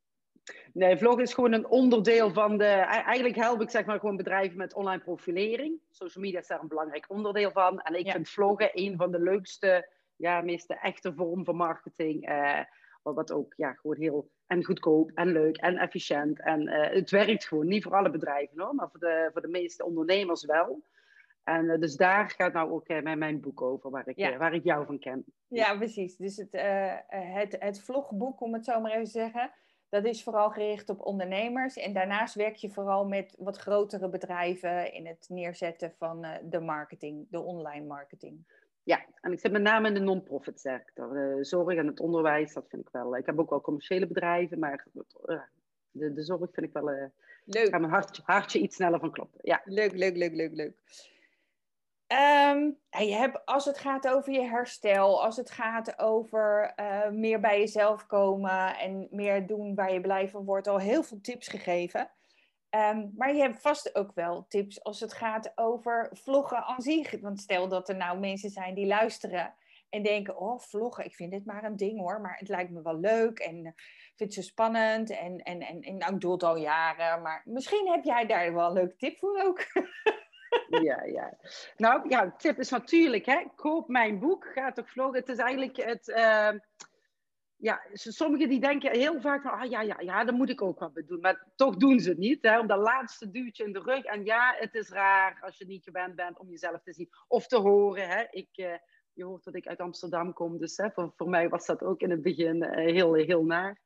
Nee, 0.74 0.98
vloggen 0.98 1.24
is 1.24 1.34
gewoon 1.34 1.52
een 1.52 1.68
onderdeel 1.68 2.32
van 2.34 2.58
de. 2.58 2.66
Eigenlijk 2.66 3.36
help 3.36 3.62
ik 3.62 3.70
zeg 3.70 3.86
maar 3.86 4.00
gewoon 4.00 4.18
bedrijven 4.18 4.58
met 4.58 4.74
online 4.74 5.04
profilering. 5.04 5.80
Social 5.92 6.24
media 6.24 6.40
is 6.40 6.48
daar 6.48 6.62
een 6.62 6.68
belangrijk 6.68 7.10
onderdeel 7.10 7.52
van. 7.52 7.82
En 7.82 8.00
ik 8.00 8.12
vind 8.12 8.30
vloggen 8.30 8.70
een 8.74 8.98
van 8.98 9.12
de 9.12 9.20
leukste, 9.20 9.90
ja, 10.16 10.42
meeste 10.42 10.74
echte 10.74 11.14
vorm 11.14 11.46
van 11.46 11.56
marketing. 11.56 12.30
Uh, 12.30 12.60
wat 13.04 13.32
ook 13.32 13.54
ja, 13.58 13.74
gewoon 13.74 13.98
heel 13.98 14.30
en 14.54 14.64
goedkoop 14.64 15.12
en 15.14 15.32
leuk 15.32 15.58
en 15.58 15.78
efficiënt. 15.78 16.42
En 16.42 16.62
uh, 16.62 16.90
het 16.90 17.10
werkt 17.10 17.46
gewoon 17.46 17.68
niet 17.68 17.84
voor 17.84 17.96
alle 17.96 18.10
bedrijven 18.10 18.62
hoor, 18.62 18.76
maar 18.76 18.90
voor 18.90 19.00
de, 19.00 19.30
voor 19.32 19.42
de 19.42 19.48
meeste 19.48 19.86
ondernemers 19.86 20.46
wel. 20.46 20.82
En 21.44 21.66
uh, 21.66 21.80
dus 21.80 21.96
daar 21.96 22.30
gaat 22.30 22.54
nou 22.54 22.72
ook 22.72 22.90
uh, 22.90 23.16
mijn 23.16 23.42
boek 23.42 23.62
over, 23.62 23.90
waar 23.90 24.08
ik, 24.08 24.18
ja. 24.18 24.38
waar 24.38 24.54
ik 24.54 24.64
jou 24.64 24.86
van 24.86 25.00
ken. 25.00 25.26
Ja, 25.48 25.78
precies. 25.78 26.16
Dus 26.16 26.38
het, 26.38 26.52
het, 27.08 27.56
het 27.60 27.82
vlogboek, 27.82 28.42
om 28.42 28.54
het 28.54 28.66
zo 28.66 28.80
maar 28.80 28.92
even 28.92 29.04
te 29.04 29.10
zeggen, 29.10 29.52
dat 29.90 30.06
is 30.06 30.24
vooral 30.24 30.50
gericht 30.50 30.90
op 30.90 31.06
ondernemers. 31.06 31.78
En 31.78 31.94
daarnaast 31.94 32.36
werk 32.36 32.56
je 32.56 32.70
vooral 32.70 33.06
met 33.06 33.36
wat 33.40 33.58
grotere 33.58 34.10
bedrijven 34.10 34.94
in 34.94 35.08
het 35.08 35.26
neerzetten 35.30 35.94
van 35.98 36.26
de 36.44 36.60
marketing, 36.60 37.28
de 37.30 37.40
online 37.42 37.86
marketing. 37.86 38.46
Ja, 38.84 39.06
en 39.22 39.32
ik 39.32 39.40
zit 39.40 39.52
met 39.52 39.62
name 39.62 39.88
in 39.88 39.94
de 39.94 40.00
non-profit 40.00 40.60
sector. 40.60 41.14
De 41.14 41.38
zorg 41.42 41.78
en 41.78 41.88
het 41.88 42.00
onderwijs, 42.00 42.54
dat 42.54 42.66
vind 42.70 42.82
ik 42.82 42.90
wel. 42.92 43.18
Ik 43.18 43.26
heb 43.26 43.40
ook 43.40 43.50
wel 43.50 43.62
commerciële 43.62 44.08
bedrijven, 44.08 44.60
maar 44.60 44.86
de, 45.92 46.14
de 46.14 46.24
zorg 46.24 46.50
vind 46.52 46.68
ik 46.68 46.74
wel. 46.74 46.92
Uh, 46.92 47.06
leuk. 47.46 47.70
Ga 47.70 47.78
mijn 47.78 47.92
hartje, 47.92 48.22
hartje 48.26 48.60
iets 48.60 48.76
sneller 48.76 49.00
van 49.00 49.12
kloppen. 49.12 49.40
Ja. 49.44 49.62
Leuk, 49.66 49.92
leuk, 49.92 50.16
leuk, 50.16 50.34
leuk, 50.34 50.54
leuk. 50.54 50.76
Um, 52.08 52.78
je 52.90 53.14
hebt, 53.14 53.46
als 53.46 53.66
het 53.66 53.78
gaat 53.78 54.08
over 54.08 54.34
je 54.34 54.42
herstel, 54.42 55.24
als 55.24 55.38
het 55.38 55.52
gaat 55.52 56.00
over 56.00 56.74
uh, 56.80 57.10
meer 57.10 57.40
bij 57.40 57.60
jezelf 57.60 58.06
komen 58.06 58.78
en 58.78 59.08
meer 59.12 59.48
doen 59.48 59.76
waar 59.76 59.94
je 59.94 60.02
blij 60.02 60.30
van 60.30 60.46
wordt, 60.46 60.68
al 60.68 60.80
heel 60.80 61.04
veel 61.04 61.22
tips 61.22 61.48
gegeven. 61.48 62.10
Um, 62.76 63.14
maar 63.18 63.36
je 63.36 63.42
hebt 63.42 63.62
vast 63.62 63.96
ook 63.96 64.12
wel 64.14 64.46
tips 64.48 64.84
als 64.84 65.00
het 65.00 65.14
gaat 65.14 65.52
over 65.56 66.10
vloggen 66.14 66.64
aan 66.64 66.82
zich. 66.82 67.22
Want 67.22 67.40
stel 67.40 67.68
dat 67.68 67.90
er 67.90 67.96
nou 67.96 68.20
mensen 68.20 68.50
zijn 68.50 68.74
die 68.74 68.86
luisteren 68.86 69.56
en 69.90 70.04
denken: 70.04 70.38
Oh, 70.38 70.60
vloggen, 70.60 71.06
ik 71.06 71.16
vind 71.16 71.32
dit 71.32 71.46
maar 71.46 71.64
een 71.64 71.76
ding 71.76 72.00
hoor, 72.00 72.22
maar 72.22 72.38
het 72.38 72.48
lijkt 72.48 72.72
me 72.72 72.82
wel 72.82 73.00
leuk 73.00 73.40
en 73.40 73.66
ik 73.66 74.14
vind 74.16 74.36
het 74.36 74.44
zo 74.46 74.50
spannend. 74.52 75.10
En, 75.10 75.38
en, 75.38 75.60
en, 75.60 75.82
en 75.82 75.98
nou, 75.98 76.14
ik 76.14 76.22
doe 76.22 76.32
het 76.32 76.44
al 76.44 76.58
jaren, 76.58 77.22
maar 77.22 77.42
misschien 77.46 77.92
heb 77.92 78.04
jij 78.04 78.26
daar 78.26 78.54
wel 78.54 78.68
een 78.68 78.74
leuke 78.74 78.96
tip 78.96 79.18
voor 79.18 79.42
ook. 79.44 79.60
ja, 80.88 81.04
ja. 81.04 81.38
Nou, 81.78 82.10
ja, 82.10 82.34
tip 82.38 82.60
is 82.60 82.70
natuurlijk, 82.70 83.26
hè, 83.26 83.44
koop 83.56 83.88
mijn 83.88 84.20
boek, 84.20 84.52
ga 84.54 84.72
toch 84.72 84.90
vloggen. 84.90 85.20
Het 85.20 85.30
is 85.30 85.38
eigenlijk 85.38 85.78
het... 85.78 86.08
Uh, 86.08 86.50
ja, 87.64 87.82
sommigen 87.94 88.50
die 88.50 88.60
denken 88.60 88.92
heel 88.92 89.22
vaak 89.22 89.42
van, 89.42 89.52
ah 89.52 89.70
ja, 89.70 89.82
ja, 89.82 90.00
ja, 90.00 90.24
dat 90.24 90.36
moet 90.36 90.50
ik 90.50 90.62
ook 90.62 90.80
wat 90.80 91.02
doen. 91.06 91.20
Maar 91.20 91.48
toch 91.56 91.76
doen 91.76 92.00
ze 92.00 92.10
het 92.10 92.18
niet, 92.18 92.42
hè, 92.42 92.60
om 92.60 92.68
dat 92.68 92.80
laatste 92.80 93.32
duwtje 93.32 93.64
in 93.64 93.74
de 93.74 93.80
rug. 93.80 94.04
En 94.04 94.26
ja, 94.26 94.56
het 94.58 94.76
is 94.76 94.90
raar 94.90 95.38
als 95.42 95.58
je 95.58 95.66
niet 95.66 95.84
gewend 95.84 96.16
bent 96.16 96.40
om 96.40 96.50
jezelf 96.50 96.82
te 96.84 96.94
zien 96.94 97.10
of 97.28 97.48
te 97.48 97.58
horen. 97.58 98.08
Hè. 98.08 98.24
Ik, 98.30 98.50
uh, 98.56 98.74
je 99.14 99.24
hoort 99.24 99.44
dat 99.44 99.56
ik 99.56 99.68
uit 99.68 99.80
Amsterdam 99.80 100.34
kom, 100.34 100.58
dus 100.58 100.78
hè, 100.78 100.92
voor, 100.92 101.14
voor 101.16 101.30
mij 101.30 101.50
was 101.50 101.66
dat 101.66 101.84
ook 101.84 102.02
in 102.02 102.10
het 102.10 102.22
begin 102.22 102.64
uh, 102.64 102.72
heel, 102.72 103.14
heel 103.14 103.44
naar. 103.44 103.80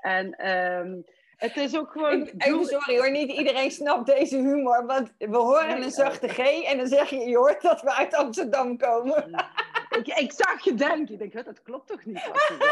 En... 0.00 0.48
Um, 0.50 1.04
het 1.36 1.56
is 1.56 1.76
ook 1.76 1.92
gewoon... 1.92 2.22
Even 2.22 2.64
sorry 2.64 2.98
hoor, 2.98 3.10
niet 3.10 3.32
iedereen 3.32 3.70
snapt 3.70 4.06
deze 4.06 4.36
humor. 4.36 4.86
Want 4.86 5.14
we 5.18 5.36
horen 5.36 5.82
een 5.82 5.90
zachte 5.90 6.28
G 6.28 6.38
en 6.38 6.76
dan 6.76 6.86
zeg 6.86 7.10
je, 7.10 7.16
je 7.16 7.36
hoort 7.36 7.62
dat 7.62 7.82
we 7.82 7.94
uit 7.94 8.14
Amsterdam 8.14 8.76
komen. 8.76 9.44
Ik, 9.98 10.06
ik 10.06 10.32
zag 10.32 10.64
je 10.64 10.74
denken. 10.74 11.20
Ik 11.20 11.32
denk, 11.32 11.44
dat 11.44 11.62
klopt 11.62 11.86
toch 11.86 12.04
niet? 12.04 12.30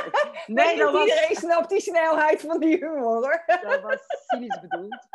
nee, 0.46 0.76
dat 0.76 0.92
was... 0.92 1.06
iedereen 1.06 1.36
snapt 1.36 1.70
die 1.70 1.80
snelheid 1.80 2.40
van 2.40 2.60
die 2.60 2.76
humor 2.76 3.00
hoor. 3.00 3.42
dat 3.46 3.82
was 3.82 4.00
cynisch 4.26 4.60
bedoeld. 4.60 5.06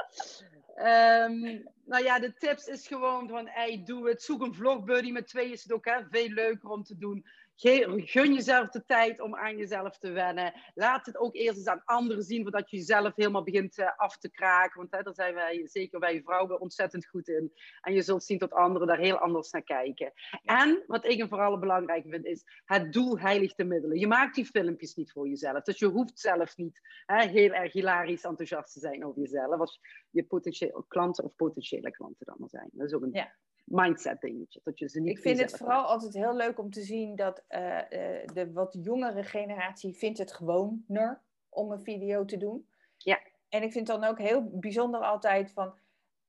Um, 0.75 1.63
nou 1.85 2.03
ja, 2.03 2.19
de 2.19 2.33
tips 2.33 2.67
is 2.67 2.87
gewoon 2.87 3.27
van, 3.27 3.47
hey, 3.47 3.81
doe 3.85 4.09
het. 4.09 4.23
Zoek 4.23 4.41
een 4.41 4.53
vlogbuddy. 4.53 5.11
Met 5.11 5.27
twee 5.27 5.51
is 5.51 5.63
het 5.63 5.73
ook 5.73 5.85
hè, 5.85 5.99
veel 6.09 6.29
leuker 6.29 6.69
om 6.69 6.83
te 6.83 6.97
doen. 6.97 7.25
Gun 7.63 8.33
jezelf 8.33 8.69
de 8.69 8.85
tijd 8.85 9.21
om 9.21 9.35
aan 9.35 9.57
jezelf 9.57 9.97
te 9.97 10.11
wennen. 10.11 10.53
Laat 10.73 11.05
het 11.05 11.17
ook 11.17 11.35
eerst 11.35 11.57
eens 11.57 11.67
aan 11.67 11.81
anderen 11.85 12.23
zien, 12.23 12.41
voordat 12.41 12.69
je 12.69 12.77
jezelf 12.77 13.15
helemaal 13.15 13.43
begint 13.43 13.77
eh, 13.77 13.97
af 13.97 14.17
te 14.17 14.31
kraken. 14.31 14.77
Want 14.77 14.91
hè, 14.91 15.01
daar 15.01 15.13
zijn 15.13 15.33
wij, 15.33 15.67
zeker 15.67 15.99
wij 15.99 16.21
vrouwen, 16.21 16.59
ontzettend 16.59 17.07
goed 17.07 17.27
in. 17.27 17.53
En 17.81 17.93
je 17.93 18.01
zult 18.01 18.23
zien 18.23 18.37
dat 18.37 18.53
anderen 18.53 18.87
daar 18.87 18.97
heel 18.97 19.17
anders 19.17 19.51
naar 19.51 19.63
kijken. 19.63 20.13
En 20.43 20.83
wat 20.87 21.05
ik 21.05 21.19
een 21.19 21.29
vooral 21.29 21.59
belangrijk 21.59 22.05
vind, 22.07 22.25
is 22.25 22.43
het 22.65 22.93
doel 22.93 23.19
heiligt 23.19 23.57
de 23.57 23.63
middelen. 23.63 23.99
Je 23.99 24.07
maakt 24.07 24.35
die 24.35 24.45
filmpjes 24.45 24.95
niet 24.95 25.11
voor 25.11 25.27
jezelf. 25.27 25.63
Dus 25.63 25.79
je 25.79 25.87
hoeft 25.87 26.19
zelf 26.19 26.57
niet 26.57 26.79
hè, 27.05 27.27
heel 27.27 27.51
erg 27.51 27.73
hilarisch 27.73 28.23
enthousiast 28.23 28.73
te 28.73 28.79
zijn 28.79 29.05
over 29.05 29.21
jezelf. 29.21 29.59
Als 29.59 29.79
je 30.09 30.23
potentiële 30.23 30.85
klanten 30.87 31.23
of 31.23 31.35
potentiële 31.35 31.91
klanten 31.91 32.25
dan 32.25 32.35
maar 32.39 32.49
zijn. 32.49 32.69
Dat 32.71 32.87
is 32.87 32.93
ook 32.93 33.01
een 33.01 33.09
ja 33.13 33.35
mindset 33.63 34.21
dingetje. 34.21 34.59
Dat 34.63 34.79
je 34.79 34.89
ze 34.89 34.99
niet 34.99 35.17
ik 35.17 35.23
vind 35.23 35.39
het 35.39 35.57
vooral 35.57 35.83
altijd 35.83 36.13
heel 36.13 36.35
leuk 36.35 36.59
om 36.59 36.69
te 36.69 36.81
zien 36.81 37.15
dat 37.15 37.43
uh, 37.49 37.79
de 38.33 38.49
wat 38.53 38.77
jongere 38.81 39.23
generatie 39.23 39.93
vindt 39.93 40.17
het 40.17 40.33
gewoner 40.33 41.21
om 41.49 41.71
een 41.71 41.83
video 41.83 42.25
te 42.25 42.37
doen. 42.37 42.67
Ja. 42.97 43.19
En 43.49 43.63
ik 43.63 43.71
vind 43.71 43.87
het 43.87 44.01
dan 44.01 44.09
ook 44.09 44.19
heel 44.19 44.49
bijzonder 44.49 45.01
altijd 45.01 45.51
van, 45.51 45.73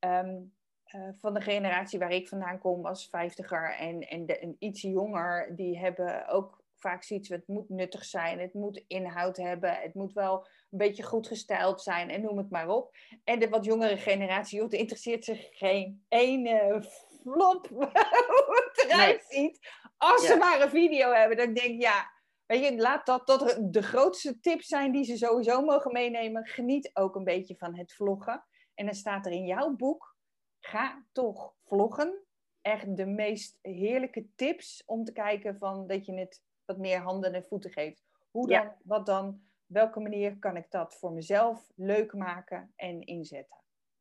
um, 0.01 0.53
uh, 0.95 1.09
van 1.21 1.35
de 1.35 1.41
generatie 1.41 1.99
waar 1.99 2.13
ik 2.13 2.29
vandaan 2.29 2.59
kom 2.59 2.87
als 2.87 3.09
vijftiger 3.09 3.75
en, 3.75 4.01
en, 4.01 4.27
de, 4.27 4.39
en 4.39 4.57
iets 4.59 4.83
jonger, 4.83 5.57
die 5.57 5.79
hebben 5.79 6.29
ook 6.29 6.63
vaak 6.83 7.03
zoiets, 7.03 7.29
het 7.29 7.47
moet 7.47 7.69
nuttig 7.69 8.05
zijn, 8.05 8.39
het 8.39 8.55
moet 8.55 8.85
inhoud 8.87 9.37
hebben, 9.37 9.75
het 9.75 9.95
moet 9.95 10.13
wel 10.13 10.47
een 10.71 10.79
beetje 10.79 11.03
goed 11.03 11.27
gestyled 11.27 11.81
zijn 11.81 12.11
en 12.11 12.21
noem 12.21 12.37
het 12.37 12.51
maar 12.51 12.69
op. 12.69 12.97
En 13.25 13.39
de 13.39 13.49
wat 13.49 13.65
jongere 13.65 13.97
generatie, 13.97 14.59
joh, 14.59 14.73
interesseert 14.73 15.25
zich 15.25 15.49
geen 15.51 16.05
ene 16.09 16.85
flop 17.23 17.69
hoe 17.69 17.91
het 18.73 18.85
eruit 18.89 19.25
ziet. 19.29 19.59
Als 19.97 20.27
ze 20.27 20.37
maar 20.37 20.61
een 20.61 20.71
video 20.71 21.13
hebben, 21.13 21.37
dan 21.37 21.55
denk 21.55 21.69
ik, 21.69 21.81
ja, 21.81 22.11
weet 22.47 22.65
je, 22.65 22.77
laat 22.77 23.07
dat, 23.07 23.27
dat 23.27 23.59
de 23.61 23.83
grootste 23.83 24.41
tips 24.41 24.67
zijn 24.67 24.93
die 24.93 25.05
ze 25.05 25.17
sowieso 25.17 25.63
mogen 25.63 25.93
meenemen. 25.93 26.47
Geniet 26.47 26.91
ook 26.93 27.17
een 27.17 27.25
beetje 27.25 27.57
van 27.57 27.77
het 27.77 27.93
vloggen. 27.93 28.45
En 28.75 28.85
dan 28.85 28.95
staat 28.95 29.27
er 29.27 29.33
in 29.33 29.47
jouw 29.47 29.71
boek, 29.71 30.17
ga 30.61 31.05
toch 31.13 31.55
vloggen. 31.65 32.25
Echt 32.61 32.97
de 32.97 33.07
meest 33.07 33.59
heerlijke 33.61 34.29
tips 34.35 34.83
om 34.87 35.05
te 35.05 35.13
kijken 35.13 35.59
van 35.59 35.87
dat 35.87 36.07
je 36.07 36.19
het 36.19 36.43
wat 36.65 36.79
meer 36.79 36.99
handen 36.99 37.35
en 37.35 37.45
voeten 37.45 37.71
geeft. 37.71 38.05
Hoe 38.31 38.49
dan, 38.49 38.73
wat 38.85 39.07
dan, 39.07 39.43
welke 39.67 40.01
manier 40.01 40.39
kan 40.39 40.57
ik 40.57 40.71
dat 40.71 40.95
voor 40.95 41.13
mezelf 41.13 41.71
leuk 41.75 42.13
maken 42.13 42.73
en 42.77 43.01
inzetten? 43.01 43.57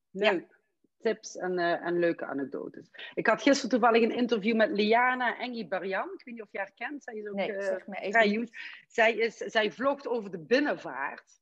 Leuk. 0.10 0.61
Tips 1.02 1.38
en, 1.38 1.52
uh, 1.52 1.86
en 1.86 2.00
leuke 2.00 2.26
anekdotes. 2.26 2.90
Ik 3.14 3.28
had 3.28 3.42
gisteren 3.42 3.70
toevallig 3.70 4.04
een 4.04 4.16
interview 4.16 4.56
met 4.56 4.72
Liana 4.72 5.40
Engi 5.40 5.68
Barjan. 5.68 6.10
Ik 6.14 6.26
weet 6.26 6.34
niet 6.34 6.44
of 6.44 6.52
je 6.52 6.58
haar 6.58 6.72
kent. 6.76 7.04
Zij 7.04 7.14
is 7.14 7.28
ook 7.28 7.36
nee, 7.36 7.52
uh, 7.52 8.22
even. 8.22 8.50
Zij, 8.88 9.14
is, 9.14 9.38
zij 9.38 9.72
vlogt 9.72 10.08
over 10.08 10.32
de 10.32 10.40
binnenvaart. 10.40 11.41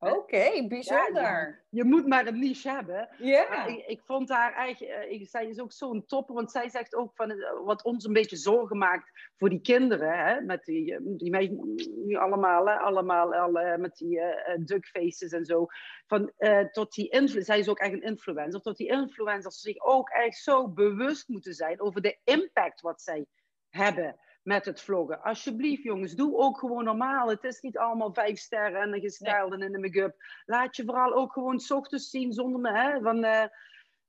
Oké, 0.00 0.66
bijzonder. 0.68 1.62
je 1.68 1.84
moet 1.84 2.06
maar 2.06 2.26
een 2.26 2.38
niche 2.38 2.70
hebben. 2.70 3.08
Ja. 3.18 3.66
Ik, 3.66 3.86
ik, 3.86 4.00
vond 4.04 4.28
haar 4.28 4.52
eigenlijk, 4.52 5.10
eh, 5.10 5.26
zij 5.26 5.48
is 5.48 5.60
ook 5.60 5.72
zo'n 5.72 6.06
topper, 6.06 6.34
want 6.34 6.50
zij 6.50 6.68
zegt 6.68 6.94
ook 6.94 7.14
van 7.14 7.30
eh, 7.30 7.64
wat 7.64 7.82
ons 7.82 8.04
een 8.04 8.12
beetje 8.12 8.36
zorgen 8.36 8.78
maakt 8.78 9.10
voor 9.36 9.48
die 9.48 9.60
kinderen, 9.60 10.18
hè, 10.18 10.40
met 10.40 10.64
die, 10.64 10.94
eh, 10.94 11.00
die 11.02 11.30
meisjes, 11.30 11.88
nu 12.04 12.16
allemaal, 12.16 12.66
hè, 12.66 12.74
allemaal 12.74 13.34
alle, 13.34 13.78
met 13.78 13.96
die 13.96 14.18
uh, 14.18 14.56
duckfaces 14.64 15.32
en 15.32 15.44
zo. 15.44 15.66
Van, 16.06 16.32
uh, 16.38 16.60
tot 16.60 16.92
die 16.92 17.28
zij 17.42 17.58
is 17.58 17.68
ook 17.68 17.78
echt 17.78 17.92
een 17.92 18.02
influencer, 18.02 18.60
tot 18.60 18.76
die 18.76 18.90
influencers 18.90 19.60
zich 19.60 19.78
ook 19.78 20.08
echt 20.08 20.38
zo 20.38 20.68
bewust 20.68 21.28
moeten 21.28 21.54
zijn 21.54 21.80
over 21.80 22.00
de 22.00 22.18
impact 22.24 22.80
wat 22.80 23.02
zij 23.02 23.26
hebben 23.68 24.16
met 24.42 24.64
het 24.64 24.80
vloggen. 24.80 25.22
Alsjeblieft, 25.22 25.82
jongens, 25.82 26.14
doe 26.14 26.36
ook 26.36 26.58
gewoon 26.58 26.84
normaal. 26.84 27.28
Het 27.28 27.44
is 27.44 27.60
niet 27.60 27.78
allemaal 27.78 28.12
vijf 28.12 28.38
sterren 28.38 28.80
en 28.80 28.94
een 28.94 29.00
gestyled 29.00 29.52
en 29.52 29.62
in 29.62 29.72
de 29.72 29.78
make-up. 29.78 30.14
Laat 30.44 30.76
je 30.76 30.84
vooral 30.84 31.14
ook 31.14 31.32
gewoon 31.32 31.60
s 31.60 31.70
ochtends 31.70 32.10
zien 32.10 32.32
zonder 32.32 32.60
me. 32.60 32.78
Hè, 32.78 33.00
van, 33.00 33.24
uh, 33.24 33.44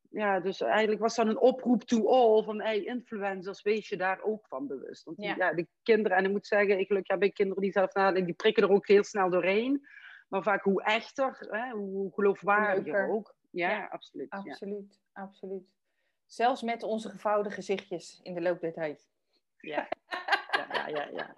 ja, 0.09 0.39
dus 0.39 0.61
eigenlijk 0.61 1.01
was 1.01 1.15
dat 1.15 1.27
een 1.27 1.39
oproep 1.39 1.83
to 1.83 2.07
all 2.07 2.43
van 2.43 2.61
hey, 2.61 2.83
influencers, 2.83 3.61
wees 3.61 3.89
je 3.89 3.97
daar 3.97 4.21
ook 4.21 4.47
van 4.47 4.67
bewust. 4.67 5.03
Want 5.03 5.21
ja. 5.21 5.35
ja 5.37 5.53
de 5.53 5.67
kinderen, 5.83 6.17
en 6.17 6.25
ik 6.25 6.31
moet 6.31 6.47
zeggen, 6.47 6.79
ik 6.79 6.87
gelukkig 6.87 7.15
heb 7.15 7.23
ik 7.23 7.33
kinderen 7.33 7.61
die 7.61 7.71
zelf 7.71 7.93
nadenken, 7.93 8.25
die 8.25 8.35
prikken 8.35 8.63
er 8.63 8.71
ook 8.71 8.87
heel 8.87 9.03
snel 9.03 9.29
doorheen. 9.29 9.87
Maar 10.27 10.43
vaak 10.43 10.63
hoe 10.63 10.83
echter, 10.83 11.47
hè, 11.49 11.71
hoe 11.71 12.13
geloofwaardiger 12.13 13.09
ook. 13.09 13.35
Ja, 13.49 13.69
ja 13.69 13.85
absoluut. 13.85 14.29
Absoluut, 14.29 14.99
ja. 15.13 15.21
absoluut. 15.21 15.69
Zelfs 16.25 16.61
met 16.61 16.83
onze 16.83 17.09
gevouwen 17.09 17.51
gezichtjes 17.51 18.19
in 18.23 18.33
de 18.33 18.41
loop 18.41 18.59
der 18.59 18.73
tijd. 18.73 19.09
Ja, 19.61 19.87
ja, 20.71 20.87
ja, 20.87 21.07
ja. 21.13 21.35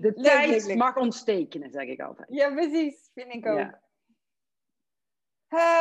De 0.00 0.12
tijd 0.22 0.74
mag 0.74 0.96
ons 0.96 1.24
tekenen, 1.24 1.70
zeg 1.70 1.86
ik 1.86 2.00
altijd. 2.00 2.28
Ja, 2.30 2.50
precies. 2.50 3.10
Vind 3.14 3.34
ik 3.34 3.46
ook. 3.46 3.80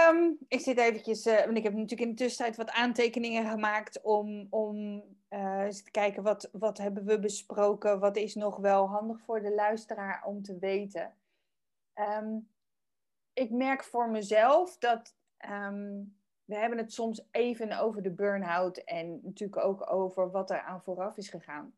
Um, 0.10 0.38
ik 0.48 0.60
zit 0.60 0.78
eventjes, 0.78 1.26
uh, 1.26 1.46
want 1.46 1.58
ik 1.58 1.64
heb 1.64 1.74
natuurlijk 1.74 2.02
in 2.02 2.10
de 2.10 2.24
tussentijd 2.24 2.58
wat 2.58 2.72
aantekeningen 2.72 3.50
gemaakt 3.50 4.02
om, 4.02 4.48
om 4.50 5.04
uh, 5.30 5.62
eens 5.64 5.84
te 5.84 5.92
kijken 5.92 6.24
wat, 6.24 6.50
wat 6.52 6.78
hebben 6.78 7.06
we 7.06 7.20
besproken, 7.20 8.00
wat 8.00 8.18
is 8.18 8.36
nog 8.36 8.58
wel 8.58 8.88
handig 8.88 9.22
voor 9.22 9.42
de 9.42 9.54
luisteraar 9.54 10.24
om 10.26 10.42
te 10.42 10.60
weten. 10.60 11.14
Um, 11.96 12.50
ik 13.34 13.50
merk 13.50 13.84
voor 13.84 14.10
mezelf 14.10 14.78
dat 14.78 15.16
um, 15.50 16.21
we 16.52 16.58
hebben 16.58 16.78
het 16.78 16.94
soms 16.94 17.28
even 17.32 17.80
over 17.80 18.02
de 18.02 18.12
burn-out 18.12 18.78
en 18.78 19.20
natuurlijk 19.24 19.66
ook 19.66 19.92
over 19.92 20.32
wat 20.32 20.50
er 20.50 20.62
aan 20.62 20.84
vooraf 20.84 21.18
is 21.18 21.30
gegaan. 21.30 21.74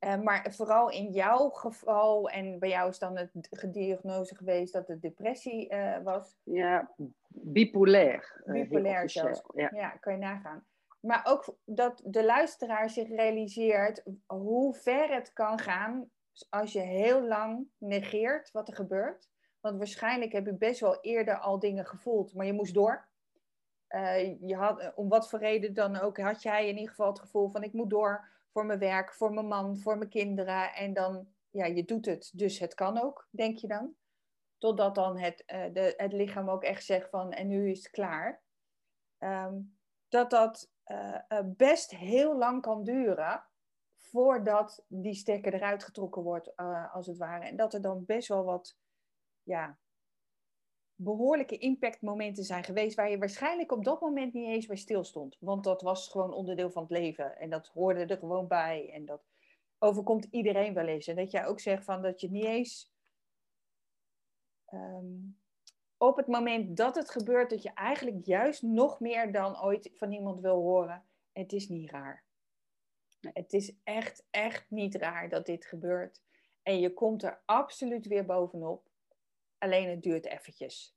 Uh, 0.00 0.20
maar 0.20 0.52
vooral 0.52 0.90
in 0.90 1.12
jouw 1.12 1.48
geval, 1.48 2.30
en 2.30 2.58
bij 2.58 2.68
jou 2.68 2.88
is 2.88 2.98
dan 2.98 3.16
het 3.16 3.30
gediagnose 3.50 4.36
geweest 4.36 4.72
dat 4.72 4.88
het 4.88 5.02
depressie 5.02 5.72
uh, 5.72 5.98
was. 6.02 6.36
Ja, 6.42 6.94
bipolair. 7.28 8.42
Uh, 8.44 8.52
bipolair 8.52 9.10
zelfs. 9.10 9.42
Ja. 9.54 9.70
ja, 9.74 9.88
kan 9.90 10.12
je 10.12 10.18
nagaan. 10.18 10.64
Maar 11.00 11.22
ook 11.24 11.56
dat 11.64 12.02
de 12.04 12.24
luisteraar 12.24 12.90
zich 12.90 13.08
realiseert 13.08 14.02
hoe 14.26 14.74
ver 14.74 15.14
het 15.14 15.32
kan 15.32 15.58
gaan 15.58 16.10
als 16.48 16.72
je 16.72 16.80
heel 16.80 17.26
lang 17.26 17.66
negeert 17.78 18.50
wat 18.52 18.68
er 18.68 18.74
gebeurt. 18.74 19.28
Want 19.60 19.78
waarschijnlijk 19.78 20.32
heb 20.32 20.46
je 20.46 20.54
best 20.54 20.80
wel 20.80 21.00
eerder 21.00 21.38
al 21.38 21.58
dingen 21.58 21.86
gevoeld, 21.86 22.34
maar 22.34 22.46
je 22.46 22.52
moest 22.52 22.74
door. 22.74 23.08
Uh, 23.96 24.40
je 24.40 24.56
had, 24.56 24.80
eh, 24.80 24.88
om 24.94 25.08
wat 25.08 25.28
voor 25.28 25.38
reden 25.38 25.74
dan 25.74 25.96
ook, 25.96 26.18
had 26.18 26.42
jij 26.42 26.68
in 26.68 26.74
ieder 26.74 26.88
geval 26.88 27.08
het 27.08 27.20
gevoel 27.20 27.48
van 27.48 27.62
ik 27.62 27.72
moet 27.72 27.90
door 27.90 28.28
voor 28.52 28.66
mijn 28.66 28.78
werk, 28.78 29.14
voor 29.14 29.32
mijn 29.32 29.46
man, 29.46 29.78
voor 29.78 29.98
mijn 29.98 30.10
kinderen. 30.10 30.74
En 30.74 30.92
dan, 30.92 31.28
ja, 31.50 31.64
je 31.64 31.84
doet 31.84 32.06
het, 32.06 32.30
dus 32.34 32.58
het 32.58 32.74
kan 32.74 33.02
ook, 33.02 33.28
denk 33.30 33.58
je 33.58 33.66
dan. 33.66 33.94
Totdat 34.58 34.94
dan 34.94 35.18
het, 35.18 35.42
uh, 35.46 35.72
de, 35.72 35.94
het 35.96 36.12
lichaam 36.12 36.50
ook 36.50 36.62
echt 36.62 36.84
zegt 36.84 37.10
van 37.10 37.32
en 37.32 37.48
nu 37.48 37.70
is 37.70 37.78
het 37.78 37.90
klaar. 37.90 38.42
Um, 39.18 39.78
dat 40.08 40.30
dat 40.30 40.70
best 41.44 41.90
heel 41.90 42.36
lang 42.36 42.62
kan 42.62 42.84
duren 42.84 43.44
voordat 43.96 44.84
die 44.88 45.14
stekker 45.14 45.54
eruit 45.54 45.84
getrokken 45.84 46.22
wordt, 46.22 46.56
als 46.92 47.06
het 47.06 47.16
ware. 47.16 47.44
En 47.44 47.56
dat 47.56 47.74
er 47.74 47.82
dan 47.82 48.04
best 48.04 48.28
wel 48.28 48.44
wat 48.44 48.76
ja, 49.42 49.78
behoorlijke 50.96 51.58
impactmomenten 51.58 52.44
zijn 52.44 52.64
geweest 52.64 52.96
waar 52.96 53.10
je 53.10 53.18
waarschijnlijk 53.18 53.72
op 53.72 53.84
dat 53.84 54.00
moment 54.00 54.32
niet 54.32 54.48
eens 54.48 54.66
bij 54.66 54.76
stilstond. 54.76 55.36
Want 55.40 55.64
dat 55.64 55.82
was 55.82 56.08
gewoon 56.08 56.32
onderdeel 56.32 56.70
van 56.70 56.82
het 56.82 56.90
leven 56.90 57.38
en 57.38 57.50
dat 57.50 57.66
hoorde 57.66 58.04
er 58.04 58.18
gewoon 58.18 58.46
bij 58.46 58.90
en 58.92 59.04
dat 59.04 59.24
overkomt 59.78 60.26
iedereen 60.30 60.74
wel 60.74 60.86
eens. 60.86 61.06
En 61.06 61.16
dat 61.16 61.30
jij 61.30 61.46
ook 61.46 61.60
zegt 61.60 61.84
van 61.84 62.02
dat 62.02 62.20
je 62.20 62.30
niet 62.30 62.44
eens 62.44 62.92
um, 64.72 65.38
op 65.96 66.16
het 66.16 66.26
moment 66.26 66.76
dat 66.76 66.94
het 66.94 67.10
gebeurt, 67.10 67.50
dat 67.50 67.62
je 67.62 67.72
eigenlijk 67.72 68.26
juist 68.26 68.62
nog 68.62 69.00
meer 69.00 69.32
dan 69.32 69.62
ooit 69.62 69.90
van 69.94 70.12
iemand 70.12 70.40
wil 70.40 70.56
horen. 70.56 71.04
Het 71.32 71.52
is 71.52 71.68
niet 71.68 71.90
raar. 71.90 72.24
Het 73.20 73.52
is 73.52 73.76
echt, 73.84 74.26
echt 74.30 74.70
niet 74.70 74.94
raar 74.94 75.28
dat 75.28 75.46
dit 75.46 75.64
gebeurt. 75.64 76.22
En 76.62 76.80
je 76.80 76.94
komt 76.94 77.22
er 77.22 77.42
absoluut 77.44 78.06
weer 78.06 78.24
bovenop. 78.24 78.88
Alleen 79.58 79.90
het 79.90 80.02
duurt 80.02 80.26
eventjes. 80.26 80.94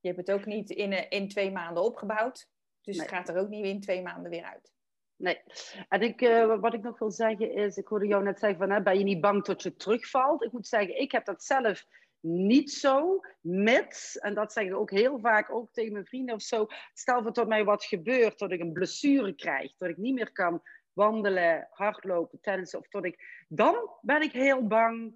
Je 0.00 0.08
hebt 0.08 0.26
het 0.26 0.36
ook 0.36 0.46
niet 0.46 0.70
in, 0.70 0.92
eh, 0.92 1.06
in 1.08 1.28
twee 1.28 1.50
maanden 1.50 1.82
opgebouwd. 1.82 2.48
Dus 2.80 2.98
het 2.98 3.08
gaat 3.08 3.28
er 3.28 3.36
ook 3.36 3.48
niet 3.48 3.64
in 3.64 3.80
twee 3.80 4.02
maanden 4.02 4.30
weer 4.30 4.44
uit. 4.44 4.72
Nee. 5.16 5.42
En 5.88 6.00
ik, 6.00 6.20
uh, 6.20 6.60
wat 6.60 6.74
ik 6.74 6.82
nog 6.82 6.98
wil 6.98 7.10
zeggen 7.10 7.52
is, 7.52 7.76
ik 7.76 7.86
hoorde 7.86 8.06
jou 8.06 8.22
net 8.22 8.38
zeggen 8.38 8.58
van, 8.58 8.70
hè, 8.70 8.82
ben 8.82 8.98
je 8.98 9.04
niet 9.04 9.20
bang 9.20 9.44
tot 9.44 9.62
je 9.62 9.76
terugvalt? 9.76 10.42
Ik 10.42 10.52
moet 10.52 10.66
zeggen, 10.66 11.00
ik 11.00 11.12
heb 11.12 11.24
dat 11.24 11.44
zelf 11.44 11.86
niet 12.20 12.70
zo, 12.72 13.20
mits, 13.40 14.18
en 14.18 14.34
dat 14.34 14.52
zeggen 14.52 14.76
ook 14.76 14.90
heel 14.90 15.18
vaak 15.18 15.50
ook 15.50 15.72
tegen 15.72 15.92
mijn 15.92 16.06
vrienden 16.06 16.34
of 16.34 16.42
zo, 16.42 16.66
stel 16.92 17.22
voor 17.22 17.32
dat 17.32 17.48
mij 17.48 17.64
wat 17.64 17.84
gebeurt, 17.84 18.38
dat 18.38 18.52
ik 18.52 18.60
een 18.60 18.72
blessure 18.72 19.34
krijg, 19.34 19.76
dat 19.76 19.88
ik 19.88 19.96
niet 19.96 20.14
meer 20.14 20.32
kan 20.32 20.62
wandelen, 20.92 21.68
hardlopen, 21.70 22.40
tennissen, 22.40 22.78
of 22.78 22.88
dat 22.88 23.04
ik, 23.04 23.44
dan 23.48 23.90
ben 24.00 24.22
ik 24.22 24.32
heel 24.32 24.66
bang 24.66 25.14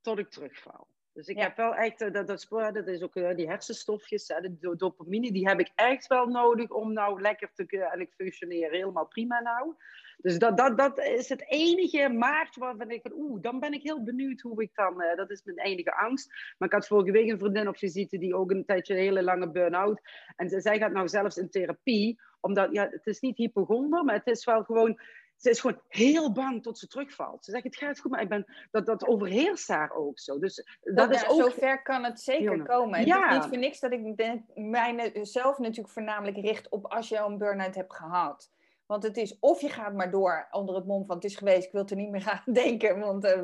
tot 0.00 0.18
ik 0.18 0.30
terugval. 0.30 0.88
Dus 1.16 1.26
ik 1.26 1.38
heb 1.38 1.56
wel 1.56 1.74
echt, 1.74 2.00
eh, 2.00 2.12
dat, 2.12 2.26
dat, 2.26 2.46
dat 2.74 2.86
is 2.86 3.02
ook 3.02 3.16
uh, 3.16 3.34
die 3.34 3.48
hersenstofjes, 3.48 4.26
de 4.26 4.74
dopamine, 4.76 5.32
die 5.32 5.48
heb 5.48 5.60
ik 5.60 5.70
echt 5.74 6.06
wel 6.06 6.26
nodig 6.26 6.70
om 6.70 6.92
nou 6.92 7.20
lekker 7.20 7.50
te 7.54 7.66
kunnen. 7.66 7.90
En 7.90 8.00
ik 8.00 8.12
functioneer 8.16 8.70
helemaal 8.70 9.06
prima 9.06 9.40
nou. 9.40 9.74
Dus 10.16 10.38
dat, 10.38 10.56
dat, 10.56 10.78
dat 10.78 10.98
is 10.98 11.28
het 11.28 11.44
enige 11.48 12.08
maart 12.08 12.56
waarvan 12.56 12.90
ik 12.90 13.02
van, 13.02 13.12
oeh, 13.12 13.42
dan 13.42 13.60
ben 13.60 13.72
ik 13.72 13.82
heel 13.82 14.02
benieuwd 14.02 14.40
hoe 14.40 14.62
ik 14.62 14.70
dan, 14.74 15.02
uh, 15.02 15.16
dat 15.16 15.30
is 15.30 15.42
mijn 15.44 15.58
enige 15.58 15.96
angst. 15.96 16.30
Maar 16.58 16.68
ik 16.68 16.74
had 16.74 16.86
vorige 16.86 17.12
week 17.12 17.30
een 17.30 17.38
vriendin 17.38 17.68
op 17.68 17.76
visite 17.76 18.18
die 18.18 18.36
ook 18.36 18.50
een 18.50 18.64
tijdje 18.64 18.94
een 18.94 19.00
hele 19.00 19.22
lange 19.22 19.50
burn-out. 19.50 20.00
En 20.36 20.60
zij 20.60 20.78
gaat 20.78 20.92
nou 20.92 21.08
zelfs 21.08 21.36
in 21.36 21.50
therapie, 21.50 22.20
omdat, 22.40 22.72
ja, 22.72 22.88
het 22.90 23.06
is 23.06 23.20
niet 23.20 23.36
hypochonder, 23.36 24.04
maar 24.04 24.14
het 24.14 24.26
is 24.26 24.44
wel 24.44 24.64
gewoon 24.64 25.00
ze 25.36 25.50
is 25.50 25.60
gewoon 25.60 25.80
heel 25.88 26.32
bang 26.32 26.62
tot 26.62 26.78
ze 26.78 26.86
terugvalt. 26.86 27.44
Ze 27.44 27.50
zegt, 27.50 27.64
het 27.64 27.76
gaat 27.76 28.00
goed, 28.00 28.10
maar 28.10 28.22
ik 28.22 28.28
ben, 28.28 28.44
dat, 28.70 28.86
dat 28.86 29.06
overheerst 29.06 29.68
haar 29.68 29.92
ook 29.92 30.18
zo. 30.18 30.38
Dus 30.38 30.66
dat, 30.80 31.14
is 31.14 31.28
ook... 31.28 31.40
Zover 31.40 31.82
kan 31.82 32.04
het 32.04 32.20
zeker 32.20 32.62
komen. 32.62 32.98
Het 32.98 33.08
ja. 33.08 33.28
is 33.28 33.34
niet 33.34 33.44
voor 33.44 33.58
niks 33.58 33.80
dat 33.80 33.92
ik 33.92 34.40
mijzelf 34.54 35.58
natuurlijk 35.58 35.94
voornamelijk 35.94 36.36
richt 36.36 36.68
op 36.68 36.86
als 36.86 37.08
je 37.08 37.20
al 37.20 37.30
een 37.30 37.38
burn-out 37.38 37.74
hebt 37.74 37.96
gehad. 37.96 38.50
Want 38.86 39.02
het 39.02 39.16
is 39.16 39.38
of 39.38 39.60
je 39.60 39.68
gaat 39.68 39.94
maar 39.94 40.10
door 40.10 40.48
onder 40.50 40.74
het 40.74 40.86
mom 40.86 41.06
van 41.06 41.16
het 41.16 41.24
is 41.24 41.36
geweest, 41.36 41.66
ik 41.66 41.72
wil 41.72 41.86
er 41.86 41.96
niet 41.96 42.10
meer 42.10 42.42
aan 42.44 42.52
denken. 42.62 42.98
Want, 42.98 43.24
uh, 43.24 43.40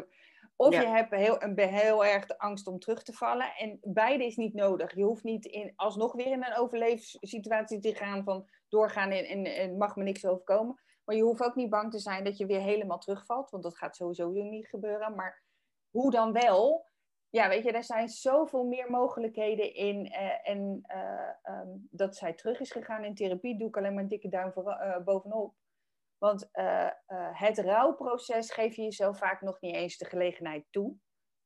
of 0.56 0.74
je 0.74 0.86
hebt 0.86 1.14
heel, 1.14 1.42
een, 1.42 1.58
heel 1.58 2.04
erg 2.04 2.26
de 2.26 2.38
angst 2.38 2.66
om 2.66 2.78
terug 2.78 3.02
te 3.02 3.12
vallen. 3.12 3.54
En 3.58 3.78
beide 3.82 4.24
is 4.24 4.36
niet 4.36 4.54
nodig. 4.54 4.94
Je 4.94 5.02
hoeft 5.02 5.24
niet 5.24 5.44
in, 5.44 5.72
alsnog 5.76 6.12
weer 6.12 6.32
in 6.32 6.44
een 6.44 6.56
overlevingssituatie 6.56 7.78
te 7.78 7.94
gaan 7.94 8.24
van 8.24 8.48
doorgaan 8.68 9.10
en, 9.10 9.24
en, 9.24 9.44
en 9.44 9.76
mag 9.76 9.96
me 9.96 10.02
niks 10.02 10.26
overkomen. 10.26 10.80
Maar 11.04 11.16
je 11.16 11.22
hoeft 11.22 11.42
ook 11.42 11.54
niet 11.54 11.70
bang 11.70 11.90
te 11.90 11.98
zijn 11.98 12.24
dat 12.24 12.36
je 12.36 12.46
weer 12.46 12.60
helemaal 12.60 12.98
terugvalt, 12.98 13.50
want 13.50 13.62
dat 13.62 13.76
gaat 13.76 13.96
sowieso 13.96 14.30
niet 14.30 14.68
gebeuren. 14.68 15.14
Maar 15.14 15.42
hoe 15.90 16.10
dan 16.10 16.32
wel? 16.32 16.90
Ja, 17.28 17.48
weet 17.48 17.64
je, 17.64 17.72
er 17.72 17.84
zijn 17.84 18.08
zoveel 18.08 18.64
meer 18.64 18.90
mogelijkheden 18.90 19.74
in. 19.74 20.06
Uh, 20.06 20.48
en 20.48 20.84
uh, 20.86 21.58
um, 21.58 21.88
dat 21.90 22.16
zij 22.16 22.32
terug 22.32 22.60
is 22.60 22.70
gegaan 22.70 23.04
in 23.04 23.14
therapie, 23.14 23.58
doe 23.58 23.68
ik 23.68 23.76
alleen 23.76 23.94
maar 23.94 24.02
een 24.02 24.08
dikke 24.08 24.28
duim 24.28 24.52
voor, 24.52 24.66
uh, 24.66 24.98
bovenop. 25.04 25.54
Want 26.18 26.48
het 27.32 27.58
rouwproces 27.58 28.52
geef 28.52 28.76
je 28.76 28.82
jezelf 28.82 29.18
vaak 29.18 29.40
nog 29.40 29.60
niet 29.60 29.74
eens 29.74 29.96
de 29.96 30.04
gelegenheid 30.04 30.64
toe. 30.70 30.96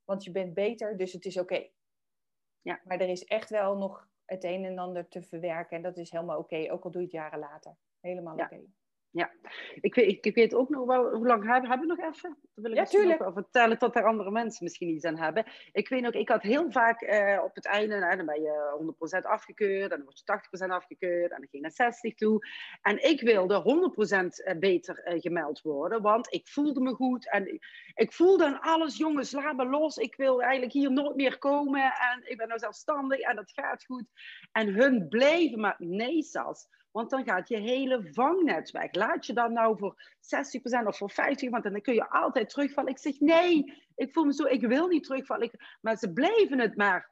Want 0.04 0.24
je 0.24 0.30
bent 0.30 0.54
beter, 0.54 0.96
dus 0.96 1.12
het 1.12 1.24
is 1.24 1.38
oké. 1.38 1.54
Okay. 1.54 1.72
Ja. 2.60 2.80
Maar 2.84 3.00
er 3.00 3.08
is 3.08 3.24
echt 3.24 3.50
wel 3.50 3.76
nog 3.76 4.08
het 4.24 4.44
een 4.44 4.64
en 4.64 4.78
ander 4.78 5.08
te 5.08 5.22
verwerken. 5.22 5.76
En 5.76 5.82
dat 5.82 5.96
is 5.96 6.10
helemaal 6.10 6.38
oké, 6.38 6.54
okay, 6.54 6.70
ook 6.70 6.84
al 6.84 6.90
doe 6.90 7.00
je 7.00 7.06
het 7.06 7.16
jaren 7.16 7.38
later. 7.38 7.76
Helemaal 8.00 8.36
ja. 8.36 8.44
oké. 8.44 8.54
Okay. 8.54 8.68
Ja, 9.16 9.30
ik 9.80 9.94
weet, 9.94 10.26
ik 10.26 10.34
weet 10.34 10.54
ook 10.54 10.68
nog 10.68 10.86
wel, 10.86 11.14
hoe 11.14 11.26
lang 11.26 11.44
hebben, 11.44 11.70
hebben 11.70 11.88
we 11.88 11.94
nog 11.94 12.14
even? 12.14 12.36
Dan 12.54 12.64
wil 12.64 12.70
ik 12.70 12.76
ja, 12.76 12.84
tuurlijk. 12.84 13.20
nog 13.20 13.32
vertellen 13.32 13.78
tot 13.78 13.96
er 13.96 14.04
andere 14.04 14.30
mensen 14.30 14.64
misschien 14.64 14.88
iets 14.88 15.04
aan 15.04 15.18
hebben. 15.18 15.44
Ik 15.72 15.88
weet 15.88 16.06
ook, 16.06 16.12
ik 16.12 16.28
had 16.28 16.42
heel 16.42 16.70
vaak 16.70 17.02
uh, 17.02 17.40
op 17.44 17.54
het 17.54 17.66
einde, 17.66 17.98
nou, 17.98 18.16
dan 18.16 18.26
ben 18.26 18.42
je 18.42 18.94
100% 19.22 19.26
afgekeurd, 19.26 19.90
en 19.92 19.96
dan 19.96 20.04
word 20.04 20.22
je 20.24 20.66
80% 20.66 20.70
afgekeurd, 20.70 21.30
en 21.30 21.38
dan 21.38 21.48
ging 21.48 21.50
je 21.50 21.60
naar 21.60 21.70
60 21.70 22.14
toe. 22.14 22.46
En 22.82 23.04
ik 23.08 23.20
wilde 23.20 23.90
100% 24.54 24.58
beter 24.58 25.12
uh, 25.14 25.20
gemeld 25.20 25.62
worden, 25.62 26.02
want 26.02 26.32
ik 26.32 26.48
voelde 26.48 26.80
me 26.80 26.94
goed. 26.94 27.30
En 27.30 27.54
ik, 27.54 27.92
ik 27.94 28.12
voelde 28.12 28.44
aan 28.44 28.60
alles, 28.60 28.96
jongens, 28.96 29.32
laat 29.32 29.56
me 29.56 29.66
los. 29.66 29.96
Ik 29.96 30.16
wil 30.16 30.42
eigenlijk 30.42 30.72
hier 30.72 30.92
nooit 30.92 31.16
meer 31.16 31.38
komen. 31.38 31.82
En 31.82 32.30
ik 32.30 32.36
ben 32.36 32.48
nou 32.48 32.60
zelfstandig 32.60 33.18
en 33.20 33.36
dat 33.36 33.52
gaat 33.54 33.84
goed. 33.84 34.04
En 34.52 34.74
hun 34.74 35.08
bleven 35.08 35.60
maar 35.60 35.76
nee, 35.78 36.22
Sas. 36.22 36.68
Want 36.96 37.10
dan 37.10 37.24
gaat 37.24 37.48
je 37.48 37.56
hele 37.56 38.08
vangnet 38.12 38.70
weg. 38.70 38.94
Laat 38.94 39.26
je 39.26 39.32
dan 39.32 39.52
nou 39.52 39.78
voor 39.78 39.94
60% 40.84 40.86
of 40.86 40.96
voor 40.96 41.10
50%, 41.10 41.14
want 41.50 41.62
dan 41.62 41.80
kun 41.80 41.94
je 41.94 42.10
altijd 42.10 42.48
terugvallen. 42.48 42.90
Ik 42.90 42.98
zeg 42.98 43.20
nee, 43.20 43.82
ik 43.94 44.12
voel 44.12 44.24
me 44.24 44.32
zo, 44.32 44.44
ik 44.44 44.66
wil 44.66 44.86
niet 44.86 45.04
terugvallen. 45.04 45.44
Ik, 45.44 45.78
maar 45.80 45.96
ze 45.96 46.12
bleven 46.12 46.58
het 46.58 46.76
maar. 46.76 47.10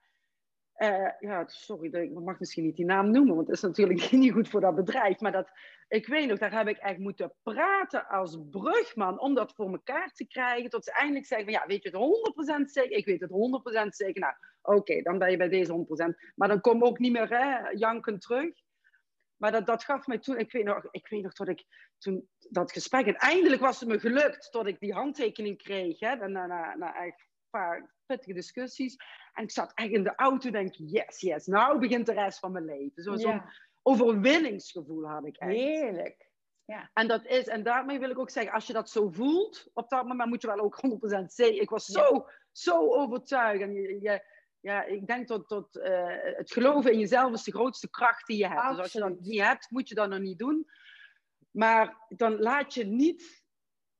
Uh, 0.76 1.10
ja, 1.18 1.44
sorry, 1.46 1.94
ik 1.94 2.12
mag 2.12 2.38
misschien 2.38 2.64
niet 2.64 2.76
die 2.76 2.84
naam 2.84 3.10
noemen, 3.10 3.34
want 3.34 3.46
het 3.46 3.56
is 3.56 3.62
natuurlijk 3.62 4.10
niet 4.12 4.32
goed 4.32 4.48
voor 4.48 4.60
dat 4.60 4.74
bedrijf. 4.74 5.20
Maar 5.20 5.32
dat, 5.32 5.50
ik 5.88 6.06
weet 6.06 6.28
nog, 6.28 6.38
daar 6.38 6.56
heb 6.56 6.68
ik 6.68 6.78
echt 6.78 6.98
moeten 6.98 7.34
praten 7.42 8.08
als 8.08 8.38
brugman 8.50 9.20
om 9.20 9.34
dat 9.34 9.54
voor 9.54 9.70
elkaar 9.70 10.12
te 10.12 10.26
krijgen. 10.26 10.70
Tot 10.70 10.84
ze 10.84 10.92
eindelijk 10.92 11.26
zeggen 11.26 11.46
van, 11.46 11.60
ja, 11.60 11.66
weet 11.66 11.82
je 11.82 11.88
het 11.88 12.64
100% 12.68 12.70
zeker? 12.70 12.96
Ik 12.96 13.06
weet 13.06 13.20
het 13.20 13.30
100% 13.86 13.88
zeker. 13.88 14.20
Nou, 14.20 14.34
oké, 14.62 15.02
dan 15.02 15.18
ben 15.18 15.30
je 15.30 15.36
bij 15.36 15.48
deze 15.48 15.86
100%. 16.12 16.32
Maar 16.34 16.48
dan 16.48 16.60
kom 16.60 16.84
ook 16.84 16.98
niet 16.98 17.12
meer 17.12 17.28
hè, 17.28 18.18
terug. 18.18 18.63
Maar 19.36 19.52
dat, 19.52 19.66
dat 19.66 19.84
gaf 19.84 20.06
mij 20.06 20.18
toen, 20.18 20.38
ik 20.38 20.52
weet, 20.52 20.64
nog, 20.64 20.88
ik 20.90 21.08
weet 21.08 21.22
nog 21.22 21.32
dat 21.32 21.48
ik 21.48 21.64
toen 21.98 22.28
dat 22.38 22.72
gesprek, 22.72 23.06
en 23.06 23.16
eindelijk 23.16 23.60
was 23.60 23.80
het 23.80 23.88
me 23.88 23.98
gelukt 23.98 24.50
tot 24.50 24.66
ik 24.66 24.80
die 24.80 24.92
handtekening 24.92 25.62
kreeg, 25.62 26.00
hè, 26.00 26.16
na, 26.16 26.46
na, 26.46 26.74
na 26.74 26.94
echt 26.94 27.20
een 27.20 27.50
paar 27.50 27.94
pittige 28.06 28.32
discussies. 28.32 28.96
En 29.32 29.42
ik 29.42 29.50
zat 29.50 29.72
echt 29.74 29.90
in 29.90 30.02
de 30.02 30.14
auto 30.14 30.46
en 30.46 30.52
denk, 30.52 30.74
yes, 30.74 31.20
yes, 31.20 31.46
nou 31.46 31.78
begint 31.78 32.06
de 32.06 32.12
rest 32.12 32.38
van 32.38 32.52
mijn 32.52 32.64
leven. 32.64 33.02
Zo'n 33.02 33.18
ja. 33.18 33.52
overwinningsgevoel 33.82 35.08
had 35.08 35.26
ik 35.26 35.36
echt. 35.36 35.52
Heerlijk. 35.52 36.32
Ja. 36.64 36.90
En 36.92 37.08
dat 37.08 37.26
is, 37.26 37.46
en 37.46 37.62
daarmee 37.62 37.98
wil 37.98 38.10
ik 38.10 38.18
ook 38.18 38.30
zeggen, 38.30 38.52
als 38.52 38.66
je 38.66 38.72
dat 38.72 38.90
zo 38.90 39.08
voelt, 39.08 39.70
op 39.72 39.88
dat 39.88 40.06
moment 40.06 40.28
moet 40.28 40.42
je 40.42 40.46
wel 40.46 40.60
ook 40.60 40.80
100% 41.22 41.24
zeggen. 41.26 41.60
Ik 41.60 41.70
was 41.70 41.84
zo, 41.84 42.14
ja. 42.14 42.32
zo 42.52 42.92
overtuigd. 42.92 43.62
En 43.62 43.72
je, 43.72 44.00
je, 44.00 44.22
ja, 44.64 44.84
ik 44.84 45.06
denk 45.06 45.28
dat, 45.28 45.48
dat 45.48 45.76
uh, 45.76 46.06
het 46.36 46.52
geloven 46.52 46.92
in 46.92 46.98
jezelf 46.98 47.32
is 47.32 47.42
de 47.42 47.52
grootste 47.52 47.90
kracht 47.90 48.26
die 48.26 48.36
je 48.36 48.46
hebt. 48.46 48.60
Absoluut. 48.60 48.76
Dus 48.76 48.84
als 48.84 48.92
je 48.92 49.08
dat 49.08 49.20
niet 49.20 49.40
hebt, 49.40 49.70
moet 49.70 49.88
je 49.88 49.94
dat 49.94 50.08
nog 50.08 50.18
niet 50.18 50.38
doen. 50.38 50.70
Maar 51.50 51.96
dan 52.08 52.38
laat 52.38 52.74
je 52.74 52.86
niet 52.86 53.44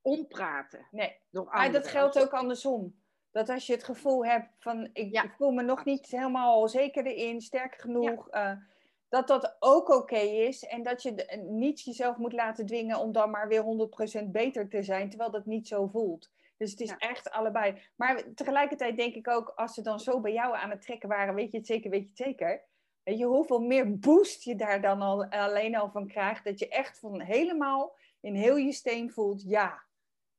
ompraten. 0.01 0.87
Nee, 0.91 1.19
maar 1.29 1.71
dat 1.71 1.87
geldt 1.87 2.19
ook 2.19 2.31
andersom. 2.31 3.03
Dat 3.31 3.49
als 3.49 3.67
je 3.67 3.73
het 3.73 3.83
gevoel 3.83 4.25
hebt 4.25 4.49
van 4.59 4.89
ik, 4.93 5.11
ja. 5.11 5.33
voel 5.37 5.51
me 5.51 5.63
nog 5.63 5.85
niet 5.85 6.07
helemaal 6.07 6.69
zeker 6.69 7.05
erin, 7.05 7.41
sterk 7.41 7.75
genoeg, 7.75 8.27
ja. 8.31 8.51
uh, 8.51 8.61
dat 9.09 9.27
dat 9.27 9.55
ook 9.59 9.89
oké 9.89 9.95
okay 9.95 10.27
is. 10.27 10.63
En 10.63 10.83
dat 10.83 11.03
je 11.03 11.41
niet 11.49 11.81
jezelf 11.81 12.17
moet 12.17 12.33
laten 12.33 12.65
dwingen 12.65 12.99
om 12.99 13.11
dan 13.11 13.29
maar 13.29 13.47
weer 13.47 13.89
100% 14.23 14.25
beter 14.25 14.69
te 14.69 14.83
zijn, 14.83 15.09
terwijl 15.09 15.31
dat 15.31 15.45
niet 15.45 15.67
zo 15.67 15.87
voelt. 15.87 16.29
Dus 16.57 16.71
het 16.71 16.79
is 16.79 16.89
ja. 16.89 16.97
echt 16.97 17.29
allebei. 17.29 17.81
Maar 17.95 18.23
tegelijkertijd 18.33 18.97
denk 18.97 19.15
ik 19.15 19.27
ook, 19.27 19.49
als 19.55 19.73
ze 19.73 19.81
dan 19.81 19.99
zo 19.99 20.19
bij 20.19 20.33
jou 20.33 20.55
aan 20.55 20.69
het 20.69 20.81
trekken 20.81 21.09
waren, 21.09 21.35
weet 21.35 21.51
je 21.51 21.57
het 21.57 21.67
zeker, 21.67 21.89
weet 21.89 22.01
je 22.01 22.07
het 22.07 22.17
zeker. 22.17 22.63
Weet 23.03 23.17
je 23.17 23.25
hoeveel 23.25 23.59
meer 23.59 23.99
boost 23.99 24.43
je 24.43 24.55
daar 24.55 24.81
dan 24.81 25.01
al, 25.01 25.25
alleen 25.25 25.75
al 25.75 25.89
van 25.89 26.07
krijgt? 26.07 26.43
Dat 26.43 26.59
je 26.59 26.67
echt 26.67 26.99
van 26.99 27.21
helemaal 27.21 27.95
in 28.19 28.35
heel 28.35 28.55
je 28.55 28.71
steen 28.71 29.11
voelt, 29.11 29.43
ja, 29.43 29.83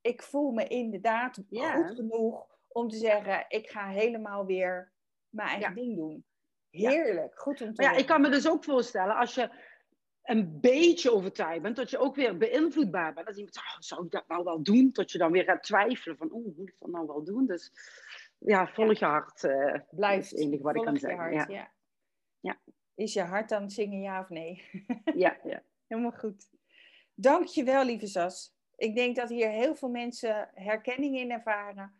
ik 0.00 0.22
voel 0.22 0.50
me 0.50 0.66
inderdaad 0.66 1.42
ja. 1.48 1.74
goed 1.74 1.96
genoeg 1.96 2.46
om 2.68 2.88
te 2.88 2.96
zeggen, 2.96 3.44
ik 3.48 3.70
ga 3.70 3.88
helemaal 3.88 4.46
weer 4.46 4.92
mijn 5.28 5.48
eigen 5.48 5.68
ja. 5.68 5.74
ding 5.74 5.96
doen. 5.96 6.24
Heerlijk, 6.70 7.40
goed 7.40 7.60
om 7.60 7.74
te 7.74 7.82
Ja, 7.82 7.92
ik 7.92 8.06
kan 8.06 8.20
me 8.20 8.28
dus 8.28 8.48
ook 8.48 8.64
voorstellen, 8.64 9.16
als 9.16 9.34
je 9.34 9.50
een 10.26 10.60
beetje 10.60 11.12
overtuigd 11.12 11.62
bent, 11.62 11.76
dat 11.76 11.90
je 11.90 11.98
ook 11.98 12.14
weer 12.14 12.36
beïnvloedbaar 12.36 13.14
bent. 13.14 13.26
Dat 13.26 13.36
iemand 13.36 13.54
zegt, 13.54 13.66
oh, 13.66 13.80
zou 13.80 14.04
ik 14.04 14.10
dat 14.10 14.28
nou 14.28 14.44
wel 14.44 14.62
doen? 14.62 14.90
Dat 14.92 15.10
je 15.10 15.18
dan 15.18 15.32
weer 15.32 15.44
gaat 15.44 15.62
twijfelen 15.62 16.16
van, 16.16 16.30
oh, 16.30 16.56
moet 16.56 16.68
ik 16.68 16.76
dat 16.78 16.90
nou 16.90 17.06
wel 17.06 17.24
doen? 17.24 17.46
Dus 17.46 17.72
ja, 18.38 18.66
volg 18.66 18.98
je 18.98 19.04
hart. 19.04 19.42
Uh, 19.42 19.74
Blijft. 19.90 20.30
Het 20.30 20.40
enige 20.40 20.62
wat 20.62 20.76
ik 20.76 20.82
kan 20.82 20.96
zeggen. 20.96 21.18
Hart, 21.18 21.34
ja. 21.34 21.46
Ja. 21.48 21.70
ja. 22.40 22.58
Is 22.94 23.12
je 23.12 23.22
hart 23.22 23.48
dan 23.48 23.70
zingen 23.70 24.00
ja 24.00 24.20
of 24.20 24.28
nee? 24.28 24.62
ja, 25.24 25.36
ja. 25.44 25.62
Helemaal 25.86 26.12
goed. 26.18 26.48
Dankjewel, 27.14 27.84
lieve 27.84 28.06
Sas. 28.06 28.54
Ik 28.76 28.94
denk 28.94 29.16
dat 29.16 29.28
hier 29.28 29.48
heel 29.48 29.74
veel 29.74 29.88
mensen 29.88 30.50
herkenning 30.54 31.16
in 31.16 31.30
ervaren. 31.30 31.94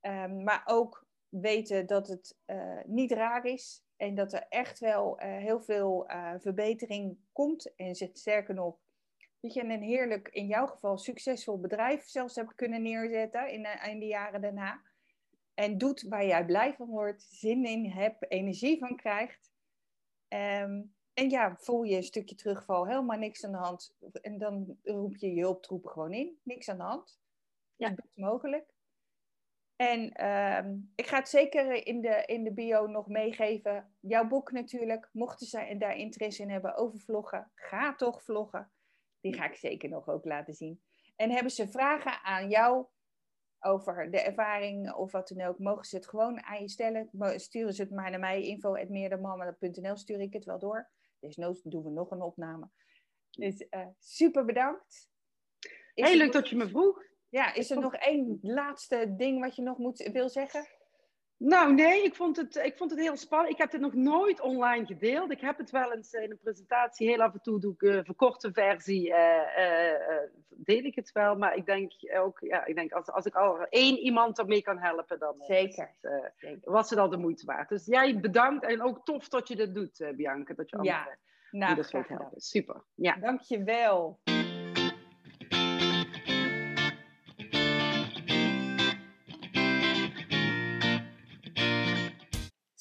Um, 0.00 0.44
maar 0.44 0.62
ook 0.64 1.06
weten 1.28 1.86
dat 1.86 2.08
het 2.08 2.36
uh, 2.46 2.80
niet 2.84 3.12
raar 3.12 3.44
is 3.44 3.84
en 4.02 4.14
dat 4.14 4.32
er 4.32 4.46
echt 4.48 4.78
wel 4.78 5.22
uh, 5.22 5.36
heel 5.36 5.60
veel 5.60 6.10
uh, 6.10 6.34
verbetering 6.38 7.18
komt. 7.32 7.74
En 7.74 7.94
zit 7.94 8.18
sterker 8.18 8.54
nog, 8.54 8.76
dat 9.40 9.54
je 9.54 9.64
een 9.64 9.82
heerlijk, 9.82 10.28
in 10.28 10.46
jouw 10.46 10.66
geval 10.66 10.98
succesvol 10.98 11.60
bedrijf 11.60 12.08
zelfs 12.08 12.36
hebt 12.36 12.54
kunnen 12.54 12.82
neerzetten 12.82 13.50
in, 13.50 13.60
uh, 13.60 13.86
in 13.88 13.98
de 13.98 14.06
jaren 14.06 14.40
daarna. 14.40 14.82
En 15.54 15.78
doet 15.78 16.02
waar 16.02 16.26
jij 16.26 16.44
blij 16.44 16.74
van 16.74 16.88
wordt, 16.88 17.22
zin 17.22 17.64
in 17.64 17.84
hebt, 17.90 18.30
energie 18.30 18.78
van 18.78 18.96
krijgt. 18.96 19.52
Um, 20.28 20.94
en 21.14 21.30
ja, 21.30 21.56
voel 21.56 21.82
je 21.82 21.96
een 21.96 22.02
stukje 22.02 22.34
terugval, 22.34 22.86
helemaal 22.86 23.18
niks 23.18 23.44
aan 23.44 23.52
de 23.52 23.58
hand. 23.58 23.96
En 24.12 24.38
dan 24.38 24.78
roep 24.82 25.16
je 25.16 25.34
je 25.34 25.40
hulptroepen 25.40 25.90
gewoon 25.90 26.12
in, 26.12 26.38
niks 26.42 26.68
aan 26.68 26.76
de 26.76 26.82
hand. 26.82 27.20
Ja. 27.76 27.88
Dat 27.88 28.06
is 28.06 28.16
mogelijk. 28.16 28.74
En 29.76 30.26
um, 30.26 30.92
ik 30.94 31.06
ga 31.06 31.16
het 31.16 31.28
zeker 31.28 31.86
in 31.86 32.00
de, 32.00 32.22
in 32.26 32.44
de 32.44 32.52
bio 32.52 32.86
nog 32.86 33.08
meegeven. 33.08 33.94
Jouw 34.00 34.26
boek 34.26 34.52
natuurlijk. 34.52 35.08
Mochten 35.12 35.46
zij 35.46 35.78
daar 35.78 35.96
interesse 35.96 36.42
in 36.42 36.50
hebben 36.50 36.74
over 36.76 36.98
vloggen, 36.98 37.50
ga 37.54 37.94
toch 37.94 38.22
vloggen. 38.22 38.70
Die 39.20 39.34
ga 39.34 39.44
ik 39.44 39.54
zeker 39.54 39.88
nog 39.88 40.08
ook 40.08 40.24
laten 40.24 40.54
zien. 40.54 40.82
En 41.16 41.30
hebben 41.30 41.52
ze 41.52 41.68
vragen 41.68 42.22
aan 42.22 42.48
jou 42.48 42.86
over 43.60 44.10
de 44.10 44.20
ervaring 44.20 44.92
of 44.92 45.12
wat 45.12 45.28
dan 45.28 45.46
ook, 45.46 45.58
mogen 45.58 45.84
ze 45.84 45.96
het 45.96 46.08
gewoon 46.08 46.42
aan 46.42 46.60
je 46.60 46.68
stellen. 46.68 47.08
Sturen 47.40 47.72
ze 47.72 47.82
het 47.82 47.90
maar 47.90 48.10
naar 48.10 48.20
mij, 48.20 48.42
info.meerdemama.nl, 48.42 49.96
stuur 49.96 50.20
ik 50.20 50.32
het 50.32 50.44
wel 50.44 50.58
door. 50.58 50.90
Desnoods 51.18 51.62
doen 51.62 51.82
we 51.82 51.90
nog 51.90 52.10
een 52.10 52.22
opname. 52.22 52.68
Dus 53.30 53.66
uh, 53.70 53.86
super 53.98 54.44
bedankt. 54.44 55.10
Is 55.94 56.08
Heel 56.08 56.16
leuk 56.16 56.32
dat 56.32 56.48
je 56.48 56.56
me 56.56 56.68
vroeg. 56.68 57.02
Ja, 57.32 57.54
is 57.54 57.70
er 57.70 57.80
nog 57.80 57.94
één 57.94 58.38
laatste 58.42 59.14
ding 59.16 59.40
wat 59.40 59.56
je 59.56 59.62
nog 59.62 59.78
moet, 59.78 60.10
wil 60.12 60.28
zeggen? 60.28 60.66
Nou, 61.36 61.74
nee, 61.74 62.04
ik 62.04 62.14
vond, 62.14 62.36
het, 62.36 62.56
ik 62.56 62.76
vond 62.76 62.90
het 62.90 63.00
heel 63.00 63.16
spannend. 63.16 63.52
Ik 63.52 63.58
heb 63.58 63.72
het 63.72 63.80
nog 63.80 63.94
nooit 63.94 64.40
online 64.40 64.86
gedeeld. 64.86 65.30
Ik 65.30 65.40
heb 65.40 65.58
het 65.58 65.70
wel 65.70 65.92
eens 65.92 66.12
in 66.12 66.30
een 66.30 66.38
presentatie, 66.42 67.08
heel 67.08 67.22
af 67.22 67.32
en 67.32 67.40
toe 67.40 67.60
doe 67.60 67.72
ik 67.72 67.82
een 67.82 68.04
verkorte 68.04 68.52
versie, 68.52 69.08
uh, 69.08 69.16
uh, 69.58 70.16
deel 70.48 70.84
ik 70.84 70.94
het 70.94 71.12
wel. 71.12 71.36
Maar 71.36 71.56
ik 71.56 71.66
denk 71.66 71.92
ook, 72.14 72.40
ja, 72.40 72.64
ik 72.64 72.74
denk 72.74 72.92
als, 72.92 73.10
als 73.10 73.26
ik 73.26 73.34
al 73.34 73.66
één 73.68 73.98
iemand 73.98 74.38
ermee 74.38 74.62
kan 74.62 74.78
helpen, 74.78 75.18
dan 75.18 75.34
Zeker. 75.38 75.94
Het, 76.00 76.32
Zeker. 76.36 76.72
was 76.72 76.90
het 76.90 76.98
al 76.98 77.08
de 77.08 77.16
moeite 77.16 77.46
waard. 77.46 77.68
Dus 77.68 77.86
jij 77.86 78.20
bedankt 78.20 78.64
en 78.64 78.82
ook 78.82 79.04
tof 79.04 79.28
dat 79.28 79.48
je 79.48 79.56
dit 79.56 79.74
doet, 79.74 80.12
Bianca. 80.16 80.54
Dat 80.54 80.70
je 80.70 80.78
ja, 80.82 81.16
nou, 81.50 81.74
dat 81.74 81.90
helpen. 81.90 82.40
Super. 82.40 82.82
Ja. 82.94 83.16
Dankjewel. 83.16 84.20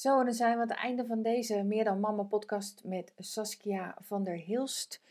Zo, 0.02 0.24
dan 0.24 0.34
zijn 0.34 0.56
we 0.56 0.62
aan 0.62 0.68
het 0.68 0.78
einde 0.78 1.06
van 1.06 1.22
deze 1.22 1.64
Meer 1.64 1.84
dan 1.84 2.00
Mama 2.00 2.24
podcast 2.24 2.82
met 2.84 3.14
Saskia 3.18 3.96
van 4.00 4.24
der 4.24 4.38
Hilst. 4.38 5.02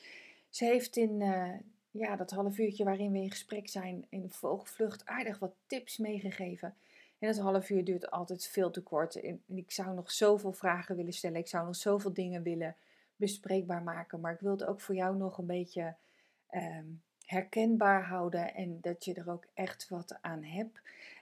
Ze 0.49 0.64
heeft 0.64 0.97
in 0.97 1.20
uh, 1.20 1.49
ja, 1.91 2.16
dat 2.16 2.30
half 2.30 2.59
uurtje 2.59 2.84
waarin 2.84 3.12
we 3.12 3.18
in 3.18 3.30
gesprek 3.30 3.68
zijn 3.68 4.07
in 4.09 4.30
vogelvlucht 4.30 5.07
aardig 5.07 5.38
wat 5.38 5.53
tips 5.66 5.97
meegegeven. 5.97 6.74
En 7.18 7.28
dat 7.28 7.38
half 7.38 7.70
uur 7.70 7.84
duurt 7.84 8.11
altijd 8.11 8.47
veel 8.47 8.70
te 8.70 8.82
kort. 8.82 9.20
En 9.20 9.43
ik 9.47 9.70
zou 9.70 9.95
nog 9.95 10.11
zoveel 10.11 10.53
vragen 10.53 10.97
willen 10.97 11.12
stellen. 11.12 11.41
Ik 11.41 11.49
zou 11.49 11.66
nog 11.66 11.76
zoveel 11.76 12.12
dingen 12.12 12.43
willen 12.43 12.76
bespreekbaar 13.16 13.82
maken. 13.82 14.20
Maar 14.20 14.32
ik 14.32 14.41
wil 14.41 14.53
het 14.53 14.64
ook 14.64 14.80
voor 14.80 14.95
jou 14.95 15.16
nog 15.16 15.38
een 15.38 15.47
beetje 15.47 15.95
um, 16.55 17.03
herkenbaar 17.24 18.05
houden 18.05 18.55
en 18.55 18.78
dat 18.80 19.05
je 19.05 19.14
er 19.14 19.30
ook 19.30 19.47
echt 19.55 19.88
wat 19.88 20.18
aan 20.20 20.43
hebt. 20.43 20.80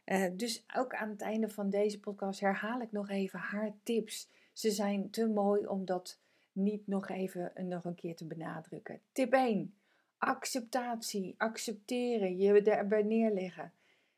Uh, 0.09 0.27
dus 0.33 0.65
ook 0.77 0.95
aan 0.95 1.09
het 1.09 1.21
einde 1.21 1.49
van 1.49 1.71
deze 1.71 2.01
podcast 2.01 2.41
herhaal 2.41 2.81
ik 2.81 2.93
nog 2.93 3.09
even 3.09 3.39
haar 3.39 3.73
tips. 3.83 4.29
Ze 4.53 4.71
zijn 4.71 5.11
te 5.11 5.27
mooi 5.27 5.67
om 5.67 5.85
dat 5.85 6.19
niet 6.53 6.87
nog 6.87 7.09
even 7.09 7.53
nog 7.57 7.85
een 7.85 7.95
keer 7.95 8.17
te 8.17 8.25
benadrukken. 8.25 9.01
Tip 9.13 9.33
1. 9.33 9.75
Acceptatie. 10.19 11.35
Accepteren. 11.39 12.37
Je 12.37 12.63
erbij 12.63 13.03
neerleggen. 13.03 13.73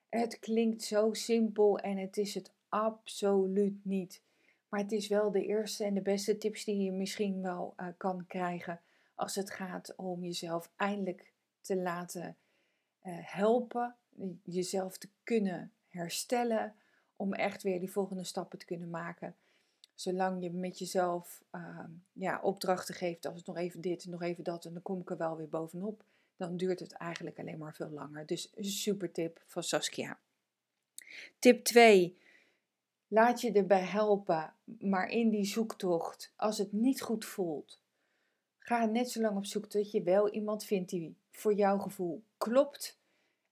Het 0.09 0.39
klinkt 0.39 0.83
zo 0.83 1.13
simpel 1.13 1.79
en 1.79 1.97
het 1.97 2.17
is 2.17 2.35
het 2.35 2.53
absoluut 2.69 3.85
niet. 3.85 4.23
Maar 4.69 4.81
het 4.81 4.93
is 4.93 5.09
wel 5.09 5.31
de 5.31 5.47
eerste 5.47 5.85
en 5.85 5.95
de 5.95 6.01
beste 6.01 6.39
tips 6.39 6.65
die 6.65 6.83
je 6.83 6.93
misschien 6.93 7.43
wel 7.43 7.75
uh, 7.77 7.87
kan 7.97 8.27
krijgen 8.27 8.81
als 9.15 9.35
het 9.35 9.51
gaat 9.51 9.95
om 9.97 10.25
jezelf 10.25 10.71
eindelijk 10.77 11.33
te 11.61 11.77
laten 11.77 12.37
helpen, 13.23 13.97
jezelf 14.45 14.99
te 14.99 15.09
kunnen 15.25 15.73
herstellen, 15.91 16.75
om 17.17 17.35
echt 17.35 17.63
weer 17.63 17.81
die 17.81 17.91
volgende 17.91 18.25
stappen 18.25 18.59
te 18.59 18.65
kunnen 18.65 18.91
maken. 18.91 19.35
Zolang 19.95 20.43
je 20.43 20.51
met 20.51 20.79
jezelf 20.79 21.43
uh, 21.55 21.85
ja, 22.13 22.41
opdrachten 22.43 22.95
geeft, 22.95 23.27
als 23.27 23.45
nog 23.45 23.57
even 23.57 23.81
dit, 23.81 24.07
nog 24.07 24.23
even 24.23 24.45
dat, 24.45 24.65
en 24.65 24.73
dan 24.73 24.83
kom 24.83 25.01
ik 25.01 25.11
er 25.11 25.17
wel 25.17 25.37
weer 25.37 25.49
bovenop, 25.49 26.05
dan 26.37 26.57
duurt 26.57 26.81
het 26.81 26.93
eigenlijk 26.93 27.39
alleen 27.39 27.59
maar 27.59 27.75
veel 27.75 27.91
langer. 27.91 28.27
Dus 28.27 28.51
super 28.61 29.13
tip 29.13 29.43
van 29.47 29.63
Saskia. 29.63 30.19
Tip 31.39 31.65
2. 31.65 32.19
Laat 33.09 33.41
je 33.41 33.53
erbij 33.53 33.85
helpen, 33.85 34.55
maar 34.79 35.09
in 35.09 35.31
die 35.31 35.45
zoektocht, 35.45 36.33
als 36.37 36.59
het 36.59 36.73
niet 36.73 37.03
goed 37.03 37.25
voelt, 37.25 37.81
ga 38.59 38.85
net 38.85 39.11
zo 39.11 39.21
lang 39.21 39.37
op 39.37 39.45
zoek 39.45 39.67
tot 39.67 39.91
je 39.91 40.03
wel 40.03 40.31
iemand 40.31 40.65
vindt 40.65 40.91
die 40.91 41.17
voor 41.31 41.55
jouw 41.55 41.79
gevoel 41.79 42.23
klopt. 42.37 43.00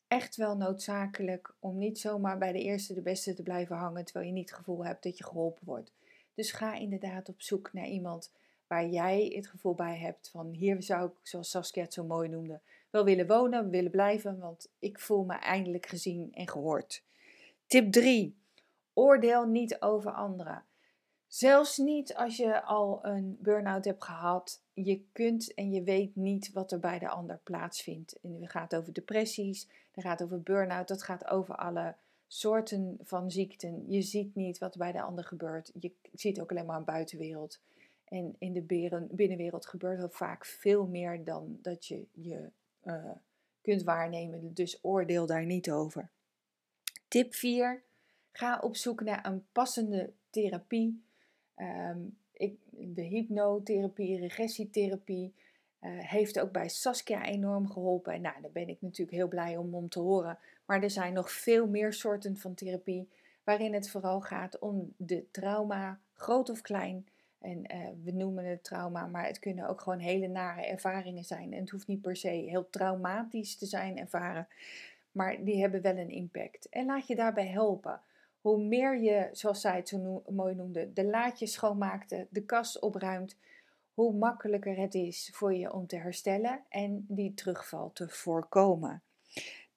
Echt 0.09 0.37
wel 0.37 0.57
noodzakelijk 0.57 1.55
om 1.59 1.79
niet 1.79 1.99
zomaar 1.99 2.39
bij 2.39 2.53
de 2.53 2.63
eerste 2.63 2.95
de 2.95 3.03
beste 3.03 3.35
te 3.35 3.43
blijven 3.43 3.77
hangen 3.77 4.05
terwijl 4.05 4.27
je 4.27 4.33
niet 4.33 4.51
het 4.51 4.59
gevoel 4.59 4.85
hebt 4.85 5.03
dat 5.03 5.19
je 5.19 5.25
geholpen 5.25 5.67
wordt. 5.67 5.93
Dus 6.35 6.53
ga 6.53 6.75
inderdaad 6.75 7.29
op 7.29 7.43
zoek 7.43 7.73
naar 7.73 7.87
iemand 7.87 8.33
waar 8.67 8.89
jij 8.89 9.33
het 9.35 9.47
gevoel 9.47 9.75
bij 9.75 9.99
hebt 9.99 10.29
van 10.31 10.51
hier 10.53 10.83
zou 10.83 11.09
ik, 11.09 11.17
zoals 11.23 11.51
Saskia 11.51 11.83
het 11.83 11.93
zo 11.93 12.05
mooi 12.05 12.29
noemde, 12.29 12.61
wel 12.91 13.05
willen 13.05 13.27
wonen, 13.27 13.71
willen 13.71 13.91
blijven, 13.91 14.39
want 14.39 14.71
ik 14.79 15.01
voel 15.01 15.25
me 15.25 15.35
eindelijk 15.35 15.87
gezien 15.87 16.29
en 16.33 16.49
gehoord. 16.49 17.05
Tip 17.67 17.93
3. 17.93 18.37
Oordeel 18.93 19.47
niet 19.47 19.81
over 19.81 20.13
anderen. 20.13 20.65
Zelfs 21.29 21.77
niet 21.77 22.15
als 22.15 22.37
je 22.37 22.63
al 22.63 23.05
een 23.05 23.39
burn-out 23.41 23.85
hebt 23.85 24.05
gehad. 24.05 24.63
Je 24.73 25.03
kunt 25.13 25.55
en 25.55 25.71
je 25.71 25.83
weet 25.83 26.17
niet 26.17 26.53
wat 26.53 26.73
er 26.73 26.79
bij 26.79 26.99
de 26.99 27.09
ander 27.09 27.41
plaatsvindt. 27.43 28.21
En 28.23 28.37
het 28.41 28.51
gaat 28.51 28.77
over 28.77 28.93
depressies, 28.93 29.69
het 29.93 30.05
gaat 30.05 30.23
over 30.23 30.43
burn-out, 30.43 30.89
dat 30.89 31.03
gaat 31.03 31.27
over 31.27 31.55
alle 31.55 31.95
soorten 32.27 32.99
van 33.03 33.31
ziekten. 33.31 33.85
Je 33.91 34.03
ziet 34.03 34.35
niet 34.35 34.59
wat 34.59 34.77
bij 34.77 34.93
de 34.93 35.03
ander 35.03 35.25
gebeurt. 35.25 35.73
Je 35.81 35.93
ziet 36.13 36.41
ook 36.41 36.51
alleen 36.51 36.67
maar 36.67 36.77
een 36.77 36.85
buitenwereld. 36.85 37.61
En 38.05 38.35
in 38.39 38.53
de 38.53 38.63
binnenwereld 39.11 39.67
gebeurt 39.67 40.03
er 40.03 40.11
vaak 40.11 40.45
veel 40.45 40.87
meer 40.87 41.25
dan 41.25 41.59
dat 41.63 41.87
je 41.87 42.07
je 42.13 42.51
uh, 42.85 43.11
kunt 43.61 43.83
waarnemen. 43.83 44.55
Dus 44.55 44.79
oordeel 44.83 45.27
daar 45.27 45.45
niet 45.45 45.71
over. 45.71 46.09
Tip 47.09 47.35
4. 47.35 47.83
Ga 48.33 48.59
op 48.59 48.77
zoek 48.77 49.01
naar 49.01 49.27
een 49.27 49.47
passende 49.53 50.13
therapie. 50.31 51.03
Um, 51.61 52.17
ik, 52.33 52.57
de 52.71 53.03
hypnotherapie, 53.03 54.19
regressietherapie 54.19 55.35
uh, 55.81 55.91
heeft 55.99 56.41
ook 56.41 56.53
bij 56.53 56.69
Saskia 56.69 57.25
enorm 57.25 57.71
geholpen. 57.71 58.13
En 58.13 58.21
nou, 58.21 58.41
daar 58.43 58.51
ben 58.51 58.69
ik 58.69 58.77
natuurlijk 58.81 59.17
heel 59.17 59.29
blij 59.29 59.57
om, 59.57 59.75
om 59.75 59.89
te 59.89 60.01
horen. 60.01 60.39
Maar 60.65 60.83
er 60.83 60.91
zijn 60.91 61.13
nog 61.13 61.33
veel 61.33 61.67
meer 61.67 61.93
soorten 61.93 62.37
van 62.37 62.55
therapie 62.55 63.09
waarin 63.45 63.75
het 63.75 63.91
vooral 63.91 64.21
gaat 64.21 64.59
om 64.59 64.95
de 64.97 65.25
trauma, 65.31 66.01
groot 66.15 66.51
of 66.51 66.61
klein. 66.61 67.07
En 67.39 67.75
uh, 67.75 67.89
we 68.05 68.13
noemen 68.13 68.45
het 68.45 68.65
trauma, 68.65 69.07
maar 69.07 69.27
het 69.27 69.39
kunnen 69.39 69.69
ook 69.69 69.81
gewoon 69.81 69.99
hele 69.99 70.29
nare 70.29 70.67
ervaringen 70.67 71.25
zijn. 71.25 71.53
En 71.53 71.61
het 71.61 71.71
hoeft 71.71 71.87
niet 71.87 72.03
per 72.03 72.17
se 72.17 72.29
heel 72.29 72.71
traumatisch 72.71 73.57
te 73.57 73.67
zijn 73.67 73.99
ervaren, 73.99 74.49
maar 75.13 75.45
die 75.45 75.61
hebben 75.61 75.83
wel 75.83 75.97
een 75.97 76.11
impact. 76.11 76.69
En 76.69 76.87
laat 76.87 77.07
je 77.07 77.15
daarbij 77.15 77.47
helpen. 77.47 78.01
Hoe 78.49 78.59
meer 78.59 79.01
je, 79.01 79.29
zoals 79.33 79.61
zij 79.61 79.77
het 79.77 79.89
zo 79.89 80.23
mooi 80.29 80.55
noemde, 80.55 80.93
de 80.93 81.05
laadjes 81.05 81.53
schoonmaakte, 81.53 82.27
de 82.31 82.45
kast 82.45 82.81
opruimt, 82.81 83.37
hoe 83.95 84.13
makkelijker 84.13 84.77
het 84.77 84.95
is 84.95 85.31
voor 85.33 85.55
je 85.55 85.73
om 85.73 85.87
te 85.87 85.97
herstellen 85.97 86.61
en 86.69 87.05
die 87.09 87.35
terugval 87.35 87.93
te 87.93 88.09
voorkomen. 88.09 89.03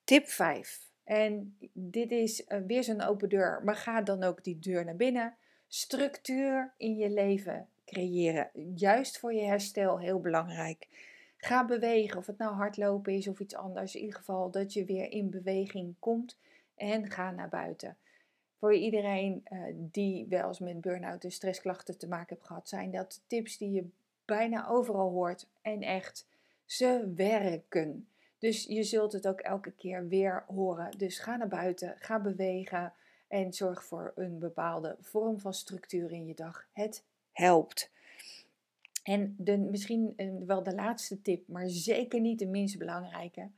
Tip 0.03 0.28
5. 0.28 0.89
En 1.03 1.57
dit 1.74 2.11
is 2.11 2.45
uh, 2.47 2.59
weer 2.67 2.84
zo'n 2.84 3.01
open 3.01 3.30
deur, 3.30 3.61
maar 3.63 3.76
ga 3.76 4.01
dan 4.01 4.24
ook 4.24 4.43
die 4.43 4.59
deur 4.59 4.86
naar 4.86 4.95
binnen 4.95 5.36
structuur 5.67 6.74
in 6.78 6.97
je 6.97 7.09
leven 7.09 7.67
creëren. 7.86 8.49
Juist 8.76 9.19
voor 9.19 9.34
je 9.34 9.43
herstel 9.43 9.99
heel 9.99 10.19
belangrijk. 10.19 10.88
Ga 11.38 11.65
bewegen, 11.65 12.17
of 12.17 12.26
het 12.26 12.38
nou 12.38 12.55
hardlopen 12.55 13.13
is 13.13 13.28
of 13.28 13.39
iets 13.39 13.55
anders. 13.55 13.95
In 13.95 14.01
ieder 14.01 14.17
geval 14.17 14.51
dat 14.51 14.74
je 14.74 14.86
weer 14.86 15.11
in 15.11 15.30
beweging 15.30 15.95
komt 15.99 16.38
en 16.76 17.09
ga 17.09 17.32
naar 17.32 17.49
buiten. 17.49 17.97
Voor 18.62 18.76
iedereen 18.76 19.43
uh, 19.51 19.59
die 19.76 20.26
wel 20.30 20.47
eens 20.47 20.59
met 20.59 20.82
burn-out 20.82 21.24
en 21.24 21.32
stressklachten 21.32 21.97
te 21.97 22.07
maken 22.07 22.36
heeft 22.36 22.47
gehad, 22.47 22.70
zijn 22.70 22.91
dat 22.91 23.22
tips 23.28 23.57
die 23.57 23.72
je 23.72 23.86
bijna 24.26 24.68
overal 24.68 25.09
hoort. 25.09 25.47
En 25.62 25.82
echt, 25.82 26.28
ze 26.66 27.12
werken. 27.16 28.07
Dus 28.38 28.64
je 28.66 28.84
zult 28.84 29.12
het 29.12 29.28
ook 29.28 29.39
elke 29.39 29.72
keer 29.72 30.07
weer 30.07 30.43
horen. 30.47 30.97
Dus 30.97 31.20
ga 31.20 31.36
naar 31.36 31.47
buiten, 31.47 31.95
ga 31.97 32.20
bewegen. 32.20 32.93
En 33.28 33.53
zorg 33.53 33.84
voor 33.84 34.12
een 34.16 34.39
bepaalde 34.39 34.95
vorm 34.99 35.39
van 35.39 35.53
structuur 35.53 36.12
in 36.12 36.26
je 36.26 36.36
dag. 36.36 36.68
Het 36.72 37.03
helpt. 37.32 37.91
En 39.03 39.36
de, 39.38 39.57
misschien 39.57 40.14
eh, 40.16 40.30
wel 40.45 40.64
de 40.64 40.76
laatste 40.76 41.22
tip, 41.22 41.47
maar 41.47 41.70
zeker 41.70 42.20
niet 42.20 42.39
de 42.39 42.47
minst 42.47 42.78
belangrijke. 42.78 43.49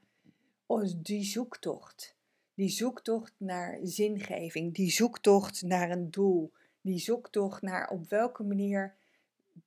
is 0.68 0.96
die 0.98 1.24
zoektocht. 1.24 2.16
Die 2.54 2.70
zoektocht 2.70 3.34
naar 3.38 3.80
zingeving. 3.84 4.74
Die 4.74 4.92
zoektocht 4.92 5.62
naar 5.62 5.92
een 5.92 6.12
doel. 6.12 6.52
Die 6.82 7.00
zoektocht 7.00 7.62
naar 7.62 7.90
op 7.90 8.10
welke 8.10 8.44
manier 8.44 8.96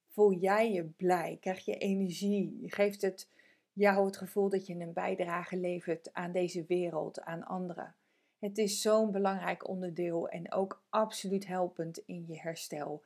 voel 0.09 0.33
jij 0.33 0.73
je 0.73 0.85
blij? 0.85 1.39
Krijg 1.41 1.65
je 1.65 1.79
energie? 1.79 2.63
Geeft 2.67 3.03
het 3.03 3.29
jou 3.73 4.07
het 4.07 4.17
gevoel 4.17 4.49
dat 4.49 4.67
je 4.67 4.75
een 4.75 4.93
bijdrage 4.93 5.57
levert 5.57 6.13
aan 6.13 6.33
deze 6.33 6.65
wereld, 6.69 7.21
aan 7.21 7.47
anderen? 7.47 7.95
Het 8.39 8.59
is 8.59 8.81
zo'n 8.81 9.11
belangrijk 9.11 9.69
onderdeel 9.69 10.29
en 10.29 10.53
ook 10.53 10.83
absoluut 10.89 11.47
helpend 11.47 12.03
in 12.07 12.25
je 12.27 12.39
herstel. 12.39 13.03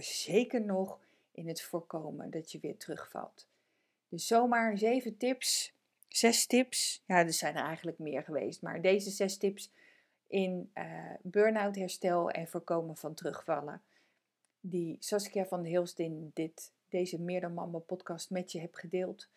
Zeker 0.00 0.64
nog 0.64 1.00
in 1.32 1.48
het 1.48 1.62
voorkomen 1.62 2.30
dat 2.30 2.52
je 2.52 2.58
weer 2.60 2.76
terugvalt. 2.76 3.46
Dus 4.08 4.26
zomaar 4.26 4.78
zeven 4.78 5.16
tips, 5.16 5.72
zes 6.08 6.46
tips. 6.46 7.02
Ja, 7.06 7.16
er 7.16 7.32
zijn 7.32 7.56
er 7.56 7.64
eigenlijk 7.64 7.98
meer 7.98 8.22
geweest, 8.22 8.62
maar 8.62 8.80
deze 8.80 9.10
zes 9.10 9.36
tips 9.36 9.70
in 10.26 10.70
uh, 10.74 10.84
burn-out 11.22 11.76
herstel 11.76 12.30
en 12.30 12.48
voorkomen 12.48 12.96
van 12.96 13.14
terugvallen. 13.14 13.82
Die 14.60 14.96
Saskia 15.00 15.46
van 15.46 15.62
de 15.62 15.68
Hilst 15.68 15.98
in 15.98 16.30
dit, 16.34 16.72
deze 16.88 17.20
Meer 17.20 17.40
dan 17.40 17.54
Mama 17.54 17.78
podcast 17.78 18.30
met 18.30 18.52
je 18.52 18.60
heb 18.60 18.74
gedeeld. 18.74 19.28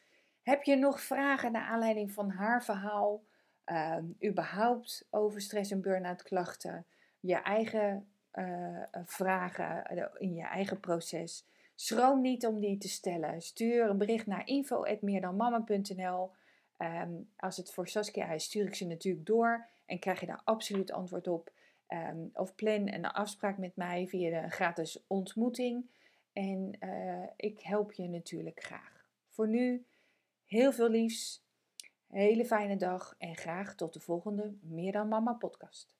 Heb 0.42 0.64
je 0.64 0.76
nog 0.76 1.02
vragen 1.02 1.52
naar 1.52 1.68
aanleiding 1.68 2.12
van 2.12 2.30
haar 2.30 2.64
verhaal? 2.64 3.24
uh, 3.66 3.98
überhaupt 4.24 5.08
over 5.10 5.42
stress 5.42 5.72
en 5.72 5.82
burn-out 5.82 6.24
klachten, 6.24 6.86
je 7.20 7.36
eigen 7.36 8.08
uh, 8.34 8.84
vragen 9.06 9.86
eh, 9.86 10.06
in 10.18 10.34
je 10.34 10.44
eigen 10.44 10.80
proces. 10.80 11.46
Schroom 11.76 12.22
niet 12.22 12.46
om 12.46 12.60
die 12.60 12.78
te 12.78 12.90
stellen. 12.90 13.42
Stuur 13.42 13.90
een 13.90 13.98
bericht 13.98 14.26
naar 14.26 14.48
info.meerdanmama.nl. 14.48 16.32
Ehm, 16.82 17.12
als 17.38 17.58
het 17.58 17.72
voor 17.72 17.88
Saskia 17.88 18.32
is, 18.32 18.44
stuur 18.44 18.68
ik 18.68 18.76
ze 18.76 18.86
natuurlijk 18.86 19.26
door 19.26 19.68
en 19.86 20.00
krijg 20.00 20.20
je 20.20 20.26
daar 20.26 20.42
absoluut 20.44 20.92
antwoord 20.92 21.28
op. 21.28 21.52
Um, 21.88 22.30
of 22.34 22.56
plan 22.56 22.94
een 22.94 23.06
afspraak 23.06 23.58
met 23.58 23.76
mij 23.76 24.08
via 24.08 24.42
de 24.42 24.50
gratis 24.50 25.04
ontmoeting. 25.08 25.86
En 26.34 26.78
uh, 26.80 27.24
ik 27.36 27.62
help 27.62 27.92
je 27.92 28.08
natuurlijk 28.08 28.64
graag. 28.64 29.06
Voor 29.28 29.48
nu, 29.48 29.86
heel 30.46 30.72
veel 30.72 30.90
liefs 30.90 31.44
hele 32.08 32.46
fijne 32.46 32.76
dag 32.76 33.16
en 33.18 33.36
graag 33.36 33.76
tot 33.76 33.94
de 33.94 34.00
volgende 34.00 34.54
Meer 34.62 34.92
dan 34.92 35.08
Mama 35.08 35.34
podcast. 35.34 35.96